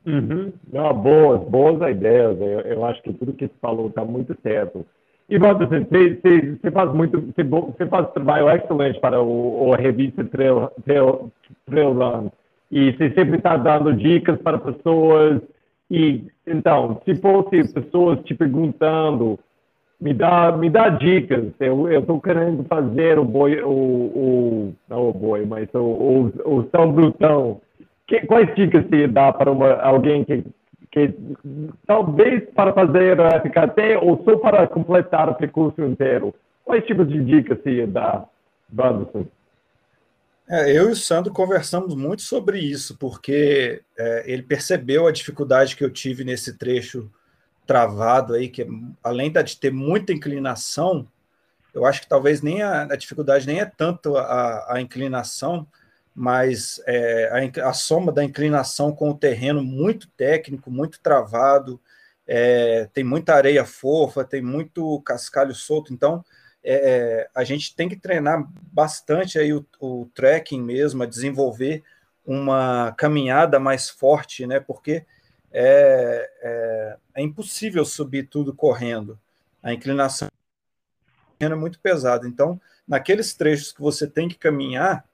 [0.07, 0.53] Uhum.
[0.71, 2.39] Não, boas, boas ideias.
[2.39, 4.85] Eu, eu acho que tudo que você falou está muito certo.
[5.29, 10.25] E você, você, você faz muito, você, você faz trabalho excelente para o, o revista
[10.25, 11.33] Trail, Trail,
[11.67, 12.31] Trail Run.
[12.71, 15.41] E você sempre está dando dicas para pessoas.
[15.91, 19.39] E então, se fosse pessoas te perguntando,
[20.01, 21.53] me dá, me dá dicas.
[21.59, 26.69] Eu estou querendo fazer o boi, o, o não o boi, mas o, o, o
[26.71, 27.61] São Brutão.
[28.07, 30.45] Que, quais dicas você dá para uma, alguém que,
[30.91, 31.15] que
[31.87, 36.35] talvez para fazer a FKT ou só para completar o percurso inteiro?
[36.65, 38.25] Quais tipos de dicas você dá,
[38.79, 39.27] Anderson?
[40.51, 45.77] É, eu e o Sandro conversamos muito sobre isso, porque é, ele percebeu a dificuldade
[45.77, 47.11] que eu tive nesse trecho
[47.67, 48.67] travado aí, que
[49.05, 51.07] além de ter muita inclinação,
[51.75, 55.69] eu acho que talvez nem a, a dificuldade nem é tanto a, a inclinação,
[56.15, 61.79] mas é, a, a, soma da inclinação com o terreno muito técnico, muito travado,
[62.27, 66.25] é, tem muita areia fofa, tem muito cascalho solto, então
[66.71, 71.83] é, é, a gente tem que treinar bastante aí o, o trekking mesmo, a desenvolver
[72.27, 74.61] uma caminhada mais forte, né?
[74.61, 75.07] Porque
[75.51, 79.19] é, é, é impossível subir tudo correndo.
[79.63, 80.29] A inclinação
[81.41, 82.29] é muito pesada.
[82.29, 85.07] Então, naqueles trechos que você tem que caminhar,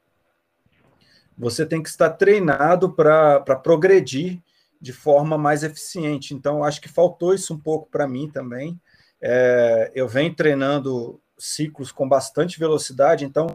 [1.38, 4.42] você tem que estar treinado para progredir
[4.80, 6.34] de forma mais eficiente.
[6.34, 8.80] Então, acho que faltou isso um pouco para mim também.
[9.20, 13.54] É, eu venho treinando ciclos com bastante velocidade, então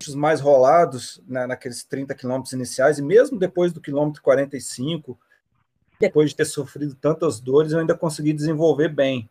[0.00, 5.18] os mais rolados né, naqueles 30 quilômetros iniciais, e mesmo depois do quilômetro 45,
[5.98, 9.28] depois de ter sofrido tantas dores, eu ainda consegui desenvolver bem.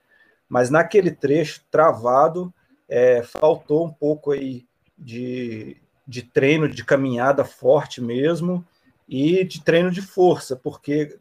[0.49, 2.53] Mas naquele trecho travado,
[2.89, 4.65] é, faltou um pouco aí
[4.97, 5.77] de,
[6.07, 8.65] de treino de caminhada forte mesmo
[9.07, 11.19] e de treino de força, porque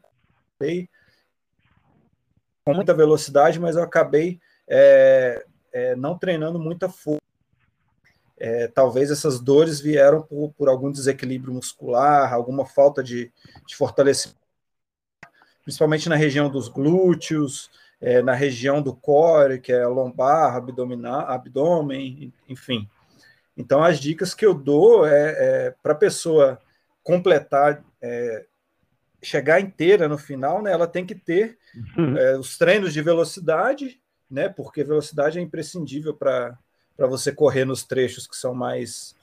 [2.64, 5.44] com muita velocidade, mas eu acabei é,
[5.74, 7.20] é, não treinando muita força.
[8.38, 13.32] É, talvez essas dores vieram por, por, algum desequilíbrio muscular, alguma falta de,
[13.66, 14.40] de fortalecimento,
[15.62, 17.70] principalmente na região dos glúteos,
[18.00, 22.88] é, na região do core, que é lombar, abdominal, abdômen, enfim.
[23.56, 26.60] Então, as dicas que eu dou é, é para a pessoa
[27.02, 28.46] completar, é,
[29.22, 31.56] chegar inteira no final, né, ela tem que ter
[31.96, 32.18] uhum.
[32.18, 34.00] é, os treinos de velocidade,
[34.34, 36.58] né, porque velocidade é imprescindível para
[36.98, 39.14] você correr nos trechos que são mais.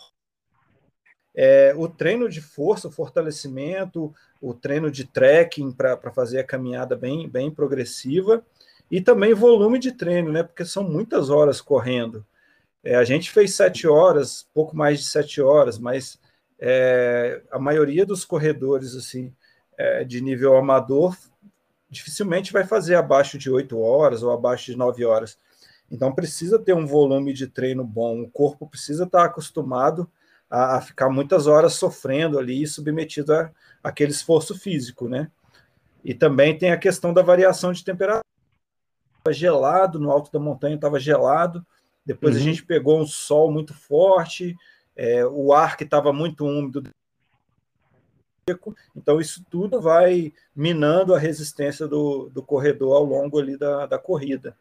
[1.35, 6.95] É, o treino de força, o fortalecimento, o treino de trekking para fazer a caminhada
[6.95, 8.43] bem, bem progressiva,
[8.89, 12.25] e também volume de treino, né, porque são muitas horas correndo.
[12.81, 16.17] É, a gente fez sete horas, pouco mais de sete horas, mas
[16.57, 19.33] é, a maioria dos corredores assim
[19.77, 21.17] é, de nível amador
[21.91, 25.37] dificilmente vai fazer abaixo de oito horas ou abaixo de nove horas.
[25.91, 30.09] Então precisa ter um volume de treino bom, o corpo precisa estar acostumado
[30.49, 33.51] a, a ficar muitas horas sofrendo ali, submetido a,
[33.83, 35.29] aquele esforço físico, né?
[36.03, 38.23] E também tem a questão da variação de temperatura.
[39.17, 41.63] Estava gelado no alto da montanha, estava gelado,
[42.05, 42.41] depois uhum.
[42.41, 44.55] a gente pegou um sol muito forte,
[44.95, 46.89] é, o ar que estava muito úmido.
[48.95, 53.99] Então, isso tudo vai minando a resistência do, do corredor ao longo ali da, da
[53.99, 54.57] corrida.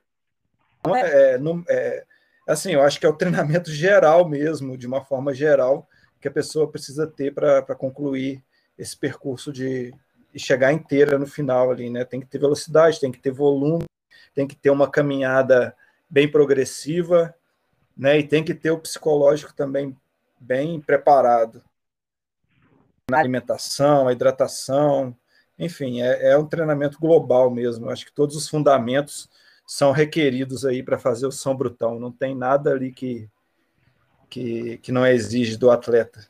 [0.78, 2.05] Então, é, no, é,
[2.47, 5.89] assim, eu acho que é o treinamento geral mesmo, de uma forma geral,
[6.20, 8.43] que a pessoa precisa ter para concluir
[8.78, 9.93] esse percurso de,
[10.32, 12.05] de chegar inteira no final ali, né?
[12.05, 13.85] Tem que ter velocidade, tem que ter volume,
[14.35, 15.74] tem que ter uma caminhada
[16.09, 17.35] bem progressiva,
[17.97, 18.19] né?
[18.19, 19.97] E tem que ter o psicológico também
[20.39, 21.62] bem preparado
[23.11, 25.15] na alimentação, a hidratação,
[25.59, 27.91] enfim, é, é um treinamento global mesmo.
[27.91, 29.28] Acho que todos os fundamentos
[29.66, 32.01] são requeridos aí para fazer o São Brutão.
[32.01, 33.28] Não tem nada ali que,
[34.28, 36.27] que, que não exige do atleta.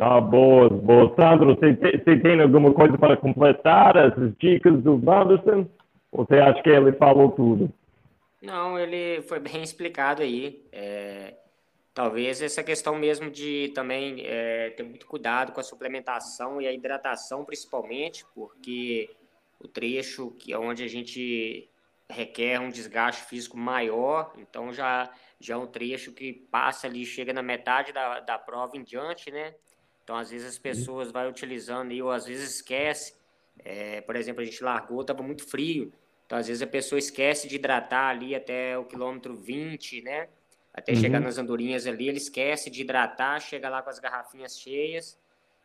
[0.00, 1.14] Ah, boa, boa.
[1.14, 5.68] Sandro, você, você tem alguma coisa para completar essas dicas do Wanderson?
[6.10, 7.72] Ou você acha que ele falou tudo?
[8.42, 10.66] Não, ele foi bem explicado aí.
[10.72, 11.34] É,
[11.94, 16.72] talvez essa questão mesmo de também é, ter muito cuidado com a suplementação e a
[16.72, 19.08] hidratação, principalmente, porque
[19.60, 21.70] o trecho que é onde a gente
[22.10, 25.10] requer um desgaste físico maior, então já,
[25.40, 29.30] já é um trecho que passa ali, chega na metade da, da prova em diante,
[29.30, 29.54] né?
[30.02, 33.14] Então, às vezes as pessoas vai utilizando e ou às vezes esquece.
[33.64, 35.90] É, por exemplo, a gente largou, estava muito frio.
[36.26, 40.28] Então, às vezes a pessoa esquece de hidratar ali até o quilômetro 20, né?
[40.74, 41.00] Até uhum.
[41.00, 45.18] chegar nas andorinhas ali, ele esquece de hidratar, chega lá com as garrafinhas cheias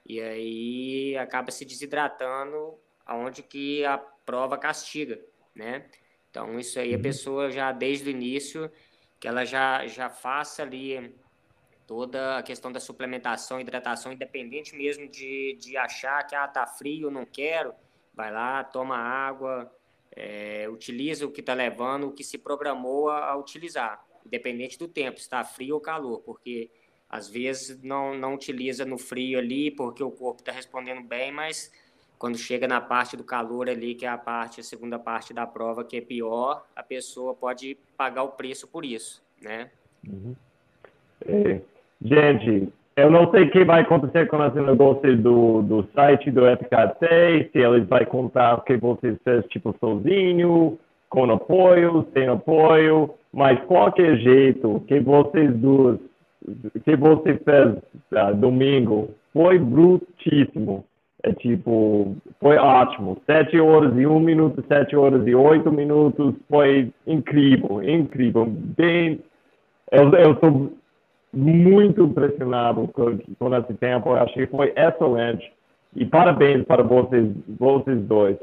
[0.06, 5.20] e aí acaba se desidratando aonde que a prova castiga,
[5.56, 5.90] né?
[6.30, 7.02] Então, isso aí a uhum.
[7.02, 8.72] pessoa já desde o início
[9.20, 11.14] que ela já já faça ali
[11.90, 17.10] toda a questão da suplementação, hidratação, independente mesmo de, de achar que ah, tá frio,
[17.10, 17.74] não quero,
[18.14, 19.74] vai lá, toma água,
[20.16, 24.88] é, utiliza o que está levando, o que se programou a, a, utilizar, independente do
[24.88, 26.70] tempo, está frio ou calor, porque
[27.10, 31.72] às vezes não, não utiliza no frio ali, porque o corpo está respondendo bem, mas
[32.18, 35.48] quando chega na parte do calor ali, que é a parte, a segunda parte da
[35.48, 39.72] prova, que é pior, a pessoa pode pagar o preço por isso, né?
[40.08, 40.36] Uhum.
[41.26, 41.62] É,
[42.02, 46.42] Gente, eu não sei o que vai acontecer com esse negócio do, do site do
[46.46, 50.80] FKC, se eles vão contar o que você fez, tipo, sozinho,
[51.10, 56.00] com apoio, sem apoio, mas qualquer jeito que vocês duas,
[56.84, 57.76] que você fez
[58.12, 60.86] uh, domingo, foi brutíssimo.
[61.22, 63.18] É tipo, foi ótimo.
[63.26, 68.46] Sete horas e um minuto, sete horas e oito minutos, foi incrível, incrível.
[68.46, 69.20] Bem,
[69.92, 70.72] eu, eu
[71.34, 74.10] muito impressionado com, com esse tempo.
[74.10, 75.52] Eu achei que foi excelente.
[75.96, 78.38] E parabéns para vocês, vocês dois.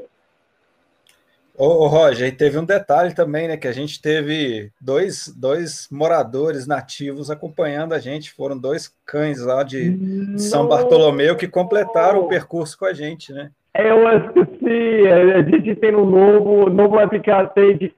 [1.57, 3.57] Ô, ô Roger, e teve um detalhe também, né?
[3.57, 8.31] Que a gente teve dois, dois moradores nativos acompanhando a gente.
[8.31, 13.33] Foram dois cães lá de, de São Bartolomeu que completaram o percurso com a gente,
[13.33, 13.49] né?
[13.75, 15.07] Eu esqueci.
[15.35, 17.91] A gente tem um novo, novo aplicativo de,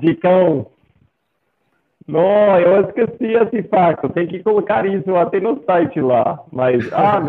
[0.00, 0.66] de cão
[2.10, 4.08] não, eu esqueci esse fato.
[4.08, 6.40] Tem que colocar isso até no site lá.
[6.50, 7.22] Mas, ah,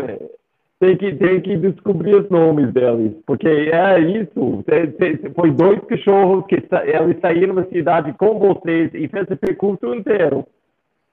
[0.82, 3.12] tem que, tem que descobrir os nomes deles.
[3.24, 4.64] Porque é isso.
[5.36, 10.44] Foi dois cachorros que eles saíram da cidade com vocês e fez o percurso inteiro.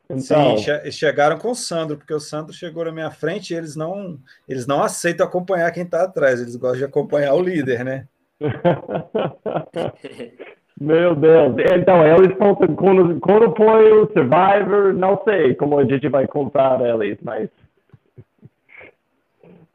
[0.10, 3.76] Então, Sim, chegaram com o Sandro, porque o Sandro chegou na minha frente e eles
[3.76, 4.18] não,
[4.48, 8.08] eles não aceitam acompanhar quem está atrás, eles gostam de acompanhar o líder, né?
[10.82, 11.54] Meu Deus.
[11.78, 17.20] Então, eles estão com, com apoio, Survivor, não sei como a gente vai contar eles,
[17.22, 17.48] mas.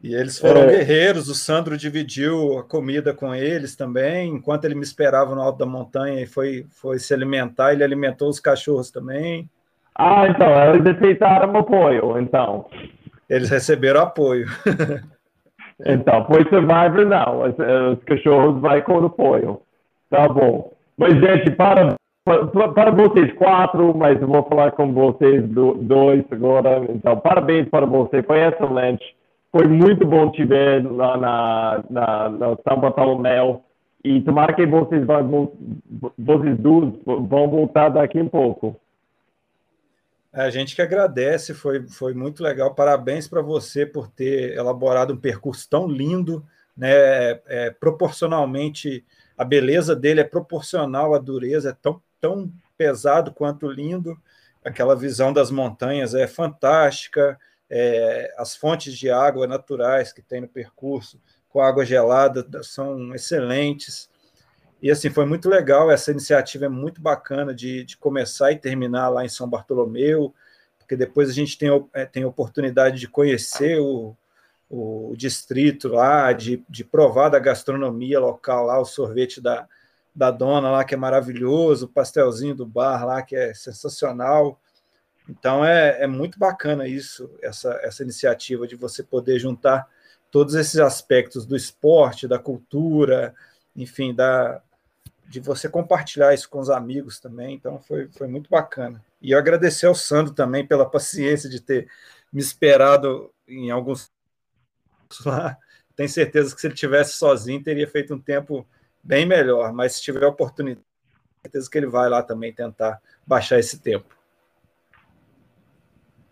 [0.04, 0.66] E eles foram é.
[0.66, 5.58] guerreiros, o Sandro dividiu a comida com eles também, enquanto ele me esperava no alto
[5.58, 9.48] da montanha e foi, foi se alimentar, ele alimentou os cachorros também.
[9.94, 12.66] Ah, então, eles aceitaram o apoio, então.
[13.30, 14.46] Eles receberam apoio.
[15.86, 17.40] então, foi Survivor, não.
[17.40, 17.54] Os,
[17.96, 19.62] os cachorros vai com apoio.
[20.10, 20.70] Tá bom.
[20.98, 26.84] Mas, gente, para, para, para vocês quatro, mas eu vou falar com vocês dois agora.
[26.90, 29.02] Então, parabéns para você, foi excelente.
[29.54, 33.64] Foi muito bom te ver lá na, na, na São.
[34.02, 35.52] E tomara que vocês, vão,
[36.18, 38.74] vocês dois vão voltar daqui um pouco.
[40.32, 42.74] A gente que agradece, foi, foi muito legal.
[42.74, 46.44] Parabéns para você por ter elaborado um percurso tão lindo,
[46.76, 46.90] né,
[47.46, 49.04] é, proporcionalmente
[49.38, 54.18] a beleza dele é proporcional à dureza, é tão, tão pesado quanto lindo.
[54.64, 57.38] Aquela visão das montanhas é fantástica,
[57.76, 64.08] é, as fontes de água naturais que tem no percurso, com água gelada, são excelentes.
[64.80, 69.08] E assim, foi muito legal, essa iniciativa é muito bacana de, de começar e terminar
[69.08, 70.32] lá em São Bartolomeu,
[70.78, 74.16] porque depois a gente tem, é, tem oportunidade de conhecer o,
[74.70, 79.66] o distrito lá, de, de provar da gastronomia local lá, o sorvete da,
[80.14, 84.60] da dona lá, que é maravilhoso, o pastelzinho do bar lá, que é sensacional.
[85.28, 89.88] Então é, é muito bacana isso, essa, essa iniciativa de você poder juntar
[90.30, 93.34] todos esses aspectos do esporte, da cultura,
[93.74, 94.60] enfim, da,
[95.28, 97.54] de você compartilhar isso com os amigos também.
[97.54, 99.02] Então foi, foi muito bacana.
[99.22, 101.88] E eu agradecer ao Sandro também pela paciência de ter
[102.32, 104.12] me esperado em alguns
[105.24, 105.56] lá,
[105.96, 108.66] tenho certeza que se ele tivesse sozinho, teria feito um tempo
[109.02, 109.72] bem melhor.
[109.72, 110.84] Mas se tiver oportunidade,
[111.42, 114.13] certeza que ele vai lá também tentar baixar esse tempo.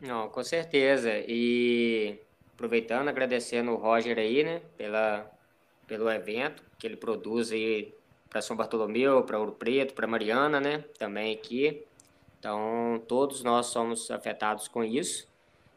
[0.03, 1.12] Não, com certeza.
[1.29, 2.19] E
[2.55, 5.31] aproveitando, agradecendo o Roger aí, né, pela,
[5.87, 7.95] pelo evento que ele produz aí
[8.29, 11.87] para São Bartolomeu, para Ouro Preto, para Mariana, né, também aqui.
[12.37, 15.29] Então, todos nós somos afetados com isso.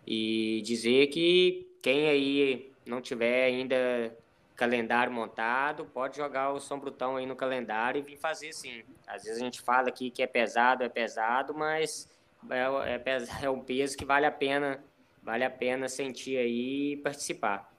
[0.08, 4.18] E dizer que quem aí não tiver ainda
[4.56, 8.84] calendário montado, pode jogar o São Brutão aí no calendário e vir fazer sim.
[9.06, 12.10] Às vezes a gente fala aqui que é pesado, é pesado, mas
[12.50, 14.80] é, é, é um peso que vale a pena,
[15.24, 17.70] vale a pena sentir aí e participar.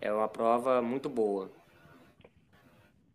[0.00, 1.50] É uma prova muito boa.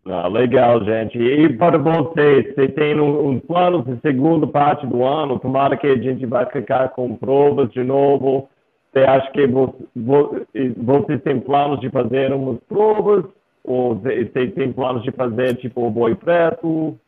[0.03, 1.18] Ah, legal, gente.
[1.18, 5.38] E para vocês, você tem um, um plano de segunda parte do ano?
[5.38, 8.49] Tomara que a gente vai ficar com provas de novo
[8.91, 13.23] você acha que você, tem planos de fazer umas provas?
[13.63, 16.99] Ou você tem planos de fazer tipo o boi preto?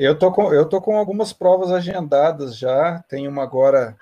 [0.00, 3.04] Eu tô com, eu tô com algumas provas agendadas já.
[3.06, 3.94] Tem uma agora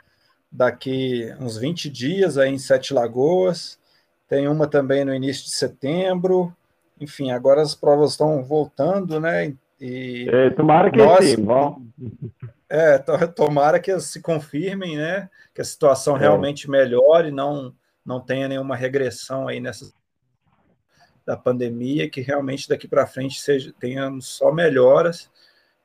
[0.51, 3.81] daqui uns 20 dias aí em Sete Lagoas.
[4.29, 6.55] Tem uma também no início de setembro.
[7.01, 9.53] Enfim, agora as provas estão voltando, né?
[9.81, 11.83] E é, tomara que nós, sim, bom.
[12.71, 15.31] É, tomara que se confirmem, né?
[15.55, 16.21] Que a situação é.
[16.21, 19.91] realmente melhore, não não tenha nenhuma regressão aí nessa
[21.27, 25.31] da pandemia, que realmente daqui para frente seja tenhamos só melhoras,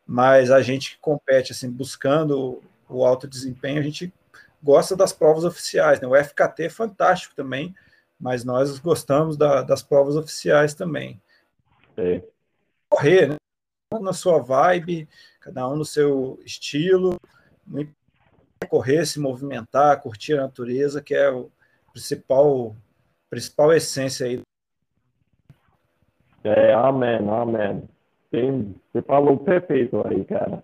[0.05, 4.13] mas a gente que compete assim buscando o alto desempenho, a gente
[4.61, 6.07] gosta das provas oficiais, né?
[6.07, 7.75] O FKT é fantástico também,
[8.19, 11.21] mas nós gostamos da, das provas oficiais também.
[11.97, 12.21] É.
[12.89, 13.35] Correr, né?
[14.01, 15.07] na sua vibe,
[15.39, 17.19] cada um no seu estilo,
[18.67, 21.51] correr, se movimentar, curtir a natureza, que é o
[21.91, 22.75] principal,
[23.30, 24.41] principal essência aí.
[26.43, 27.88] É, amém, amém.
[28.34, 30.64] Tem, você falou perfeito aí, cara.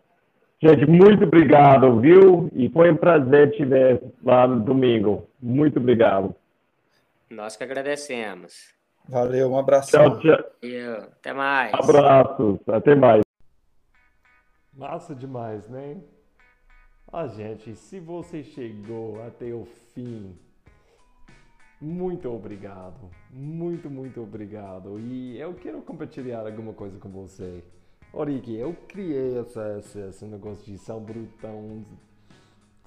[0.59, 2.49] Gente, muito obrigado, viu?
[2.51, 5.29] E foi um prazer te ver lá no domingo.
[5.39, 6.33] Muito obrigado.
[7.29, 8.73] Nós que agradecemos.
[9.07, 9.91] Valeu, um abraço.
[9.91, 10.39] Tchau, tchau.
[11.11, 11.71] Até mais.
[11.75, 13.21] Abraços, até mais.
[14.73, 15.97] Massa demais, né?
[17.13, 20.35] Ah, gente, se você chegou até o fim,
[21.81, 23.09] muito obrigado.
[23.31, 24.99] Muito, muito obrigado.
[24.99, 27.63] E eu quero compartilhar alguma coisa com você.
[28.11, 31.85] Oriki, eu criei esse, negócio de São Brutão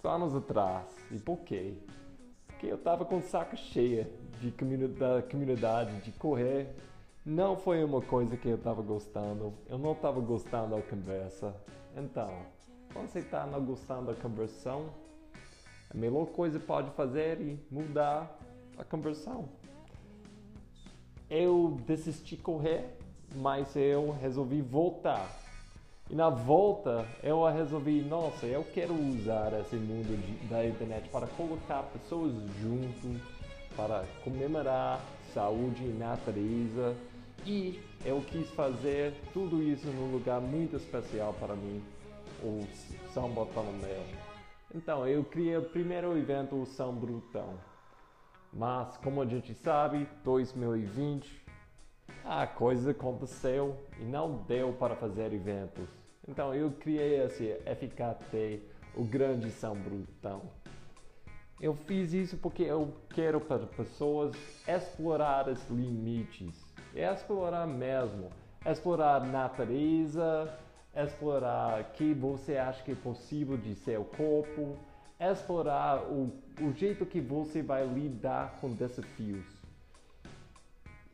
[0.05, 0.87] anos atrás.
[1.11, 1.75] E por quê?
[2.49, 4.07] Porque eu tava com saco cheio
[4.41, 4.51] de
[4.89, 6.75] da comunidade, de correr.
[7.25, 9.55] Não foi uma coisa que eu estava gostando.
[9.71, 11.55] Eu não estava gostando da conversa.
[11.97, 12.31] Então,
[12.93, 14.93] quando você está não gostando da conversão,
[15.89, 18.39] a melhor coisa pode fazer é mudar
[18.79, 19.49] a conversão.
[21.29, 22.99] Eu desisti correr,
[23.37, 25.31] mas eu resolvi voltar.
[26.11, 31.27] E na volta eu resolvi, nossa, eu quero usar esse mundo de, da internet para
[31.29, 33.21] colocar pessoas juntos
[33.77, 35.01] para comemorar
[35.33, 36.95] saúde e natureza.
[37.45, 41.83] E eu quis fazer tudo isso num lugar muito especial para mim,
[42.43, 42.67] o
[43.13, 44.03] São Bartolomeu.
[44.75, 47.59] Então, eu criei o primeiro evento, o São Brutão.
[48.53, 51.43] Mas, como a gente sabe, 2020,
[52.25, 55.89] a coisa aconteceu e não deu para fazer eventos.
[56.29, 58.63] Então, eu criei esse FKT,
[58.95, 60.43] o Grande São Brutão.
[61.61, 64.37] Eu fiz isso porque eu quero para pessoas
[64.69, 66.63] explorar os limites.
[66.95, 68.31] Explorar mesmo.
[68.67, 70.53] Explorar natureza,
[70.95, 74.77] explorar o que você acha que é possível de seu corpo,
[75.31, 79.45] explorar o, o jeito que você vai lidar com desafios.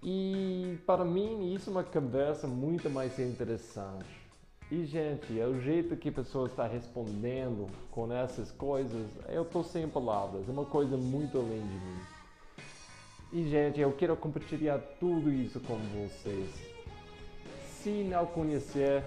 [0.02, 4.18] E para mim isso é uma conversa muito mais interessante.
[4.70, 9.64] E, gente, é o jeito que a pessoa está respondendo com essas coisas, eu estou
[9.64, 12.00] sem palavras, é uma coisa muito além de mim.
[13.32, 16.50] E, gente, eu quero compartilhar tudo isso com vocês.
[17.82, 19.02] Se não conhecer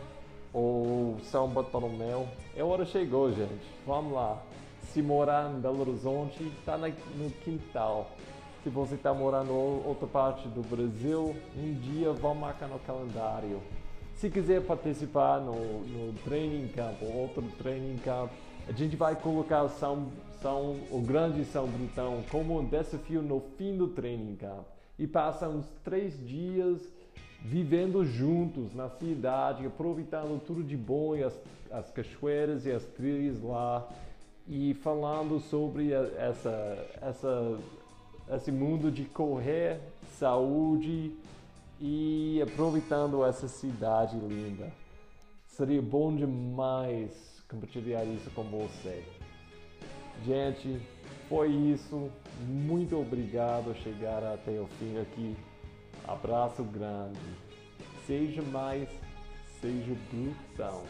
[0.51, 3.65] o São Bartolomeu, é hora chegou, gente.
[3.85, 4.41] Vamos lá.
[4.93, 8.11] Se morar em Belo Horizonte, está no quintal.
[8.61, 13.61] Se você está morando em outra parte do Brasil, um dia vamos marcar no calendário.
[14.15, 18.29] Se quiser participar no, no training camp ou outro training camp,
[18.67, 20.09] a gente vai colocar São,
[20.41, 24.65] São, o Grande São Brutão como um desafio no fim do training camp.
[24.99, 26.81] E passa uns três dias
[27.39, 31.41] vivendo juntos na cidade, aproveitando tudo de bom e as,
[31.71, 33.87] as cachoeiras e as trilhas lá
[34.47, 37.59] e falando sobre essa, essa,
[38.33, 39.79] esse mundo de correr,
[40.17, 41.15] saúde
[41.79, 44.71] e aproveitando essa cidade linda.
[45.47, 49.03] Seria bom demais compartilhar isso com você.
[50.25, 50.81] Gente,
[51.27, 52.09] foi isso.
[52.41, 55.35] Muito obrigado por chegar até o fim aqui.
[56.07, 57.19] Abraço grande.
[58.05, 58.89] Seja mais,
[59.59, 60.83] seja brutão.